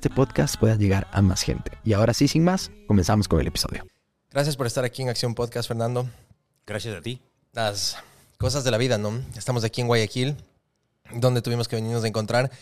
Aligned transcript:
podcast 0.00 0.56
pueda 0.56 0.76
llegar 0.76 1.08
a 1.10 1.20
más 1.20 1.42
gente. 1.42 1.72
Y 1.84 1.94
ahora 1.94 2.14
sí, 2.14 2.28
sin 2.28 2.44
más, 2.44 2.70
comenzamos 2.86 3.26
con 3.26 3.40
el 3.40 3.48
episodio. 3.48 3.84
Gracias 4.30 4.56
por 4.56 4.68
estar 4.68 4.84
aquí 4.84 5.02
en 5.02 5.08
Acción 5.08 5.34
Podcast, 5.34 5.66
Fernando. 5.66 6.08
Gracias 6.64 6.96
a 6.96 7.02
ti. 7.02 7.20
Las 7.52 7.96
cosas 8.36 8.62
de 8.62 8.70
la 8.70 8.78
vida, 8.78 8.96
¿no? 8.98 9.20
Estamos 9.36 9.64
aquí 9.64 9.80
en 9.80 9.88
Guayaquil, 9.88 10.36
donde 11.14 11.42
tuvimos 11.42 11.66
que 11.66 11.74
venirnos 11.74 12.04
a 12.04 12.06
encontrar. 12.06 12.52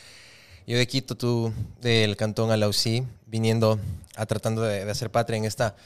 Yo 0.66 0.78
de 0.78 0.86
Quito, 0.86 1.14
tú 1.14 1.52
del 1.82 2.16
Cantón 2.16 2.50
Alausí, 2.50 3.04
viniendo 3.26 3.78
a 4.16 4.24
tratando 4.24 4.62
de, 4.62 4.86
de 4.86 4.90
hacer 4.90 5.10
patria 5.10 5.36
en 5.36 5.44
esta 5.44 5.76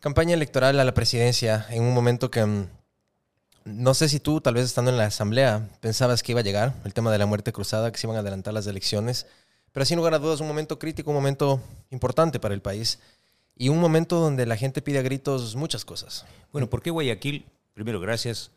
campaña 0.00 0.32
electoral 0.32 0.80
a 0.80 0.84
la 0.84 0.94
presidencia, 0.94 1.66
en 1.68 1.82
un 1.82 1.92
momento 1.92 2.30
que 2.30 2.44
mm, 2.44 2.66
no 3.64 3.94
sé 3.94 4.10
si 4.10 4.20
tú, 4.20 4.40
tal 4.40 4.54
vez 4.54 4.66
estando 4.66 4.90
en 4.90 4.98
la 4.98 5.06
asamblea, 5.06 5.68
pensabas 5.80 6.22
que 6.22 6.32
iba 6.32 6.40
a 6.40 6.44
llegar 6.44 6.74
el 6.84 6.92
tema 6.92 7.10
de 7.10 7.18
la 7.18 7.26
muerte 7.26 7.52
cruzada, 7.52 7.90
que 7.90 7.98
se 7.98 8.06
iban 8.06 8.16
a 8.16 8.20
adelantar 8.20 8.52
las 8.52 8.66
elecciones. 8.66 9.26
Pero 9.74 9.84
sin 9.84 9.96
lugar 9.98 10.14
a 10.14 10.18
dudas, 10.20 10.40
un 10.40 10.46
momento 10.48 10.78
crítico, 10.78 11.10
un 11.10 11.16
momento 11.16 11.60
importante 11.90 12.38
para 12.40 12.54
el 12.54 12.62
país 12.62 13.00
y 13.56 13.68
un 13.68 13.78
momento 13.80 14.20
donde 14.20 14.46
la 14.46 14.56
gente 14.56 14.80
pide 14.80 15.00
a 15.00 15.02
gritos 15.02 15.56
muchas 15.56 15.84
cosas. 15.84 16.24
Bueno, 16.52 16.70
¿por 16.70 16.80
qué 16.80 16.90
Guayaquil? 16.90 17.44
Primero, 17.74 17.98
gracias. 18.00 18.52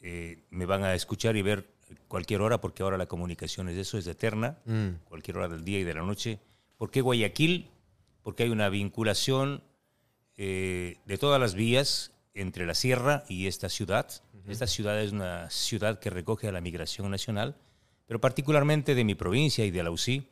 Eh, 0.00 0.38
me 0.50 0.64
van 0.66 0.84
a 0.84 0.94
escuchar 0.94 1.36
y 1.36 1.42
ver 1.42 1.68
cualquier 2.08 2.40
hora, 2.42 2.60
porque 2.60 2.82
ahora 2.84 2.96
la 2.96 3.06
comunicación 3.06 3.68
es 3.68 3.76
eso, 3.76 3.98
es 3.98 4.06
eterna, 4.06 4.56
Mm. 4.64 4.90
cualquier 5.08 5.36
hora 5.36 5.48
del 5.48 5.64
día 5.64 5.80
y 5.80 5.84
de 5.84 5.94
la 5.94 6.02
noche. 6.02 6.38
¿Por 6.78 6.90
qué 6.92 7.00
Guayaquil? 7.00 7.68
Porque 8.22 8.44
hay 8.44 8.50
una 8.50 8.68
vinculación 8.68 9.62
eh, 10.42 10.96
de 11.04 11.18
todas 11.18 11.38
las 11.38 11.54
vías 11.54 12.12
entre 12.32 12.64
la 12.64 12.74
sierra 12.74 13.24
y 13.28 13.46
esta 13.48 13.68
ciudad. 13.68 14.08
Esta 14.46 14.66
ciudad 14.66 14.98
es 15.02 15.12
una 15.12 15.50
ciudad 15.50 15.98
que 15.98 16.08
recoge 16.08 16.48
a 16.48 16.52
la 16.52 16.60
migración 16.62 17.10
nacional, 17.10 17.56
pero 18.10 18.20
particularmente 18.20 18.96
de 18.96 19.04
mi 19.04 19.14
provincia 19.14 19.64
y 19.64 19.70
de 19.70 19.84
la 19.84 19.92
UCI. 19.92 20.26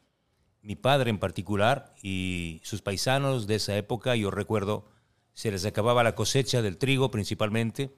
Mi 0.63 0.75
padre 0.75 1.11
en 1.11 1.21
particular 1.21 1.95
y 2.03 2.61
sus 2.65 2.83
paisanos 2.83 3.47
de 3.47 3.55
esa 3.55 3.77
época, 3.77 4.17
yo 4.17 4.33
recuerdo, 4.33 4.85
se 5.33 5.53
les 5.53 5.65
acababa 5.65 6.03
la 6.03 6.17
cosecha 6.17 6.61
del 6.61 6.77
trigo 6.77 7.13
principalmente, 7.13 7.95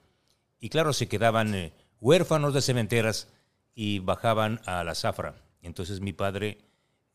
y 0.59 0.69
claro, 0.69 0.93
se 0.93 1.07
quedaban 1.07 1.55
eh, 1.55 1.73
huérfanos 1.99 2.53
de 2.53 2.61
cementeras 2.61 3.27
y 3.73 3.97
bajaban 3.97 4.61
a 4.67 4.83
la 4.83 4.93
zafra. 4.93 5.41
Entonces 5.63 5.99
mi 5.99 6.13
padre 6.13 6.59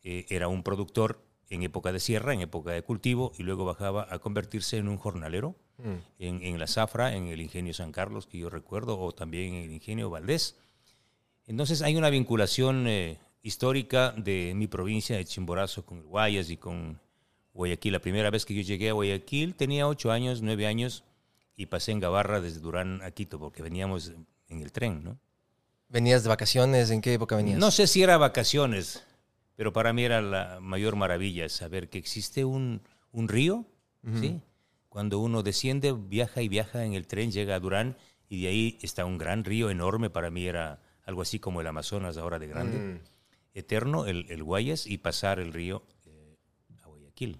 eh, 0.03 0.25
era 0.27 0.49
un 0.49 0.61
productor 0.61 1.23
en 1.49 1.63
época 1.63 1.93
de 1.93 2.01
sierra, 2.01 2.33
en 2.33 2.41
época 2.41 2.71
de 2.71 2.81
cultivo, 2.81 3.31
y 3.37 3.43
luego 3.43 3.63
bajaba 3.63 4.07
a 4.09 4.19
convertirse 4.19 4.75
en 4.75 4.89
un 4.89 4.97
jornalero 4.97 5.55
Mm. 5.77 5.97
en, 6.17 6.43
en 6.43 6.59
la 6.59 6.65
zafra, 6.67 7.15
en 7.15 7.27
el 7.27 7.39
ingenio 7.39 7.73
San 7.73 7.91
Carlos, 7.91 8.25
que 8.25 8.39
yo 8.39 8.49
recuerdo, 8.49 8.99
o 8.99 9.13
también 9.13 9.53
en 9.53 9.63
el 9.65 9.71
ingenio 9.71 10.09
Valdés. 10.09 10.57
Entonces 11.47 11.81
hay 11.81 11.95
una 11.95 12.09
vinculación 12.09 12.87
eh, 12.87 13.17
histórica 13.41 14.11
de 14.11 14.53
mi 14.55 14.67
provincia 14.67 15.15
de 15.15 15.25
Chimborazo 15.25 15.85
con 15.85 16.03
Guayas 16.03 16.49
y 16.49 16.57
con 16.57 16.99
Guayaquil. 17.53 17.93
La 17.93 17.99
primera 17.99 18.29
vez 18.29 18.45
que 18.45 18.53
yo 18.53 18.61
llegué 18.61 18.89
a 18.89 18.93
Guayaquil 18.93 19.55
tenía 19.55 19.87
ocho 19.87 20.11
años, 20.11 20.41
nueve 20.41 20.67
años, 20.67 21.03
y 21.55 21.67
pasé 21.67 21.93
en 21.93 21.99
Gabarra 21.99 22.41
desde 22.41 22.59
Durán 22.59 23.01
a 23.01 23.11
Quito, 23.11 23.39
porque 23.39 23.63
veníamos 23.63 24.11
en 24.49 24.61
el 24.61 24.71
tren, 24.71 25.03
¿no? 25.03 25.17
¿Venías 25.89 26.23
de 26.23 26.29
vacaciones? 26.29 26.91
¿En 26.91 27.01
qué 27.01 27.13
época 27.13 27.37
venías? 27.37 27.57
No 27.57 27.71
sé 27.71 27.87
si 27.87 28.03
era 28.03 28.17
vacaciones, 28.17 29.03
pero 29.55 29.71
para 29.71 29.93
mí 29.93 30.03
era 30.03 30.21
la 30.21 30.59
mayor 30.61 30.97
maravilla 30.97 31.47
saber 31.47 31.89
que 31.89 31.97
existe 31.97 32.43
un, 32.43 32.81
un 33.11 33.29
río, 33.29 33.65
¿sí? 34.19 34.41
Cuando 34.89 35.19
uno 35.19 35.43
desciende, 35.43 35.93
viaja 35.93 36.41
y 36.41 36.49
viaja 36.49 36.83
en 36.83 36.93
el 36.93 37.07
tren, 37.07 37.31
llega 37.31 37.55
a 37.55 37.59
Durán 37.59 37.97
y 38.27 38.41
de 38.41 38.47
ahí 38.49 38.77
está 38.81 39.05
un 39.05 39.17
gran 39.17 39.45
río 39.45 39.69
enorme. 39.69 40.09
Para 40.09 40.29
mí 40.29 40.45
era 40.45 40.81
algo 41.07 41.23
así 41.23 41.39
como 41.39 41.59
el 41.61 41.65
Amazonas 41.67 42.17
ahora 42.17 42.37
de 42.37 42.47
grande, 42.47 42.77
Mm. 42.77 42.99
eterno, 43.55 44.05
el, 44.05 44.29
el 44.29 44.43
Guayas, 44.43 44.85
y 44.85 44.99
pasar 44.99 45.39
el 45.39 45.51
río 45.53 45.81
eh, 46.05 46.35
a 46.83 46.87
Guayaquil. 46.87 47.39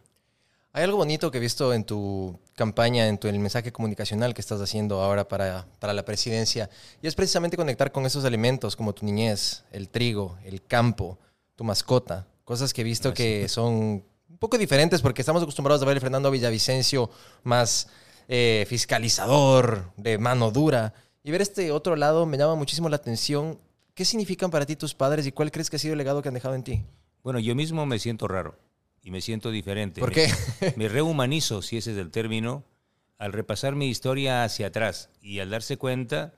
Hay 0.74 0.84
algo 0.84 0.98
bonito 0.98 1.30
que 1.30 1.38
he 1.38 1.42
visto 1.42 1.74
en 1.74 1.84
tu 1.84 2.40
campaña, 2.56 3.08
en 3.08 3.18
tu, 3.20 3.28
el 3.28 3.38
mensaje 3.40 3.72
comunicacional 3.72 4.34
que 4.34 4.42
estás 4.42 4.60
haciendo 4.62 5.02
ahora 5.02 5.28
para, 5.28 5.68
para 5.80 5.94
la 5.94 6.04
presidencia, 6.04 6.70
y 7.02 7.08
es 7.08 7.14
precisamente 7.14 7.56
conectar 7.58 7.92
con 7.92 8.06
esos 8.08 8.24
elementos 8.26 8.76
como 8.76 8.94
tu 8.94 9.06
niñez, 9.06 9.64
el 9.72 9.90
trigo, 9.90 10.38
el 10.44 10.64
campo, 10.64 11.20
tu 11.56 11.64
mascota, 11.64 12.26
cosas 12.46 12.74
que 12.74 12.82
he 12.82 12.84
visto 12.84 13.14
que 13.14 13.48
son 13.50 14.04
un 14.30 14.38
poco 14.40 14.58
diferentes 14.58 15.02
porque 15.02 15.22
estamos 15.22 15.42
acostumbrados 15.42 15.82
a 15.82 15.86
ver 15.86 15.98
a 15.98 16.00
Fernando 16.00 16.30
Villavicencio 16.32 17.10
más 17.44 17.88
eh, 18.28 18.66
fiscalizador, 18.68 19.92
de 19.98 20.18
mano 20.18 20.52
dura, 20.52 20.94
y 21.28 21.32
ver 21.32 21.42
este 21.42 21.74
otro 21.74 21.98
lado 21.98 22.26
me 22.26 22.38
llama 22.38 22.56
muchísimo 22.56 22.88
la 22.88 22.96
atención. 22.96 23.60
¿Qué 23.94 24.06
significan 24.06 24.50
para 24.50 24.66
ti 24.66 24.78
tus 24.78 24.94
padres 24.94 25.28
y 25.28 25.34
cuál 25.34 25.52
crees 25.52 25.70
que 25.70 25.76
ha 25.76 25.80
sido 25.80 25.92
el 25.94 25.98
legado 25.98 26.22
que 26.22 26.30
han 26.30 26.34
dejado 26.34 26.56
en 26.56 26.64
ti? 26.64 26.86
Bueno, 27.22 27.38
yo 27.40 27.54
mismo 27.54 27.86
me 27.86 28.00
siento 28.00 28.30
raro 28.30 28.58
y 29.04 29.12
me 29.12 29.20
siento 29.20 29.52
diferente. 29.52 30.00
¿Por 30.00 30.12
Me- 30.12 30.16
qué? 30.16 30.74
me 30.78 30.88
rehumanizo, 30.88 31.62
si 31.62 31.76
ese 31.76 31.92
es 31.92 31.98
el 31.98 32.12
término, 32.12 32.64
al 33.18 33.34
repasar 33.34 33.76
mi 33.76 33.90
historia 33.90 34.46
hacia 34.46 34.68
atrás 34.68 35.10
y 35.22 35.40
al 35.40 35.50
darse 35.50 35.76
cuenta 35.76 36.34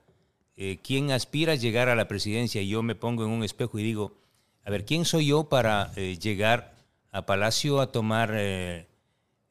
eh, 0.58 0.80
quién 0.84 1.12
aspira 1.12 1.54
a 1.54 1.56
llegar 1.56 1.88
a 1.88 1.96
la 1.96 2.08
presidencia. 2.08 2.64
Yo 2.64 2.82
me 2.82 2.96
pongo 2.96 3.24
en 3.26 3.30
un 3.30 3.44
espejo 3.44 3.78
y 3.78 3.84
digo, 3.84 4.18
a 4.66 4.72
ver, 4.72 4.86
¿quién 4.86 5.06
soy 5.06 5.28
yo 5.28 5.50
para 5.50 5.92
eh, 5.98 6.18
llegar 6.20 6.74
a 7.12 7.28
Palacio 7.28 7.80
a 7.80 7.92
tomar 7.92 8.32
eh, 8.34 8.88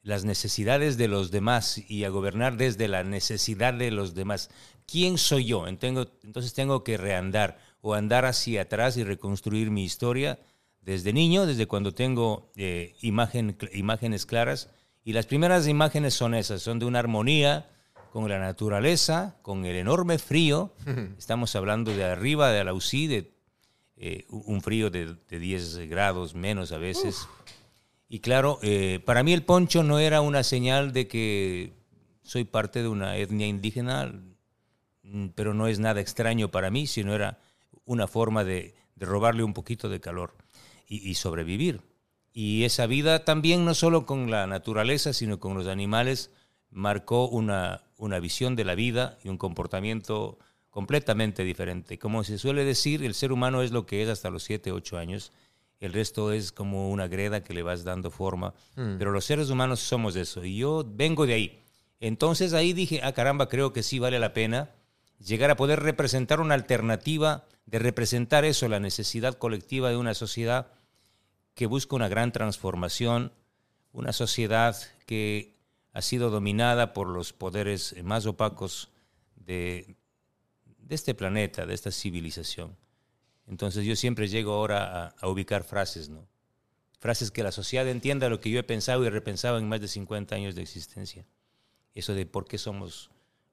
las 0.03 0.25
necesidades 0.25 0.97
de 0.97 1.07
los 1.07 1.31
demás 1.31 1.77
y 1.89 2.03
a 2.03 2.09
gobernar 2.09 2.57
desde 2.57 2.89
la 2.89 3.05
necesidad 3.05 3.73
de 3.73 3.91
los 3.91 4.15
demás? 4.15 4.49
¿Quién 4.89 5.17
soy 5.17 5.45
yo? 5.45 5.67
Entonces 5.67 6.53
tengo 6.53 6.83
que 6.83 6.97
reandar 6.97 7.59
o 7.81 7.93
andar 7.93 8.25
hacia 8.25 8.63
atrás 8.63 8.97
y 8.97 9.03
reconstruir 9.03 9.71
mi 9.71 9.83
historia 9.83 10.39
desde 10.81 11.13
niño, 11.13 11.45
desde 11.45 11.67
cuando 11.67 11.93
tengo 11.93 12.51
eh, 12.55 12.95
imagen, 13.01 13.57
imágenes 13.73 14.25
claras. 14.25 14.69
Y 15.03 15.13
las 15.13 15.25
primeras 15.25 15.67
imágenes 15.67 16.13
son 16.13 16.33
esas, 16.33 16.61
son 16.61 16.79
de 16.79 16.85
una 16.85 16.99
armonía 16.99 17.69
con 18.11 18.27
la 18.27 18.39
naturaleza, 18.39 19.37
con 19.41 19.65
el 19.65 19.75
enorme 19.75 20.17
frío. 20.17 20.73
Estamos 21.17 21.55
hablando 21.55 21.95
de 21.95 22.05
arriba 22.05 22.51
de 22.51 22.59
Alausí, 22.61 23.07
de 23.07 23.31
eh, 23.97 24.25
un 24.29 24.61
frío 24.61 24.89
de, 24.89 25.15
de 25.27 25.39
10 25.39 25.89
grados 25.89 26.33
menos 26.33 26.71
a 26.71 26.77
veces. 26.77 27.27
Y 28.07 28.19
claro, 28.21 28.57
eh, 28.63 28.99
para 29.05 29.21
mí 29.21 29.33
el 29.33 29.43
poncho 29.43 29.83
no 29.83 29.99
era 29.99 30.21
una 30.21 30.43
señal 30.43 30.93
de 30.93 31.07
que 31.07 31.73
soy 32.23 32.43
parte 32.43 32.81
de 32.81 32.87
una 32.87 33.17
etnia 33.17 33.45
indígena, 33.45 34.11
pero 35.35 35.53
no 35.53 35.67
es 35.67 35.79
nada 35.79 36.01
extraño 36.01 36.49
para 36.49 36.71
mí, 36.71 36.87
sino 36.87 37.13
era 37.13 37.39
una 37.85 38.07
forma 38.07 38.43
de, 38.43 38.75
de 38.95 39.05
robarle 39.05 39.43
un 39.43 39.53
poquito 39.53 39.89
de 39.89 39.99
calor 39.99 40.35
y, 40.87 41.09
y 41.09 41.15
sobrevivir. 41.15 41.81
Y 42.31 42.63
esa 42.63 42.85
vida 42.85 43.25
también, 43.25 43.65
no 43.65 43.73
solo 43.73 44.05
con 44.05 44.29
la 44.29 44.45
naturaleza, 44.47 45.13
sino 45.13 45.39
con 45.39 45.55
los 45.55 45.67
animales, 45.67 46.31
marcó 46.69 47.27
una, 47.27 47.83
una 47.97 48.19
visión 48.19 48.55
de 48.55 48.65
la 48.65 48.75
vida 48.75 49.17
y 49.23 49.29
un 49.29 49.37
comportamiento 49.37 50.37
completamente 50.69 51.43
diferente. 51.43 51.97
Como 51.97 52.23
se 52.23 52.37
suele 52.37 52.63
decir, 52.63 53.03
el 53.03 53.15
ser 53.15 53.31
humano 53.31 53.61
es 53.61 53.71
lo 53.71 53.85
que 53.85 54.03
es 54.03 54.09
hasta 54.09 54.29
los 54.29 54.43
7, 54.43 54.71
8 54.71 54.97
años. 54.97 55.31
El 55.79 55.93
resto 55.93 56.31
es 56.31 56.51
como 56.51 56.91
una 56.91 57.07
greda 57.07 57.43
que 57.43 57.53
le 57.53 57.63
vas 57.63 57.83
dando 57.83 58.11
forma. 58.11 58.53
Pero 58.75 59.11
los 59.11 59.25
seres 59.25 59.49
humanos 59.49 59.79
somos 59.79 60.15
eso. 60.15 60.43
Y 60.43 60.57
yo 60.57 60.85
vengo 60.85 61.25
de 61.25 61.33
ahí. 61.33 61.63
Entonces 61.99 62.53
ahí 62.53 62.73
dije, 62.73 63.01
ah, 63.03 63.13
caramba, 63.13 63.49
creo 63.49 63.73
que 63.73 63.83
sí 63.83 63.97
vale 63.97 64.19
la 64.19 64.33
pena 64.33 64.69
llegar 65.19 65.51
a 65.51 65.55
poder 65.55 65.81
representar 65.81 66.39
una 66.39 66.55
alternativa, 66.55 67.45
de 67.65 67.79
representar 67.79 68.45
eso, 68.45 68.67
la 68.67 68.79
necesidad 68.79 69.37
colectiva 69.37 69.89
de 69.89 69.97
una 69.97 70.13
sociedad 70.13 70.71
que 71.53 71.67
busca 71.67 71.95
una 71.95 72.07
gran 72.07 72.31
transformación, 72.31 73.33
una 73.91 74.13
sociedad 74.13 74.75
que 75.05 75.55
ha 75.93 76.01
sido 76.01 76.29
dominada 76.29 76.93
por 76.93 77.07
los 77.07 77.33
poderes 77.33 77.95
más 78.03 78.25
opacos 78.25 78.89
de, 79.35 79.95
este 80.89 81.13
planeta, 81.13 81.65
de 81.65 81.73
esta 81.73 81.91
civilización. 81.91 82.77
Entonces 83.47 83.85
yo 83.85 83.95
siempre 83.95 84.27
llego 84.27 84.53
ahora 84.53 85.15
a 85.19 85.27
ubicar 85.27 85.63
frases, 85.63 86.09
¿no? 86.09 86.27
Frases 86.99 87.31
que 87.31 87.43
la 87.43 87.51
sociedad 87.51 87.87
entienda 87.87 88.29
lo 88.29 88.39
que 88.39 88.49
yo 88.49 88.59
he 88.59 88.63
pensado 88.63 89.05
y 89.05 89.09
repensado 89.09 89.57
en 89.57 89.69
más 89.69 89.79
de 89.79 89.87
50 89.87 90.35
años 90.35 90.55
de 90.55 90.61
existencia. 90.61 91.25
Eso 91.95 92.13
de 92.13 92.25
por 92.25 92.45
qué 92.45 92.57
somos 92.57 93.09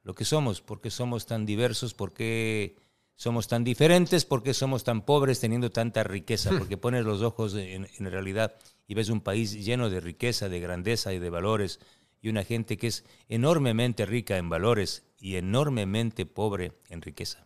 lo 0.07 0.15
que 0.15 0.25
somos, 0.25 0.61
por 0.61 0.81
qué 0.81 0.89
somos 0.89 1.27
tan 1.27 1.45
diversos, 1.45 1.93
por 1.93 2.15
qué 2.15 2.77
somos 3.17 3.49
tan 3.49 3.65
diferentes, 3.65 4.25
por 4.25 4.45
qué 4.45 4.55
somos 4.55 4.85
tan 4.85 5.03
pobres 5.05 5.41
teniendo 5.41 5.73
tanta 5.73 6.05
riqueza, 6.05 6.51
porque 6.57 6.77
pones 6.77 7.05
los 7.05 7.23
ojos 7.23 7.57
en, 7.57 7.89
en 7.99 8.11
realidad 8.13 8.55
y 8.87 8.95
ves 8.95 9.09
un 9.09 9.21
país 9.21 9.53
lleno 9.65 9.91
de 9.91 9.99
riqueza, 9.99 10.49
de 10.49 10.61
grandeza 10.61 11.13
y 11.13 11.19
de 11.19 11.29
valores, 11.29 11.81
y 12.23 12.29
una 12.29 12.45
gente 12.45 12.77
que 12.77 12.87
es 12.87 13.05
enormemente 13.29 14.07
rica 14.07 14.37
en 14.37 14.49
valores 14.49 15.03
y 15.19 15.35
enormemente 15.35 16.25
pobre 16.25 16.71
en 16.89 17.03
riqueza. 17.03 17.45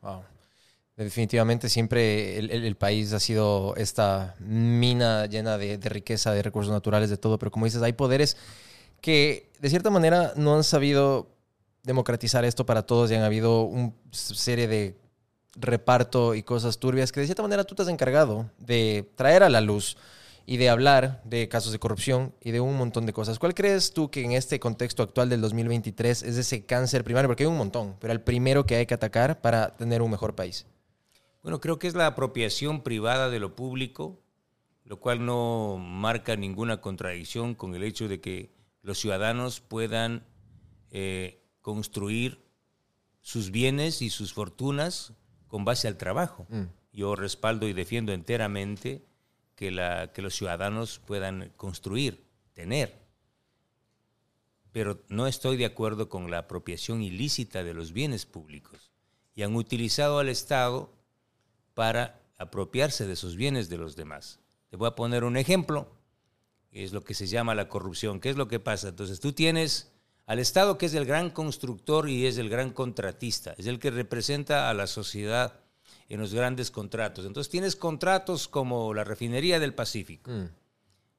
Wow. 0.00 0.22
Definitivamente 0.96 1.68
siempre 1.68 2.38
el, 2.38 2.76
país 2.76 3.12
ha 3.12 3.20
sido 3.20 3.76
esta 3.76 4.34
mina 4.38 5.26
llena 5.26 5.58
de, 5.58 5.76
riqueza, 5.76 6.32
de 6.32 6.42
recursos 6.42 6.72
naturales, 6.72 7.10
de 7.10 7.18
todo, 7.18 7.38
pero 7.38 7.50
como 7.50 7.66
dices, 7.66 7.82
hay 7.82 7.92
poderes 7.92 8.38
que 9.02 9.50
de 9.60 9.68
cierta 9.68 9.90
manera 9.90 10.32
no 10.36 10.56
han 10.56 10.64
sabido 10.64 11.35
democratizar 11.86 12.44
esto 12.44 12.66
para 12.66 12.82
todos 12.82 13.10
y 13.10 13.14
han 13.14 13.22
habido 13.22 13.62
una 13.62 13.92
serie 14.10 14.66
de 14.66 14.98
reparto 15.54 16.34
y 16.34 16.42
cosas 16.42 16.78
turbias 16.78 17.12
que 17.12 17.20
de 17.20 17.26
cierta 17.26 17.42
manera 17.42 17.62
tú 17.62 17.76
te 17.76 17.82
has 17.82 17.88
encargado 17.88 18.50
de 18.58 19.08
traer 19.14 19.44
a 19.44 19.48
la 19.48 19.60
luz 19.60 19.96
y 20.46 20.56
de 20.56 20.68
hablar 20.68 21.22
de 21.24 21.48
casos 21.48 21.70
de 21.70 21.78
corrupción 21.78 22.34
y 22.40 22.50
de 22.50 22.60
un 22.60 22.76
montón 22.76 23.06
de 23.06 23.12
cosas. 23.12 23.38
¿Cuál 23.38 23.54
crees 23.54 23.92
tú 23.92 24.10
que 24.10 24.24
en 24.24 24.32
este 24.32 24.58
contexto 24.58 25.04
actual 25.04 25.28
del 25.28 25.40
2023 25.40 26.24
es 26.24 26.36
ese 26.36 26.66
cáncer 26.66 27.04
primario? 27.04 27.28
Porque 27.28 27.44
hay 27.44 27.48
un 27.48 27.56
montón, 27.56 27.96
pero 28.00 28.12
el 28.12 28.20
primero 28.20 28.66
que 28.66 28.74
hay 28.74 28.86
que 28.86 28.94
atacar 28.94 29.40
para 29.40 29.76
tener 29.76 30.02
un 30.02 30.10
mejor 30.10 30.34
país. 30.34 30.66
Bueno, 31.42 31.60
creo 31.60 31.78
que 31.78 31.86
es 31.86 31.94
la 31.94 32.06
apropiación 32.06 32.82
privada 32.82 33.30
de 33.30 33.38
lo 33.38 33.54
público, 33.54 34.20
lo 34.84 34.98
cual 34.98 35.24
no 35.24 35.78
marca 35.78 36.34
ninguna 36.34 36.80
contradicción 36.80 37.54
con 37.54 37.76
el 37.76 37.84
hecho 37.84 38.08
de 38.08 38.20
que 38.20 38.50
los 38.82 38.98
ciudadanos 38.98 39.60
puedan 39.60 40.24
eh, 40.90 41.45
construir 41.66 42.38
sus 43.22 43.50
bienes 43.50 44.00
y 44.00 44.08
sus 44.08 44.32
fortunas 44.32 45.14
con 45.48 45.64
base 45.64 45.88
al 45.88 45.96
trabajo. 45.96 46.46
Mm. 46.48 46.66
Yo 46.92 47.16
respaldo 47.16 47.66
y 47.66 47.72
defiendo 47.72 48.12
enteramente 48.12 49.04
que, 49.56 49.72
la, 49.72 50.12
que 50.12 50.22
los 50.22 50.36
ciudadanos 50.36 51.00
puedan 51.00 51.52
construir, 51.56 52.24
tener. 52.52 53.02
Pero 54.70 55.02
no 55.08 55.26
estoy 55.26 55.56
de 55.56 55.64
acuerdo 55.64 56.08
con 56.08 56.30
la 56.30 56.38
apropiación 56.38 57.02
ilícita 57.02 57.64
de 57.64 57.74
los 57.74 57.90
bienes 57.90 58.26
públicos. 58.26 58.92
Y 59.34 59.42
han 59.42 59.56
utilizado 59.56 60.20
al 60.20 60.28
Estado 60.28 60.92
para 61.74 62.22
apropiarse 62.38 63.08
de 63.08 63.14
esos 63.14 63.34
bienes 63.34 63.68
de 63.68 63.78
los 63.78 63.96
demás. 63.96 64.38
Te 64.70 64.76
voy 64.76 64.86
a 64.86 64.94
poner 64.94 65.24
un 65.24 65.36
ejemplo, 65.36 65.90
que 66.70 66.84
es 66.84 66.92
lo 66.92 67.02
que 67.02 67.14
se 67.14 67.26
llama 67.26 67.56
la 67.56 67.68
corrupción. 67.68 68.20
¿Qué 68.20 68.30
es 68.30 68.36
lo 68.36 68.46
que 68.46 68.60
pasa? 68.60 68.90
Entonces 68.90 69.18
tú 69.18 69.32
tienes 69.32 69.90
al 70.26 70.40
Estado 70.40 70.76
que 70.76 70.86
es 70.86 70.94
el 70.94 71.06
gran 71.06 71.30
constructor 71.30 72.08
y 72.08 72.26
es 72.26 72.36
el 72.38 72.48
gran 72.48 72.70
contratista, 72.70 73.54
es 73.58 73.66
el 73.66 73.78
que 73.78 73.90
representa 73.90 74.68
a 74.68 74.74
la 74.74 74.86
sociedad 74.86 75.60
en 76.08 76.20
los 76.20 76.34
grandes 76.34 76.70
contratos. 76.70 77.24
Entonces 77.24 77.50
tienes 77.50 77.76
contratos 77.76 78.48
como 78.48 78.92
la 78.92 79.04
refinería 79.04 79.58
del 79.58 79.74
Pacífico. 79.74 80.30
Mm. 80.30 80.48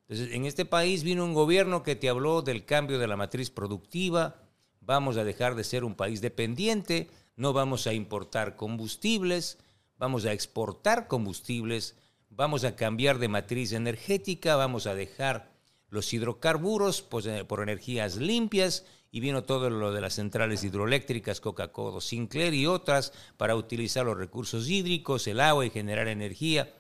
Entonces, 0.08 0.36
en 0.36 0.46
este 0.46 0.66
país 0.66 1.04
vino 1.04 1.26
un 1.26 1.34
gobierno 1.34 1.84
que 1.84 1.96
te 1.96 2.08
habló 2.08 2.42
del 2.42 2.64
cambio 2.64 2.98
de 2.98 3.08
la 3.08 3.18
matriz 3.18 3.50
productiva, 3.50 4.36
vamos 4.80 5.18
a 5.18 5.26
dejar 5.26 5.56
de 5.56 5.66
ser 5.66 5.84
un 5.84 5.96
país 5.96 6.22
dependiente, 6.22 7.10
no 7.36 7.52
vamos 7.52 7.88
a 7.88 7.94
importar 7.94 8.56
combustibles, 8.56 9.58
vamos 9.98 10.26
a 10.26 10.32
exportar 10.32 11.08
combustibles, 11.08 11.96
vamos 12.30 12.64
a 12.64 12.76
cambiar 12.76 13.20
de 13.20 13.28
matriz 13.28 13.74
energética, 13.74 14.56
vamos 14.56 14.88
a 14.88 14.96
dejar 14.96 15.52
los 15.90 16.14
hidrocarburos 16.14 17.02
pues, 17.02 17.26
eh, 17.26 17.44
por 17.44 17.62
energías 17.62 18.16
limpias 18.16 18.86
y 19.12 19.20
vino 19.20 19.44
todo 19.44 19.70
lo 19.70 19.94
de 19.94 20.02
las 20.02 20.16
centrales 20.16 20.64
hidroeléctricas, 20.64 21.42
Coca-Cola, 21.42 22.02
Sinclair 22.02 22.54
y 22.54 22.66
otras 22.66 23.14
para 23.38 23.56
utilizar 23.56 24.06
los 24.06 24.18
recursos 24.18 24.70
hídricos, 24.70 25.28
el 25.28 25.40
agua 25.40 25.66
y 25.66 25.70
generar 25.70 26.08
energía. 26.08 26.74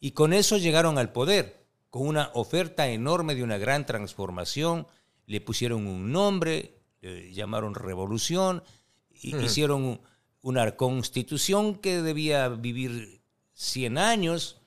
Y 0.00 0.12
con 0.12 0.32
eso 0.32 0.56
llegaron 0.58 0.98
al 0.98 1.12
poder, 1.12 1.64
con 1.90 2.06
una 2.06 2.30
oferta 2.34 2.88
enorme 2.88 3.34
de 3.34 3.42
una 3.42 3.58
gran 3.58 3.86
transformación, 3.86 4.86
le 5.26 5.40
pusieron 5.40 5.86
un 5.86 6.10
nombre, 6.10 6.80
le 7.00 7.32
llamaron 7.32 7.74
revolución, 7.74 8.62
hicieron 9.10 10.00
una 10.42 10.76
constitución 10.76 11.76
que 11.76 12.02
debía 12.02 12.48
vivir 12.48 13.22
100 13.52 13.98
años. 13.98 14.60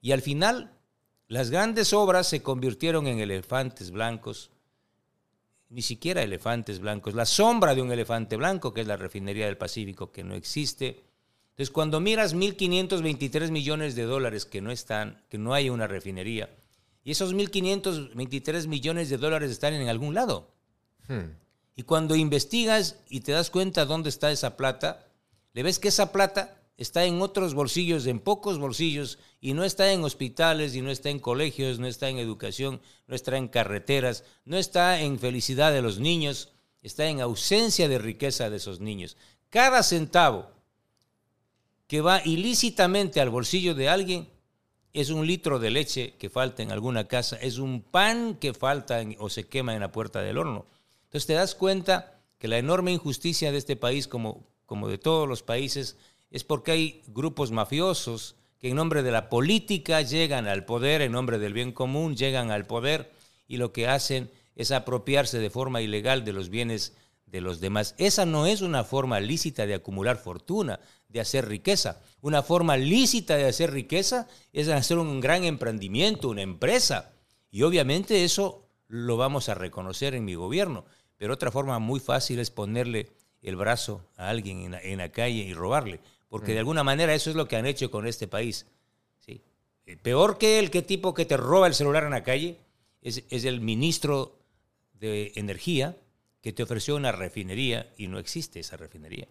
Y 0.00 0.12
al 0.12 0.22
final 0.22 0.72
las 1.26 1.50
grandes 1.50 1.92
obras 1.92 2.28
se 2.28 2.42
convirtieron 2.42 3.06
en 3.06 3.20
elefantes 3.20 3.90
blancos 3.90 4.50
ni 5.70 5.82
siquiera 5.82 6.22
elefantes 6.22 6.80
blancos, 6.80 7.14
la 7.14 7.24
sombra 7.24 7.74
de 7.74 7.82
un 7.82 7.92
elefante 7.92 8.36
blanco, 8.36 8.74
que 8.74 8.82
es 8.82 8.86
la 8.86 8.96
refinería 8.96 9.46
del 9.46 9.56
Pacífico, 9.56 10.10
que 10.10 10.24
no 10.24 10.34
existe. 10.34 11.04
Entonces, 11.50 11.70
cuando 11.70 12.00
miras 12.00 12.34
1.523 12.34 13.50
millones 13.50 13.94
de 13.94 14.02
dólares 14.02 14.46
que 14.46 14.60
no 14.60 14.72
están, 14.72 15.22
que 15.28 15.38
no 15.38 15.54
hay 15.54 15.70
una 15.70 15.86
refinería, 15.86 16.50
y 17.04 17.12
esos 17.12 17.34
1.523 17.34 18.66
millones 18.66 19.08
de 19.08 19.16
dólares 19.16 19.50
están 19.50 19.74
en 19.74 19.88
algún 19.88 20.14
lado. 20.14 20.50
Hmm. 21.08 21.32
Y 21.76 21.84
cuando 21.84 22.14
investigas 22.14 22.96
y 23.08 23.20
te 23.20 23.32
das 23.32 23.50
cuenta 23.50 23.86
dónde 23.86 24.10
está 24.10 24.30
esa 24.30 24.56
plata, 24.56 25.06
le 25.54 25.62
ves 25.62 25.78
que 25.78 25.88
esa 25.88 26.12
plata 26.12 26.59
está 26.80 27.04
en 27.04 27.20
otros 27.20 27.52
bolsillos, 27.52 28.06
en 28.06 28.20
pocos 28.20 28.58
bolsillos, 28.58 29.18
y 29.38 29.52
no 29.52 29.64
está 29.64 29.92
en 29.92 30.02
hospitales, 30.02 30.74
y 30.74 30.80
no 30.80 30.90
está 30.90 31.10
en 31.10 31.18
colegios, 31.18 31.78
no 31.78 31.86
está 31.86 32.08
en 32.08 32.16
educación, 32.16 32.80
no 33.06 33.14
está 33.14 33.36
en 33.36 33.48
carreteras, 33.48 34.24
no 34.46 34.56
está 34.56 34.98
en 35.02 35.18
felicidad 35.18 35.72
de 35.72 35.82
los 35.82 35.98
niños, 35.98 36.54
está 36.80 37.06
en 37.06 37.20
ausencia 37.20 37.86
de 37.86 37.98
riqueza 37.98 38.48
de 38.48 38.56
esos 38.56 38.80
niños. 38.80 39.18
Cada 39.50 39.82
centavo 39.82 40.48
que 41.86 42.00
va 42.00 42.22
ilícitamente 42.24 43.20
al 43.20 43.28
bolsillo 43.28 43.74
de 43.74 43.90
alguien 43.90 44.30
es 44.94 45.10
un 45.10 45.26
litro 45.26 45.58
de 45.58 45.70
leche 45.70 46.14
que 46.18 46.30
falta 46.30 46.62
en 46.62 46.72
alguna 46.72 47.08
casa, 47.08 47.36
es 47.36 47.58
un 47.58 47.82
pan 47.82 48.36
que 48.36 48.54
falta 48.54 49.02
o 49.18 49.28
se 49.28 49.46
quema 49.46 49.74
en 49.74 49.80
la 49.80 49.92
puerta 49.92 50.22
del 50.22 50.38
horno. 50.38 50.64
Entonces 51.04 51.26
te 51.26 51.34
das 51.34 51.54
cuenta 51.54 52.22
que 52.38 52.48
la 52.48 52.56
enorme 52.56 52.90
injusticia 52.90 53.52
de 53.52 53.58
este 53.58 53.76
país, 53.76 54.08
como, 54.08 54.46
como 54.64 54.88
de 54.88 54.96
todos 54.96 55.28
los 55.28 55.42
países, 55.42 55.98
es 56.30 56.44
porque 56.44 56.72
hay 56.72 57.02
grupos 57.08 57.50
mafiosos 57.50 58.36
que 58.58 58.68
en 58.68 58.76
nombre 58.76 59.02
de 59.02 59.10
la 59.10 59.28
política 59.28 60.02
llegan 60.02 60.46
al 60.46 60.64
poder, 60.64 61.02
en 61.02 61.12
nombre 61.12 61.38
del 61.38 61.52
bien 61.52 61.72
común 61.72 62.16
llegan 62.16 62.50
al 62.50 62.66
poder 62.66 63.10
y 63.48 63.56
lo 63.56 63.72
que 63.72 63.88
hacen 63.88 64.30
es 64.54 64.70
apropiarse 64.70 65.38
de 65.38 65.50
forma 65.50 65.80
ilegal 65.80 66.24
de 66.24 66.32
los 66.32 66.50
bienes 66.50 66.94
de 67.26 67.40
los 67.40 67.60
demás. 67.60 67.94
Esa 67.98 68.26
no 68.26 68.46
es 68.46 68.60
una 68.60 68.84
forma 68.84 69.20
lícita 69.20 69.66
de 69.66 69.74
acumular 69.74 70.18
fortuna, 70.18 70.80
de 71.08 71.20
hacer 71.20 71.48
riqueza. 71.48 72.02
Una 72.20 72.42
forma 72.42 72.76
lícita 72.76 73.36
de 73.36 73.46
hacer 73.46 73.72
riqueza 73.72 74.28
es 74.52 74.68
hacer 74.68 74.98
un 74.98 75.20
gran 75.20 75.44
emprendimiento, 75.44 76.28
una 76.28 76.42
empresa. 76.42 77.12
Y 77.50 77.62
obviamente 77.62 78.24
eso 78.24 78.66
lo 78.88 79.16
vamos 79.16 79.48
a 79.48 79.54
reconocer 79.54 80.14
en 80.14 80.24
mi 80.24 80.34
gobierno. 80.34 80.84
Pero 81.16 81.34
otra 81.34 81.50
forma 81.50 81.78
muy 81.78 82.00
fácil 82.00 82.38
es 82.38 82.50
ponerle 82.50 83.08
el 83.42 83.56
brazo 83.56 84.04
a 84.16 84.28
alguien 84.28 84.74
en 84.74 84.98
la, 84.98 85.08
calle 85.10 85.42
y 85.42 85.54
robarle 85.54 86.00
porque 86.30 86.52
mm. 86.52 86.54
de 86.54 86.58
alguna 86.60 86.84
manera 86.84 87.14
eso 87.14 87.28
es 87.28 87.36
lo 87.36 87.46
que 87.46 87.56
han 87.56 87.66
hecho 87.66 87.90
con 87.90 88.06
este 88.06 88.26
país. 88.26 88.64
¿sí? 89.18 89.42
Eh, 89.84 89.98
peor 90.00 90.38
que 90.38 90.58
el 90.58 90.70
que 90.70 90.80
tipo 90.80 91.12
que 91.12 91.26
te 91.26 91.36
roba 91.36 91.66
el 91.66 91.74
celular 91.74 92.04
en 92.04 92.12
la 92.12 92.22
calle 92.22 92.56
es, 93.02 93.22
el 93.44 93.60
ministro 93.60 94.38
de 94.94 95.32
Energía 95.34 95.96
que 96.40 96.52
te 96.52 96.62
ofreció 96.62 96.96
una 96.96 97.12
refinería 97.12 97.92
y 97.98 98.06
no 98.06 98.18
existe 98.18 98.60
esa 98.60 98.78
refinería. 98.78 99.28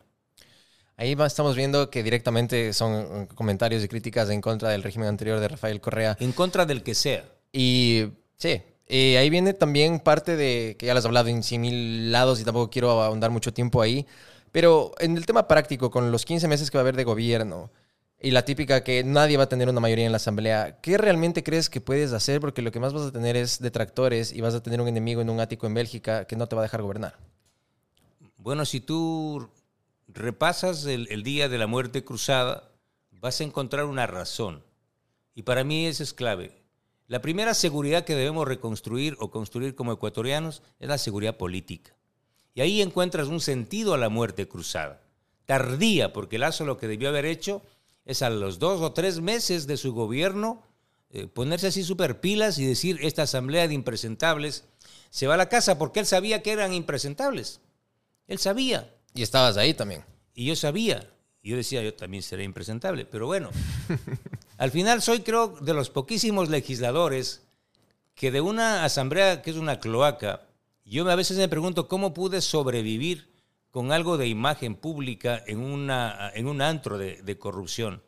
Ahí 0.98 1.15
estamos 1.25 1.56
viendo 1.56 1.89
que 1.89 2.03
directamente 2.03 2.74
son 2.74 3.25
comentarios 3.27 3.84
y 3.84 3.88
críticas 3.88 4.29
en 4.29 4.41
contra 4.41 4.70
del 4.70 4.84
régimen 4.84 5.08
anterior 5.08 5.39
de 5.39 5.48
Rafael 5.48 5.79
Correa. 5.79 6.18
En 6.20 6.34
contra 6.34 6.65
del 6.65 6.84
que 6.84 6.94
sea. 6.94 7.24
Y 7.53 8.08
sí, 8.36 8.62
ahí 8.89 9.29
viene 9.29 9.53
también 9.53 10.01
parte 10.01 10.36
de, 10.36 10.75
que 10.77 10.88
ya 10.88 10.94
les 10.94 11.06
he 11.06 11.08
hablado 11.08 11.29
en 11.29 11.41
100 11.41 11.62
mil 11.62 12.12
lados 12.12 12.41
y 12.41 12.44
tampoco 12.44 12.70
quiero 12.70 13.01
ahondar 13.01 13.32
mucho 13.32 13.53
tiempo 13.53 13.82
ahí, 13.82 14.06
pero 14.51 14.91
en 15.00 15.18
el 15.18 15.25
tema 15.25 15.48
práctico, 15.48 15.91
con 15.91 16.12
los 16.12 16.25
15 16.25 16.48
meses 16.48 16.72
que 16.72 16.77
va 16.77 16.82
a 16.82 16.84
haber 16.84 16.96
de 16.96 17.03
gobierno 17.03 17.72
y 18.22 18.32
la 18.32 18.44
típica 18.44 18.84
que 18.84 19.03
nadie 19.03 19.38
va 19.38 19.44
a 19.44 19.50
tener 19.50 19.70
una 19.70 19.79
mayoría 19.79 20.06
en 20.06 20.12
la 20.12 20.18
asamblea, 20.18 20.79
¿qué 20.82 20.98
realmente 20.98 21.44
crees 21.44 21.70
que 21.70 21.79
puedes 21.79 22.12
hacer? 22.12 22.41
Porque 22.41 22.62
lo 22.62 22.72
que 22.72 22.79
más 22.79 22.94
vas 22.94 23.08
a 23.08 23.12
tener 23.12 23.38
es 23.38 23.60
detractores 23.60 24.34
y 24.34 24.41
vas 24.41 24.56
a 24.56 24.62
tener 24.62 24.82
un 24.82 24.88
enemigo 24.88 25.22
en 25.22 25.29
un 25.29 25.39
ático 25.39 25.68
en 25.68 25.74
Bélgica 25.74 26.25
que 26.25 26.36
no 26.36 26.48
te 26.48 26.56
va 26.56 26.62
a 26.62 26.63
dejar 26.63 26.82
gobernar. 26.82 27.18
Bueno, 28.38 28.65
si 28.65 28.82
tú 28.82 29.50
repasas 30.08 30.86
el, 30.86 31.24
día 31.24 31.48
de 31.48 31.58
la 31.58 31.68
muerte 31.68 32.03
cruzada, 32.03 32.72
vas 33.12 33.39
a 33.39 33.44
encontrar 33.44 33.86
una 33.86 34.08
razón. 34.08 34.63
Y 35.36 35.44
para 35.44 35.63
mí 35.63 35.86
eso 35.86 36.03
es 36.03 36.13
clave. 36.13 36.62
La 37.08 37.22
primera 37.22 37.53
seguridad 37.53 38.03
que 38.03 38.15
debemos 38.15 38.48
reconstruir 38.48 39.15
o 39.20 39.32
construir 39.32 39.75
como 39.75 39.94
ecuatorianos 39.94 40.62
es 40.79 40.89
la 40.89 40.98
seguridad 40.98 41.38
política. 41.38 41.96
Y 42.53 42.62
ahí 42.62 42.82
encuentras 42.82 43.27
un 43.27 43.39
sentido 43.41 43.94
a 43.94 43.98
la 43.98 44.10
muerte 44.10 44.48
cruzada. 44.48 45.01
Tardía, 45.46 46.13
porque 46.13 46.38
Lazo 46.38 46.65
lo 46.65 46.77
que 46.77 46.88
debió 46.88 47.10
haber 47.10 47.25
hecho 47.25 47.62
es 48.06 48.22
a 48.22 48.29
los 48.29 48.60
dos 48.60 48.82
o 48.82 48.91
tres 48.91 49.22
meses 49.22 49.68
de 49.68 49.77
su 49.77 49.94
gobierno 49.94 50.63
eh, 51.12 51.25
ponerse 51.25 51.68
así 51.68 51.84
super 51.84 52.20
pilas 52.20 52.60
y 52.60 52.65
decir, 52.65 53.00
esta 53.01 53.24
asamblea 53.24 53.68
de 53.68 53.74
impresentables 53.74 54.65
se 55.10 55.25
va 55.25 55.34
a 55.34 55.38
la 55.38 55.50
casa 55.50 55.79
porque 55.79 56.01
él 56.01 56.06
sabía 56.06 56.44
que 56.44 56.51
eran 56.51 56.74
impresentables. 56.74 57.62
Él 58.27 58.38
sabía. 58.38 58.94
Y 59.15 59.24
estabas 59.24 59.58
ahí 59.58 59.74
también. 59.74 60.06
Y 60.36 60.46
yo 60.46 60.56
sabía. 60.56 61.12
yo 61.41 61.56
decía, 61.56 61.82
yo 61.82 61.96
también 61.96 62.22
seré 62.22 62.44
impresentable, 62.44 63.06
pero 63.06 63.25
bueno, 63.25 63.50
al 64.58 64.70
final 64.70 65.01
soy 65.01 65.22
creo 65.22 65.48
de 65.48 65.74
los 65.74 65.89
poquísimos 65.89 66.50
legisladores 66.50 67.41
que 68.13 68.29
de 68.29 68.41
una 68.41 68.84
asamblea 68.84 69.41
que 69.41 69.50
es 69.50 69.56
una 69.56 69.79
cloaca, 69.79 70.49
yo 70.89 71.10
a 71.10 71.15
veces 71.15 71.38
me 71.38 71.48
pregunto 71.48 71.88
cómo 71.88 72.13
pude 72.13 72.41
sobrevivir 72.41 73.29
con 73.72 73.91
algo 73.91 74.17
de 74.17 74.27
imagen 74.27 74.75
pública 74.75 75.43
en, 75.46 75.60
una, 75.60 76.31
en 76.34 76.48
un 76.48 76.62
antro 76.62 76.98
de, 76.98 77.22
de 77.22 77.38
corrupción. 77.38 78.01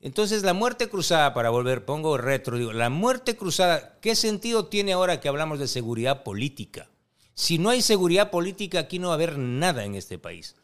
Entonces, 0.00 0.42
la 0.42 0.54
muerte 0.54 0.88
cruzada, 0.88 1.32
para 1.32 1.50
volver, 1.50 1.84
pongo 1.84 2.18
retro, 2.18 2.58
digo, 2.58 2.72
la 2.72 2.90
muerte 2.90 3.36
cruzada, 3.36 3.98
¿qué 4.00 4.16
sentido 4.16 4.66
tiene 4.66 4.94
ahora 4.94 5.20
que 5.20 5.28
hablamos 5.28 5.60
de 5.60 5.68
seguridad 5.68 6.24
política? 6.24 6.88
Si 7.34 7.58
no 7.58 7.70
hay 7.70 7.82
seguridad 7.82 8.30
política, 8.30 8.80
aquí 8.80 8.98
no 8.98 9.08
va 9.08 9.14
a 9.14 9.16
haber 9.16 9.38
nada 9.38 9.84
en 9.84 9.94
este 9.94 10.18
país. 10.18 10.56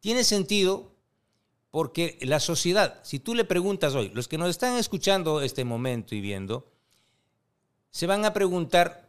Tiene 0.00 0.24
sentido 0.24 0.92
porque 1.70 2.18
la 2.20 2.38
sociedad, 2.38 3.00
si 3.02 3.18
tú 3.18 3.34
le 3.34 3.44
preguntas 3.44 3.94
hoy, 3.94 4.10
los 4.10 4.28
que 4.28 4.36
nos 4.36 4.50
están 4.50 4.76
escuchando 4.76 5.40
este 5.40 5.64
momento 5.64 6.14
y 6.14 6.20
viendo, 6.20 6.70
se 7.90 8.06
van 8.06 8.26
a 8.26 8.34
preguntar, 8.34 9.01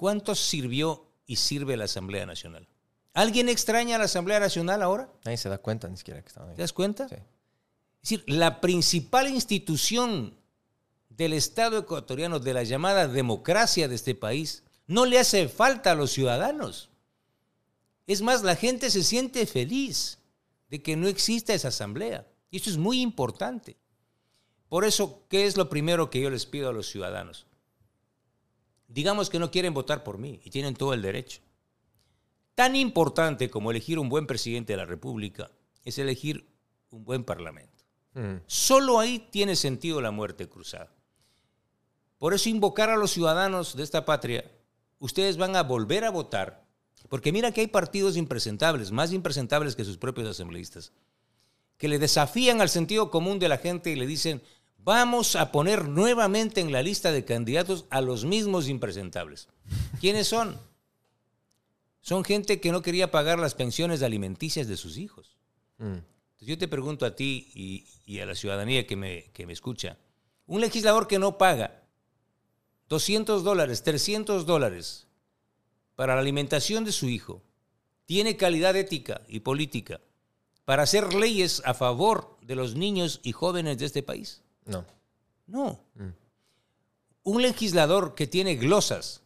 ¿cuánto 0.00 0.34
sirvió 0.34 1.12
y 1.26 1.36
sirve 1.36 1.76
la 1.76 1.84
Asamblea 1.84 2.24
Nacional? 2.24 2.66
¿Alguien 3.12 3.50
extraña 3.50 3.96
a 3.96 3.98
la 3.98 4.06
Asamblea 4.06 4.40
Nacional 4.40 4.82
ahora? 4.82 5.12
Nadie 5.26 5.36
se 5.36 5.50
da 5.50 5.58
cuenta 5.58 5.88
ni 5.88 5.98
siquiera 5.98 6.22
que 6.22 6.28
estaba 6.28 6.48
ahí. 6.48 6.56
¿Te 6.56 6.62
das 6.62 6.72
cuenta? 6.72 7.06
Sí. 7.06 7.16
Es 7.16 8.08
decir, 8.08 8.24
la 8.26 8.62
principal 8.62 9.28
institución 9.28 10.38
del 11.10 11.34
Estado 11.34 11.76
ecuatoriano, 11.76 12.38
de 12.38 12.54
la 12.54 12.62
llamada 12.62 13.08
democracia 13.08 13.88
de 13.88 13.94
este 13.94 14.14
país, 14.14 14.62
no 14.86 15.04
le 15.04 15.18
hace 15.18 15.50
falta 15.50 15.90
a 15.90 15.94
los 15.94 16.12
ciudadanos. 16.12 16.88
Es 18.06 18.22
más, 18.22 18.42
la 18.42 18.56
gente 18.56 18.88
se 18.88 19.04
siente 19.04 19.44
feliz 19.44 20.16
de 20.70 20.80
que 20.80 20.96
no 20.96 21.08
exista 21.08 21.52
esa 21.52 21.68
asamblea. 21.68 22.26
Y 22.50 22.56
eso 22.56 22.70
es 22.70 22.78
muy 22.78 23.02
importante. 23.02 23.76
Por 24.70 24.86
eso, 24.86 25.26
¿qué 25.28 25.44
es 25.44 25.58
lo 25.58 25.68
primero 25.68 26.08
que 26.08 26.22
yo 26.22 26.30
les 26.30 26.46
pido 26.46 26.70
a 26.70 26.72
los 26.72 26.88
ciudadanos? 26.88 27.46
Digamos 28.90 29.30
que 29.30 29.38
no 29.38 29.52
quieren 29.52 29.72
votar 29.72 30.02
por 30.02 30.18
mí 30.18 30.40
y 30.44 30.50
tienen 30.50 30.74
todo 30.74 30.92
el 30.94 31.00
derecho. 31.00 31.40
Tan 32.56 32.74
importante 32.74 33.48
como 33.48 33.70
elegir 33.70 34.00
un 34.00 34.08
buen 34.08 34.26
presidente 34.26 34.72
de 34.72 34.78
la 34.78 34.84
República 34.84 35.50
es 35.84 35.96
elegir 35.98 36.46
un 36.90 37.04
buen 37.04 37.22
parlamento. 37.22 37.84
Mm. 38.14 38.42
Solo 38.46 38.98
ahí 38.98 39.28
tiene 39.30 39.54
sentido 39.54 40.00
la 40.00 40.10
muerte 40.10 40.48
cruzada. 40.48 40.92
Por 42.18 42.34
eso 42.34 42.48
invocar 42.48 42.90
a 42.90 42.96
los 42.96 43.12
ciudadanos 43.12 43.76
de 43.76 43.84
esta 43.84 44.04
patria, 44.04 44.44
ustedes 44.98 45.36
van 45.36 45.54
a 45.54 45.62
volver 45.62 46.04
a 46.04 46.10
votar, 46.10 46.66
porque 47.08 47.32
mira 47.32 47.52
que 47.52 47.60
hay 47.60 47.68
partidos 47.68 48.16
impresentables, 48.16 48.90
más 48.90 49.12
impresentables 49.12 49.76
que 49.76 49.84
sus 49.84 49.98
propios 49.98 50.28
asambleístas, 50.28 50.92
que 51.78 51.88
le 51.88 52.00
desafían 52.00 52.60
al 52.60 52.68
sentido 52.68 53.10
común 53.10 53.38
de 53.38 53.48
la 53.48 53.56
gente 53.56 53.90
y 53.90 53.96
le 53.96 54.06
dicen, 54.06 54.42
vamos 54.84 55.36
a 55.36 55.52
poner 55.52 55.88
nuevamente 55.88 56.60
en 56.60 56.72
la 56.72 56.82
lista 56.82 57.12
de 57.12 57.24
candidatos 57.24 57.86
a 57.90 58.00
los 58.00 58.24
mismos 58.24 58.68
impresentables. 58.68 59.48
¿Quiénes 60.00 60.28
son? 60.28 60.58
Son 62.00 62.24
gente 62.24 62.60
que 62.60 62.72
no 62.72 62.82
quería 62.82 63.10
pagar 63.10 63.38
las 63.38 63.54
pensiones 63.54 64.02
alimenticias 64.02 64.66
de 64.68 64.76
sus 64.76 64.96
hijos. 64.96 65.36
Mm. 65.78 65.98
Entonces 66.32 66.48
yo 66.48 66.58
te 66.58 66.68
pregunto 66.68 67.04
a 67.04 67.14
ti 67.14 67.50
y, 67.54 67.86
y 68.06 68.20
a 68.20 68.26
la 68.26 68.34
ciudadanía 68.34 68.86
que 68.86 68.96
me, 68.96 69.30
que 69.32 69.46
me 69.46 69.52
escucha, 69.52 69.98
un 70.46 70.60
legislador 70.60 71.06
que 71.06 71.18
no 71.18 71.38
paga 71.38 71.82
200 72.88 73.44
dólares, 73.44 73.82
300 73.82 74.46
dólares 74.46 75.06
para 75.94 76.14
la 76.14 76.20
alimentación 76.20 76.84
de 76.84 76.92
su 76.92 77.08
hijo, 77.08 77.42
tiene 78.06 78.36
calidad 78.36 78.74
ética 78.74 79.20
y 79.28 79.40
política 79.40 80.00
para 80.64 80.82
hacer 80.82 81.14
leyes 81.14 81.62
a 81.64 81.74
favor 81.74 82.38
de 82.42 82.56
los 82.56 82.74
niños 82.74 83.20
y 83.22 83.32
jóvenes 83.32 83.78
de 83.78 83.86
este 83.86 84.02
país. 84.02 84.42
No. 84.66 84.84
No. 85.46 85.80
Un 87.22 87.42
legislador 87.42 88.14
que 88.14 88.26
tiene 88.26 88.56
glosas 88.56 89.22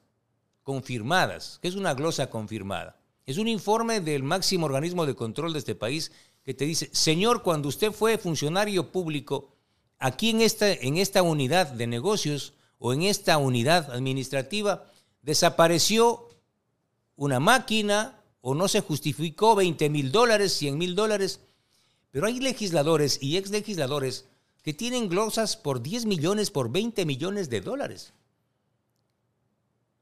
confirmadas, 0.62 1.58
¿qué 1.60 1.68
es 1.68 1.74
una 1.74 1.94
glosa 1.94 2.30
confirmada? 2.30 2.96
Es 3.26 3.38
un 3.38 3.48
informe 3.48 4.00
del 4.00 4.22
máximo 4.22 4.66
organismo 4.66 5.06
de 5.06 5.14
control 5.14 5.52
de 5.52 5.58
este 5.58 5.74
país 5.74 6.12
que 6.42 6.54
te 6.54 6.64
dice, 6.64 6.90
señor, 6.92 7.42
cuando 7.42 7.68
usted 7.68 7.92
fue 7.92 8.18
funcionario 8.18 8.92
público, 8.92 9.54
aquí 9.98 10.30
en 10.30 10.42
esta, 10.42 10.70
en 10.70 10.98
esta 10.98 11.22
unidad 11.22 11.68
de 11.68 11.86
negocios 11.86 12.52
o 12.78 12.92
en 12.92 13.02
esta 13.02 13.38
unidad 13.38 13.90
administrativa, 13.90 14.84
desapareció 15.22 16.28
una 17.16 17.40
máquina 17.40 18.20
o 18.42 18.54
no 18.54 18.68
se 18.68 18.82
justificó 18.82 19.54
20 19.54 19.88
mil 19.88 20.12
dólares, 20.12 20.52
100 20.52 20.76
mil 20.76 20.94
dólares. 20.94 21.40
Pero 22.10 22.26
hay 22.26 22.40
legisladores 22.40 23.18
y 23.22 23.38
ex 23.38 23.50
legisladores 23.50 24.26
que 24.64 24.72
tienen 24.72 25.10
glosas 25.10 25.58
por 25.58 25.82
10 25.82 26.06
millones, 26.06 26.50
por 26.50 26.72
20 26.72 27.04
millones 27.04 27.50
de 27.50 27.60
dólares. 27.60 28.14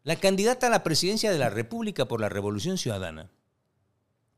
La 0.04 0.16
candidata 0.16 0.68
a 0.68 0.70
la 0.70 0.84
presidencia 0.84 1.32
de 1.32 1.38
la 1.38 1.50
República 1.50 2.06
por 2.06 2.20
la 2.20 2.28
Revolución 2.28 2.78
Ciudadana 2.78 3.28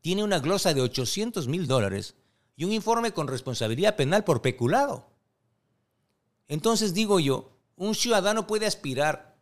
tiene 0.01 0.25
una 0.25 0.39
glosa 0.39 0.73
de 0.73 0.81
800 0.81 1.47
mil 1.47 1.67
dólares 1.67 2.15
y 2.57 2.65
un 2.65 2.73
informe 2.73 3.13
con 3.13 3.29
responsabilidad 3.29 3.97
penal 3.97 4.25
por 4.25 4.41
peculado. 4.41 5.07
Entonces 6.49 6.95
digo 6.95 7.21
yo, 7.21 7.51
un 7.77 7.95
ciudadano 7.95 8.47
puede 8.47 8.67
aspirar 8.67 9.37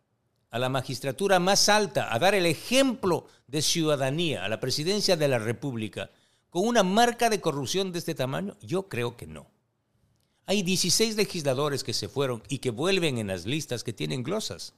a 0.49 0.59
la 0.59 0.67
magistratura 0.67 1.39
más 1.39 1.69
alta, 1.69 2.13
a 2.13 2.19
dar 2.19 2.35
el 2.35 2.45
ejemplo 2.45 3.25
de 3.47 3.61
ciudadanía, 3.61 4.43
a 4.43 4.49
la 4.49 4.59
presidencia 4.59 5.15
de 5.15 5.29
la 5.29 5.39
República, 5.39 6.11
con 6.49 6.67
una 6.67 6.83
marca 6.83 7.29
de 7.29 7.39
corrupción 7.39 7.93
de 7.93 7.99
este 7.99 8.15
tamaño? 8.15 8.57
Yo 8.61 8.89
creo 8.89 9.15
que 9.15 9.27
no. 9.27 9.47
Hay 10.45 10.61
16 10.61 11.15
legisladores 11.15 11.83
que 11.83 11.93
se 11.93 12.09
fueron 12.09 12.43
y 12.49 12.59
que 12.59 12.71
vuelven 12.71 13.17
en 13.17 13.27
las 13.27 13.45
listas 13.45 13.83
que 13.83 13.93
tienen 13.93 14.23
glosas. 14.23 14.73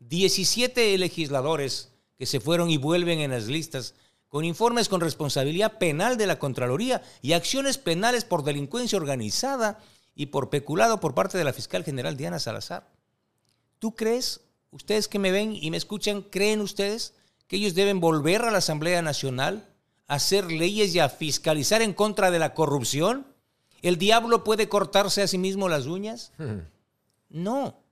17 0.00 0.98
legisladores 0.98 1.90
que 2.18 2.26
se 2.26 2.40
fueron 2.40 2.70
y 2.70 2.76
vuelven 2.76 3.20
en 3.20 3.30
las 3.30 3.46
listas 3.46 3.94
con 4.28 4.44
informes 4.44 4.88
con 4.88 5.00
responsabilidad 5.00 5.78
penal 5.78 6.16
de 6.16 6.26
la 6.26 6.40
Contraloría 6.40 7.02
y 7.22 7.32
acciones 7.34 7.78
penales 7.78 8.24
por 8.24 8.42
delincuencia 8.42 8.98
organizada 8.98 9.78
y 10.16 10.26
por 10.26 10.50
peculado 10.50 10.98
por 10.98 11.14
parte 11.14 11.38
de 11.38 11.44
la 11.44 11.52
fiscal 11.52 11.84
general 11.84 12.16
Diana 12.16 12.40
Salazar. 12.40 12.90
¿Tú 13.78 13.94
crees, 13.94 14.40
ustedes 14.72 15.06
que 15.06 15.20
me 15.20 15.30
ven 15.30 15.54
y 15.54 15.70
me 15.70 15.76
escuchan, 15.76 16.22
creen 16.22 16.60
ustedes 16.60 17.14
que 17.46 17.56
ellos 17.56 17.74
deben 17.74 18.00
volver 18.00 18.42
a 18.42 18.50
la 18.50 18.58
Asamblea 18.58 19.02
Nacional 19.02 19.68
a 20.08 20.16
hacer 20.16 20.50
leyes 20.50 20.92
y 20.94 20.98
a 20.98 21.08
fiscalizar 21.08 21.82
en 21.82 21.92
contra 21.92 22.32
de 22.32 22.40
la 22.40 22.54
corrupción? 22.54 23.33
¿El 23.84 23.98
diablo 23.98 24.42
puede 24.44 24.68
cortarse 24.68 25.22
a 25.22 25.26
sí 25.28 25.36
mismo 25.38 25.68
las 25.68 25.86
uñas? 25.86 26.32
No, 27.28 27.82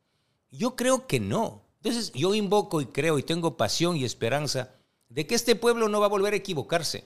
yo 0.51 0.75
creo 0.75 1.07
que 1.07 1.21
no. 1.21 1.63
Entonces 1.83 2.13
yo 2.13 2.35
invoco 2.35 2.81
y 2.81 2.87
creo 2.87 3.19
y 3.19 3.23
tengo 3.23 3.57
pasión 3.57 3.97
y 3.97 4.05
esperanza 4.05 4.71
de 5.09 5.27
que 5.27 5.35
este 5.35 5.55
pueblo 5.57 5.89
no 5.89 6.01
va 6.01 6.07
a 6.07 6.11
volver 6.11 6.33
a 6.33 6.37
equivocarse, 6.37 7.05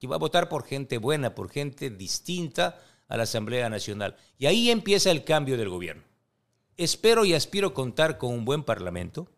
que 0.00 0.06
va 0.06 0.16
a 0.16 0.18
votar 0.18 0.48
por 0.48 0.64
gente 0.64 0.98
buena, 0.98 1.34
por 1.34 1.50
gente 1.50 1.90
distinta 1.90 2.80
a 3.08 3.16
la 3.16 3.24
Asamblea 3.24 3.68
Nacional. 3.68 4.16
Y 4.38 4.46
ahí 4.46 4.70
empieza 4.70 5.10
el 5.10 5.24
cambio 5.24 5.56
del 5.58 5.68
gobierno. 5.68 6.02
Espero 6.76 7.24
y 7.24 7.34
aspiro 7.34 7.74
contar 7.74 8.16
con 8.18 8.32
un 8.32 8.44
buen 8.44 8.62
parlamento 8.62 9.28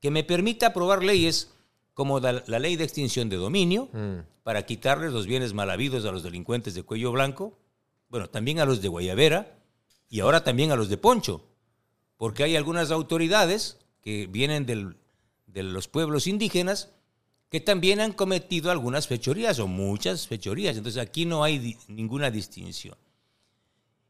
que 0.00 0.10
me 0.10 0.24
permita 0.24 0.68
aprobar 0.68 1.02
leyes 1.04 1.50
como 1.92 2.18
la, 2.20 2.42
la 2.46 2.58
ley 2.58 2.76
de 2.76 2.84
extinción 2.84 3.28
de 3.28 3.36
dominio 3.36 3.88
Mm. 3.92 4.20
para 4.42 4.64
quitarles 4.66 5.12
los 5.12 5.26
bienes 5.26 5.52
mal 5.54 5.70
habidos 5.70 6.04
a 6.04 6.12
los 6.12 6.22
delincuentes 6.22 6.74
de 6.74 6.82
cuello 6.82 7.12
blanco, 7.12 7.56
bueno, 8.14 8.30
también 8.30 8.60
a 8.60 8.64
los 8.64 8.80
de 8.80 8.86
Guayavera 8.86 9.58
y 10.08 10.20
ahora 10.20 10.44
también 10.44 10.70
a 10.70 10.76
los 10.76 10.88
de 10.88 10.96
Poncho, 10.96 11.44
porque 12.16 12.44
hay 12.44 12.54
algunas 12.54 12.92
autoridades 12.92 13.78
que 14.02 14.28
vienen 14.28 14.66
del- 14.66 14.98
de 15.48 15.64
los 15.64 15.88
pueblos 15.88 16.28
indígenas 16.28 16.90
que 17.50 17.58
también 17.60 17.98
han 18.00 18.12
cometido 18.12 18.70
algunas 18.70 19.08
fechorías 19.08 19.58
o 19.58 19.66
muchas 19.66 20.28
fechorías. 20.28 20.76
Entonces 20.76 21.02
aquí 21.02 21.24
no 21.24 21.42
hay 21.42 21.76
ninguna 21.88 22.30
distinción. 22.30 22.96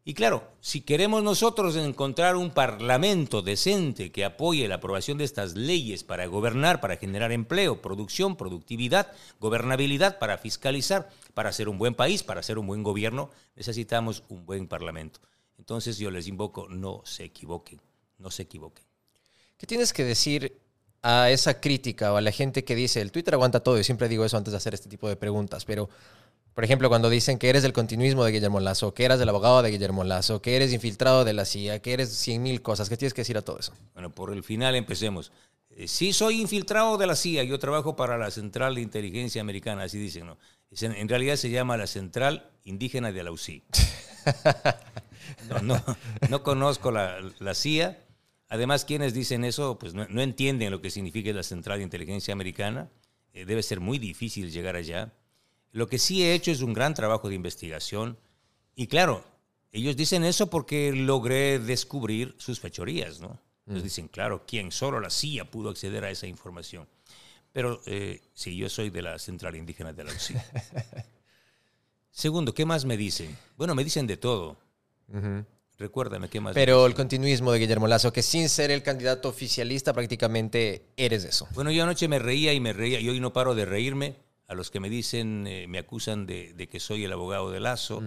Y 0.07 0.13
claro, 0.13 0.53
si 0.61 0.83
queremos 0.83 1.23
nosotros 1.23 1.77
encontrar 1.77 2.37
un 2.37 2.51
parlamento 2.51 3.41
decente 3.41 4.13
que 4.13 4.27
apoye 4.27 4.69
la 4.69 4.75
aprobación 4.75 5.17
de 5.17 5.25
estas 5.25 5.57
leyes 5.57 6.05
para 6.05 6.27
gobernar, 6.27 6.83
para 6.83 6.99
generar 6.99 7.33
empleo, 7.33 7.81
producción, 7.81 8.37
productividad, 8.37 9.11
gobernabilidad, 9.41 10.19
para 10.19 10.37
fiscalizar, 10.37 11.09
para 11.33 11.53
ser 11.53 11.71
un 11.71 11.79
buen 11.79 11.95
país, 11.95 12.23
para 12.23 12.43
ser 12.43 12.59
un 12.59 12.67
buen 12.67 12.83
gobierno, 12.83 13.31
necesitamos 13.57 14.25
un 14.29 14.45
buen 14.45 14.69
parlamento. 14.69 15.21
Entonces 15.57 15.97
yo 15.97 16.11
les 16.11 16.29
invoco, 16.29 16.69
no 16.69 17.01
se 17.07 17.25
equivoquen, 17.25 17.81
no 18.19 18.31
se 18.31 18.43
equivoquen. 18.43 18.85
¿Qué 19.57 19.67
tienes 19.67 19.95
que 19.95 20.05
decir 20.05 20.61
a 21.01 21.31
esa 21.31 21.61
crítica 21.61 22.13
o 22.13 22.19
a 22.19 22.21
la 22.21 22.31
gente 22.31 22.63
que 22.63 22.75
dice, 22.75 23.01
el 23.01 23.11
Twitter 23.11 23.33
aguanta 23.33 23.61
todo? 23.61 23.79
Y 23.79 23.85
siempre 23.85 24.11
digo 24.11 24.27
eso 24.27 24.37
antes 24.37 24.53
de 24.53 24.59
hacer 24.59 24.75
este 24.75 24.91
tipo 24.91 25.09
de 25.09 25.17
preguntas, 25.17 25.65
pero 25.65 25.89
Por 26.55 26.65
ejemplo, 26.65 26.89
cuando 26.89 27.11
dicen 27.11 27.39
que 27.39 27.49
eres 27.49 27.63
del 27.63 27.73
continuismo 27.73 28.25
de 28.25 28.33
Guillermo 28.33 28.61
Lazo, 28.61 28.95
que 28.95 29.05
eras 29.05 29.21
el 29.21 29.29
abogado 29.29 29.61
de 29.63 29.71
Guillermo 29.71 30.05
Lazo, 30.05 30.41
que 30.41 30.55
eres 30.55 30.73
infiltrado 30.73 31.25
de 31.25 31.33
la 31.33 31.45
CIA, 31.45 31.81
que 31.81 31.93
eres 31.93 32.11
cien 32.11 32.43
mil 32.43 32.63
cosas, 32.63 32.89
¿qué 32.89 32.97
tienes 32.97 33.13
que 33.13 33.23
decir 33.23 33.37
a 33.37 33.43
todo 33.43 33.59
eso? 33.59 33.73
Bueno, 33.93 34.15
por 34.15 34.33
el 34.33 34.45
final 34.45 34.77
empecemos. 34.77 35.33
Eh, 35.71 35.89
sí 35.89 36.13
soy 36.13 36.41
infiltrado 36.41 36.97
de 36.97 37.09
la 37.09 37.17
CIA, 37.17 37.43
yo 37.43 37.59
trabajo 37.59 37.97
para 37.97 38.17
la 38.17 38.31
Central 38.31 38.77
de 38.77 38.83
Inteligencia 38.83 39.41
Americana, 39.41 39.83
así 39.83 39.99
dicen, 39.99 40.27
¿no? 40.27 40.39
En 40.81 41.09
realidad 41.09 41.37
se 41.37 41.51
llama 41.51 41.77
la 41.77 41.87
Central 41.87 42.51
Indígena 42.65 43.13
de 43.13 43.23
la 43.23 43.31
UCI. 43.31 43.63
No, 45.49 45.61
no, 45.61 45.83
no 46.29 46.43
conozco 46.43 46.91
la, 46.91 47.19
la, 47.39 47.55
CIA. 47.55 47.99
Además, 48.49 48.85
quienes 48.85 49.15
dicen 49.15 49.45
eso, 49.45 49.79
pues 49.79 49.95
no, 49.95 50.07
no, 50.09 50.23
entienden 50.23 50.71
lo 50.71 50.81
que 50.81 50.91
significa 50.91 51.33
la 51.33 51.43
Central 51.43 51.79
de 51.79 51.85
Inteligencia 51.85 52.33
Americana. 52.33 52.91
Eh, 53.33 53.45
debe 53.45 53.63
ser 53.63 53.81
muy 53.81 53.99
difícil 53.99 54.51
llegar 54.51 54.77
allá. 54.77 55.13
Lo 55.75 55.89
que 55.89 55.99
sí 55.99 56.23
he 56.23 56.35
hecho 56.35 56.53
es 56.53 56.63
un 56.63 56.73
gran 56.73 56.95
trabajo 56.95 57.29
de 57.29 57.35
investigación. 57.35 58.17
Y 58.77 58.87
claro, 58.87 59.25
ellos 59.73 59.97
dicen 59.97 60.23
eso 60.23 60.49
porque 60.49 60.93
logré 60.93 61.59
descubrir 61.59 62.37
sus 62.39 62.61
fechorías, 62.61 63.19
¿no? 63.19 63.41
Ellos 63.67 63.81
mm. 63.81 63.85
dicen, 63.85 64.07
claro, 64.07 64.45
¿quién? 64.47 64.71
Solo 64.71 65.01
la 65.01 65.11
CIA 65.11 65.51
pudo 65.51 65.71
acceder 65.71 66.05
a 66.05 66.11
esa 66.11 66.29
información. 66.29 66.87
Pero 67.51 67.83
eh, 67.87 68.23
sí, 68.35 68.57
yo 68.57 68.69
soy 68.71 68.91
de 68.91 69.03
la 69.03 69.19
Central 69.19 69.57
Indígena 69.57 69.93
de 69.93 70.05
la 70.05 70.13
UCI. 70.13 70.35
Segundo, 72.13 72.55
¿qué 72.55 72.65
más 72.65 72.85
me 72.85 72.97
dicen? 72.97 73.37
Bueno, 73.57 73.75
me 73.75 73.83
dicen 73.83 74.07
de 74.07 74.17
todo. 74.17 74.57
Recuérdame, 75.77 76.29
¿qué 76.29 76.39
más? 76.39 76.55
Pero 76.55 76.87
el 76.87 76.95
continuismo 76.95 77.51
de 77.51 77.59
Guillermo 77.59 77.89
Lazo, 77.89 78.13
que 78.13 78.23
sin 78.23 78.49
ser 78.49 78.71
el 78.71 78.85
candidato 78.85 79.29
oficialista 79.29 79.93
prácticamente 79.93 80.87
eres 80.97 81.25
eso. 81.25 81.49
Bueno, 81.53 81.73
yo 81.73 81.83
anoche 81.83 82.07
me 82.07 82.21
reía 82.21 82.53
y 82.53 82.61
me 82.61 82.73
reía 82.73 83.01
y 83.01 83.09
hoy 83.09 83.19
no 83.19 83.33
paro 83.33 83.57
de 83.57 83.65
reírme 83.65 84.24
a 84.47 84.55
los 84.55 84.71
que 84.71 84.81
me 84.81 84.91
dicen, 84.91 85.47
eh, 85.47 85.67
me 85.69 85.79
acusan 85.79 86.27
de, 86.27 86.69
que 86.71 86.81
soy 86.81 87.05
el 87.05 87.13
abogado 87.13 87.51
de 87.51 87.61
Lazo. 87.61 88.03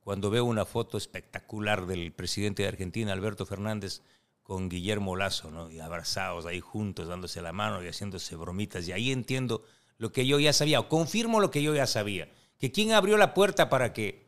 Cuando 0.00 0.30
veo 0.30 0.44
una 0.44 0.64
foto 0.64 0.98
espectacular 0.98 1.86
del 1.86 2.12
presidente 2.12 2.62
de 2.62 2.68
Argentina, 2.68 3.12
Alberto 3.12 3.46
Fernández, 3.46 4.02
con 4.42 4.68
Guillermo 4.68 5.16
Lazo, 5.16 5.50
¿no? 5.50 5.70
Y 5.70 5.80
abrazados 5.80 6.44
ahí 6.44 6.60
juntos, 6.60 7.08
dándose 7.08 7.40
la 7.40 7.52
mano 7.52 7.82
y 7.82 7.88
haciéndose 7.88 8.36
bromitas. 8.36 8.86
Y 8.86 8.92
ahí 8.92 9.10
entiendo 9.10 9.64
lo 9.96 10.12
que 10.12 10.26
yo 10.26 10.38
ya 10.38 10.52
sabía, 10.52 10.80
o 10.80 10.88
confirmo 10.88 11.40
lo 11.40 11.50
que 11.50 11.62
yo 11.62 11.74
ya 11.74 11.86
sabía, 11.86 12.28
que 12.58 12.70
quien 12.70 12.92
abrió 12.92 13.16
la 13.16 13.32
puerta 13.32 13.70
para 13.70 13.92
que 13.92 14.24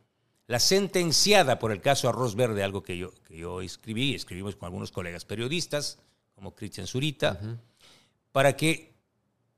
la 0.47 0.59
sentenciada 0.59 1.59
por 1.59 1.71
el 1.71 1.81
caso 1.81 2.09
Arroz 2.09 2.35
Verde, 2.35 2.63
algo 2.63 2.81
que 2.81 2.97
yo, 2.97 3.11
que 3.25 3.37
yo 3.37 3.61
escribí, 3.61 4.15
escribimos 4.15 4.55
con 4.55 4.67
algunos 4.67 4.91
colegas 4.91 5.25
periodistas, 5.25 5.99
como 6.33 6.55
Cristian 6.55 6.87
Zurita, 6.87 7.39
para 8.31 8.55
que 8.55 8.96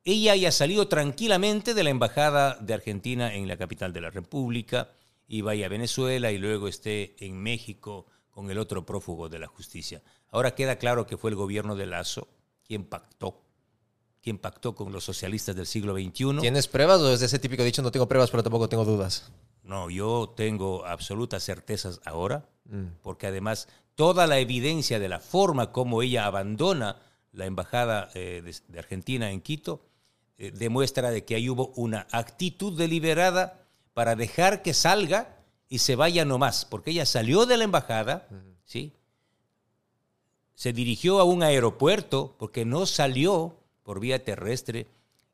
ella 0.06 0.34
haya 0.34 0.52
salido 0.52 0.88
tranquilamente 0.88 1.74
de 1.74 1.84
la 1.84 1.90
embajada 1.90 2.56
de 2.56 2.74
Argentina 2.74 3.34
en 3.34 3.48
la 3.48 3.58
capital 3.58 3.94
de 3.94 4.02
la 4.02 4.10
República 4.10 4.90
y 5.28 5.42
vaya 5.42 5.68
a 5.68 5.70
Venezuela 5.70 6.32
y 6.32 6.38
luego 6.38 6.68
esté 6.68 7.16
en 7.24 7.38
México 7.38 8.06
con 8.32 8.50
el 8.50 8.58
otro 8.58 8.86
prófugo 8.86 9.30
de 9.30 9.40
la 9.40 9.48
justicia. 9.48 10.02
Ahora 10.32 10.56
queda 10.56 10.78
claro 10.78 11.06
que 11.06 11.18
fue 11.18 11.30
el 11.30 11.36
gobierno 11.36 11.76
de 11.76 11.86
Lazo 11.86 12.28
quien 12.66 12.86
pactó, 12.86 13.42
quien 14.22 14.38
pactó 14.38 14.76
con 14.76 14.92
los 14.92 15.04
socialistas 15.04 15.56
del 15.56 15.66
siglo 15.66 15.94
XXI. 15.94 16.40
¿Tienes 16.40 16.68
pruebas 16.68 17.00
o 17.02 17.14
es 17.14 17.20
de 17.20 17.26
ese 17.26 17.40
típico 17.40 17.64
dicho 17.64 17.82
no 17.82 17.92
tengo 17.92 18.08
pruebas 18.08 18.32
pero 18.32 18.44
tampoco 18.44 18.70
tengo 18.70 18.86
dudas? 18.86 19.32
No, 19.64 19.90
yo 19.90 20.34
tengo 20.36 20.86
absolutas 20.86 21.44
certezas 21.44 22.02
ahora, 22.06 22.50
mm. 22.66 23.02
porque 23.04 23.28
además 23.28 23.68
toda 23.94 24.26
la 24.26 24.40
evidencia 24.40 24.98
de 24.98 25.10
la 25.10 25.20
forma 25.20 25.72
como 25.72 26.02
ella 26.02 26.26
abandona 26.26 27.02
la 27.32 27.46
embajada 27.46 28.10
eh, 28.14 28.42
de, 28.68 28.80
Argentina 28.80 29.32
en 29.32 29.42
Quito 29.42 29.89
eh, 30.42 30.52
demuestra 30.56 31.12
de 31.12 31.26
que 31.26 31.36
ahí 31.36 31.50
hubo 31.50 31.74
una 31.76 32.08
actitud 32.12 32.78
deliberada 32.78 33.68
para 33.94 34.16
dejar 34.16 34.62
que 34.62 34.74
salga 34.74 35.38
y 35.68 35.80
se 35.80 35.98
vaya 35.98 36.24
nomás, 36.24 36.64
porque 36.64 36.92
ella 36.92 37.06
salió 37.06 37.46
de 37.46 37.58
la 37.58 37.66
embajada, 37.66 38.26
¿sí? 38.64 38.94
Se 40.56 40.72
dirigió 40.72 41.20
a 41.20 41.26
un 41.26 41.44
aeropuerto 41.44 42.38
porque 42.40 42.64
no 42.64 42.86
salió 42.86 43.58
por 43.84 44.00
vía 44.00 44.24
terrestre 44.24 44.88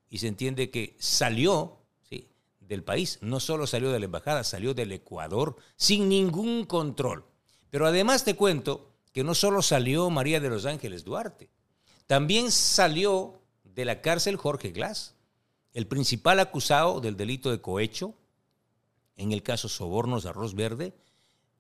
y 0.10 0.18
se 0.18 0.28
entiende 0.28 0.72
que 0.72 0.96
salió 0.98 1.78
¿sí? 2.10 2.28
del 2.60 2.84
país, 2.84 3.20
no 3.22 3.40
solo 3.40 3.68
salió 3.68 3.92
de 3.92 4.00
la 4.00 4.06
embajada, 4.06 4.44
salió 4.44 4.74
del 4.74 4.92
Ecuador 4.92 5.56
sin 5.76 6.10
ningún 6.10 6.66
control. 6.66 7.26
Pero 7.70 7.86
además 7.86 8.24
te 8.24 8.36
cuento 8.36 8.90
que 9.14 9.24
no 9.24 9.36
solo 9.36 9.62
salió 9.62 10.10
María 10.10 10.40
de 10.40 10.50
los 10.50 10.66
Ángeles 10.66 11.04
Duarte, 11.04 11.52
también 12.08 12.52
salió 12.52 13.45
de 13.76 13.86
la 13.86 14.02
cárcel 14.02 14.38
Jorge 14.38 14.72
Glass, 14.72 15.14
el 15.74 15.86
principal 15.86 16.40
acusado 16.40 17.02
del 17.02 17.18
delito 17.18 17.52
de 17.52 17.60
cohecho, 17.60 18.16
en 19.18 19.34
el 19.34 19.44
caso 19.44 19.68
Sobornos 19.68 20.26
Arroz 20.26 20.56
Verde, 20.56 20.94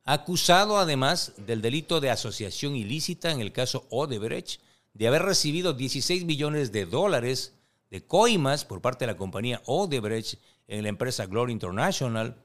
acusado 0.05 0.77
además 0.77 1.33
del 1.37 1.61
delito 1.61 1.99
de 1.99 2.09
asociación 2.09 2.75
ilícita 2.75 3.31
en 3.31 3.41
el 3.41 3.51
caso 3.51 3.85
Odebrecht, 3.89 4.61
de 4.93 5.07
haber 5.07 5.23
recibido 5.23 5.73
16 5.73 6.23
millones 6.23 6.71
de 6.71 6.85
dólares 6.85 7.53
de 7.91 8.05
coimas 8.05 8.63
por 8.63 8.81
parte 8.81 9.05
de 9.05 9.11
la 9.11 9.17
compañía 9.17 9.61
Odebrecht 9.65 10.39
en 10.67 10.83
la 10.83 10.89
empresa 10.89 11.25
Glory 11.25 11.51
International. 11.51 12.37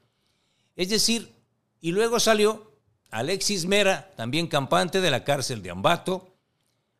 Es 0.75 0.89
decir, 0.89 1.33
y 1.79 1.91
luego 1.91 2.19
salió 2.19 2.71
Alexis 3.09 3.65
Mera, 3.65 4.11
también 4.17 4.47
campante 4.47 4.99
de 4.99 5.11
la 5.11 5.23
cárcel 5.23 5.61
de 5.61 5.69
Ambato. 5.69 6.35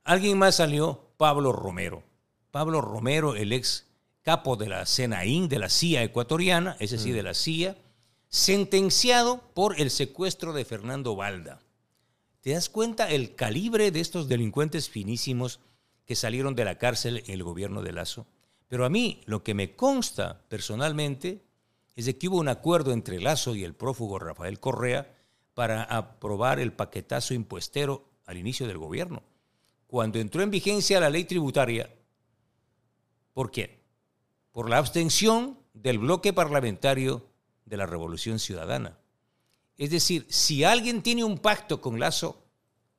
Alguien 0.05 0.37
más 0.37 0.55
salió, 0.55 1.11
Pablo 1.17 1.51
Romero. 1.51 2.10
Pablo 2.51 2.81
Romero, 2.81 3.35
el 3.35 3.53
ex 3.53 3.87
capo 4.21 4.55
de 4.55 4.69
la 4.69 4.85
CENAIN, 4.85 5.49
de 5.49 5.59
la 5.59 5.69
CIA 5.69 6.03
ecuatoriana, 6.03 6.75
es 6.79 6.91
decir, 6.91 7.13
mm. 7.13 7.15
de 7.15 7.23
la 7.23 7.33
CIA, 7.33 7.77
sentenciado 8.29 9.41
por 9.53 9.79
el 9.79 9.89
secuestro 9.89 10.53
de 10.53 10.65
Fernando 10.65 11.15
Valda. 11.15 11.59
¿Te 12.41 12.51
das 12.51 12.69
cuenta 12.69 13.09
el 13.09 13.35
calibre 13.35 13.91
de 13.91 13.99
estos 13.99 14.27
delincuentes 14.27 14.89
finísimos 14.89 15.59
que 16.05 16.15
salieron 16.15 16.55
de 16.55 16.65
la 16.65 16.77
cárcel 16.77 17.23
en 17.25 17.33
el 17.33 17.43
gobierno 17.43 17.81
de 17.81 17.93
Lazo? 17.93 18.27
Pero 18.67 18.85
a 18.85 18.89
mí 18.89 19.21
lo 19.25 19.43
que 19.43 19.53
me 19.53 19.75
consta 19.75 20.41
personalmente 20.47 21.43
es 21.95 22.05
de 22.05 22.17
que 22.17 22.29
hubo 22.29 22.39
un 22.39 22.47
acuerdo 22.47 22.93
entre 22.93 23.19
Lazo 23.19 23.55
y 23.55 23.63
el 23.63 23.75
prófugo 23.75 24.17
Rafael 24.17 24.59
Correa 24.59 25.13
para 25.53 25.83
aprobar 25.83 26.59
el 26.59 26.73
paquetazo 26.73 27.33
impuestero 27.33 28.09
al 28.25 28.37
inicio 28.37 28.65
del 28.65 28.77
gobierno. 28.77 29.23
Cuando 29.87 30.19
entró 30.19 30.41
en 30.41 30.51
vigencia 30.51 31.01
la 31.01 31.09
ley 31.09 31.25
tributaria, 31.25 31.93
¿por 33.33 33.51
qué? 33.51 33.81
Por 34.51 34.69
la 34.69 34.77
abstención 34.77 35.57
del 35.73 35.99
bloque 35.99 36.33
parlamentario 36.33 37.25
de 37.65 37.77
la 37.77 37.85
Revolución 37.85 38.39
Ciudadana. 38.39 38.97
Es 39.77 39.89
decir, 39.89 40.25
si 40.29 40.63
alguien 40.63 41.01
tiene 41.01 41.23
un 41.23 41.39
pacto 41.39 41.81
con 41.81 41.99
Lazo, 41.99 42.43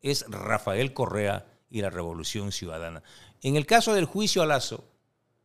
es 0.01 0.25
Rafael 0.29 0.93
Correa 0.95 1.47
y 1.71 1.81
la 1.81 1.91
Revolución 1.91 2.53
Ciudadana. 2.53 3.03
En 3.41 3.57
el 3.57 3.67
caso 3.67 3.95
del 3.95 4.05
juicio 4.05 4.43
a 4.43 4.47
Lazo, 4.47 4.85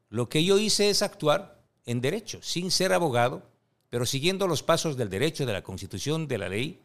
lo 0.10 0.30
que 0.30 0.44
yo 0.44 0.58
hice 0.58 0.90
es 0.90 1.02
actuar 1.02 1.62
en 1.86 2.02
derecho, 2.02 2.40
sin 2.42 2.72
ser 2.72 2.94
abogado, 2.94 3.50
pero 3.90 4.06
siguiendo 4.06 4.48
los 4.48 4.64
pasos 4.64 4.98
del 4.98 5.10
derecho, 5.10 5.46
de 5.46 5.54
la 5.54 5.64
constitución, 5.64 6.28
de 6.28 6.38
la 6.38 6.50
ley, 6.50 6.82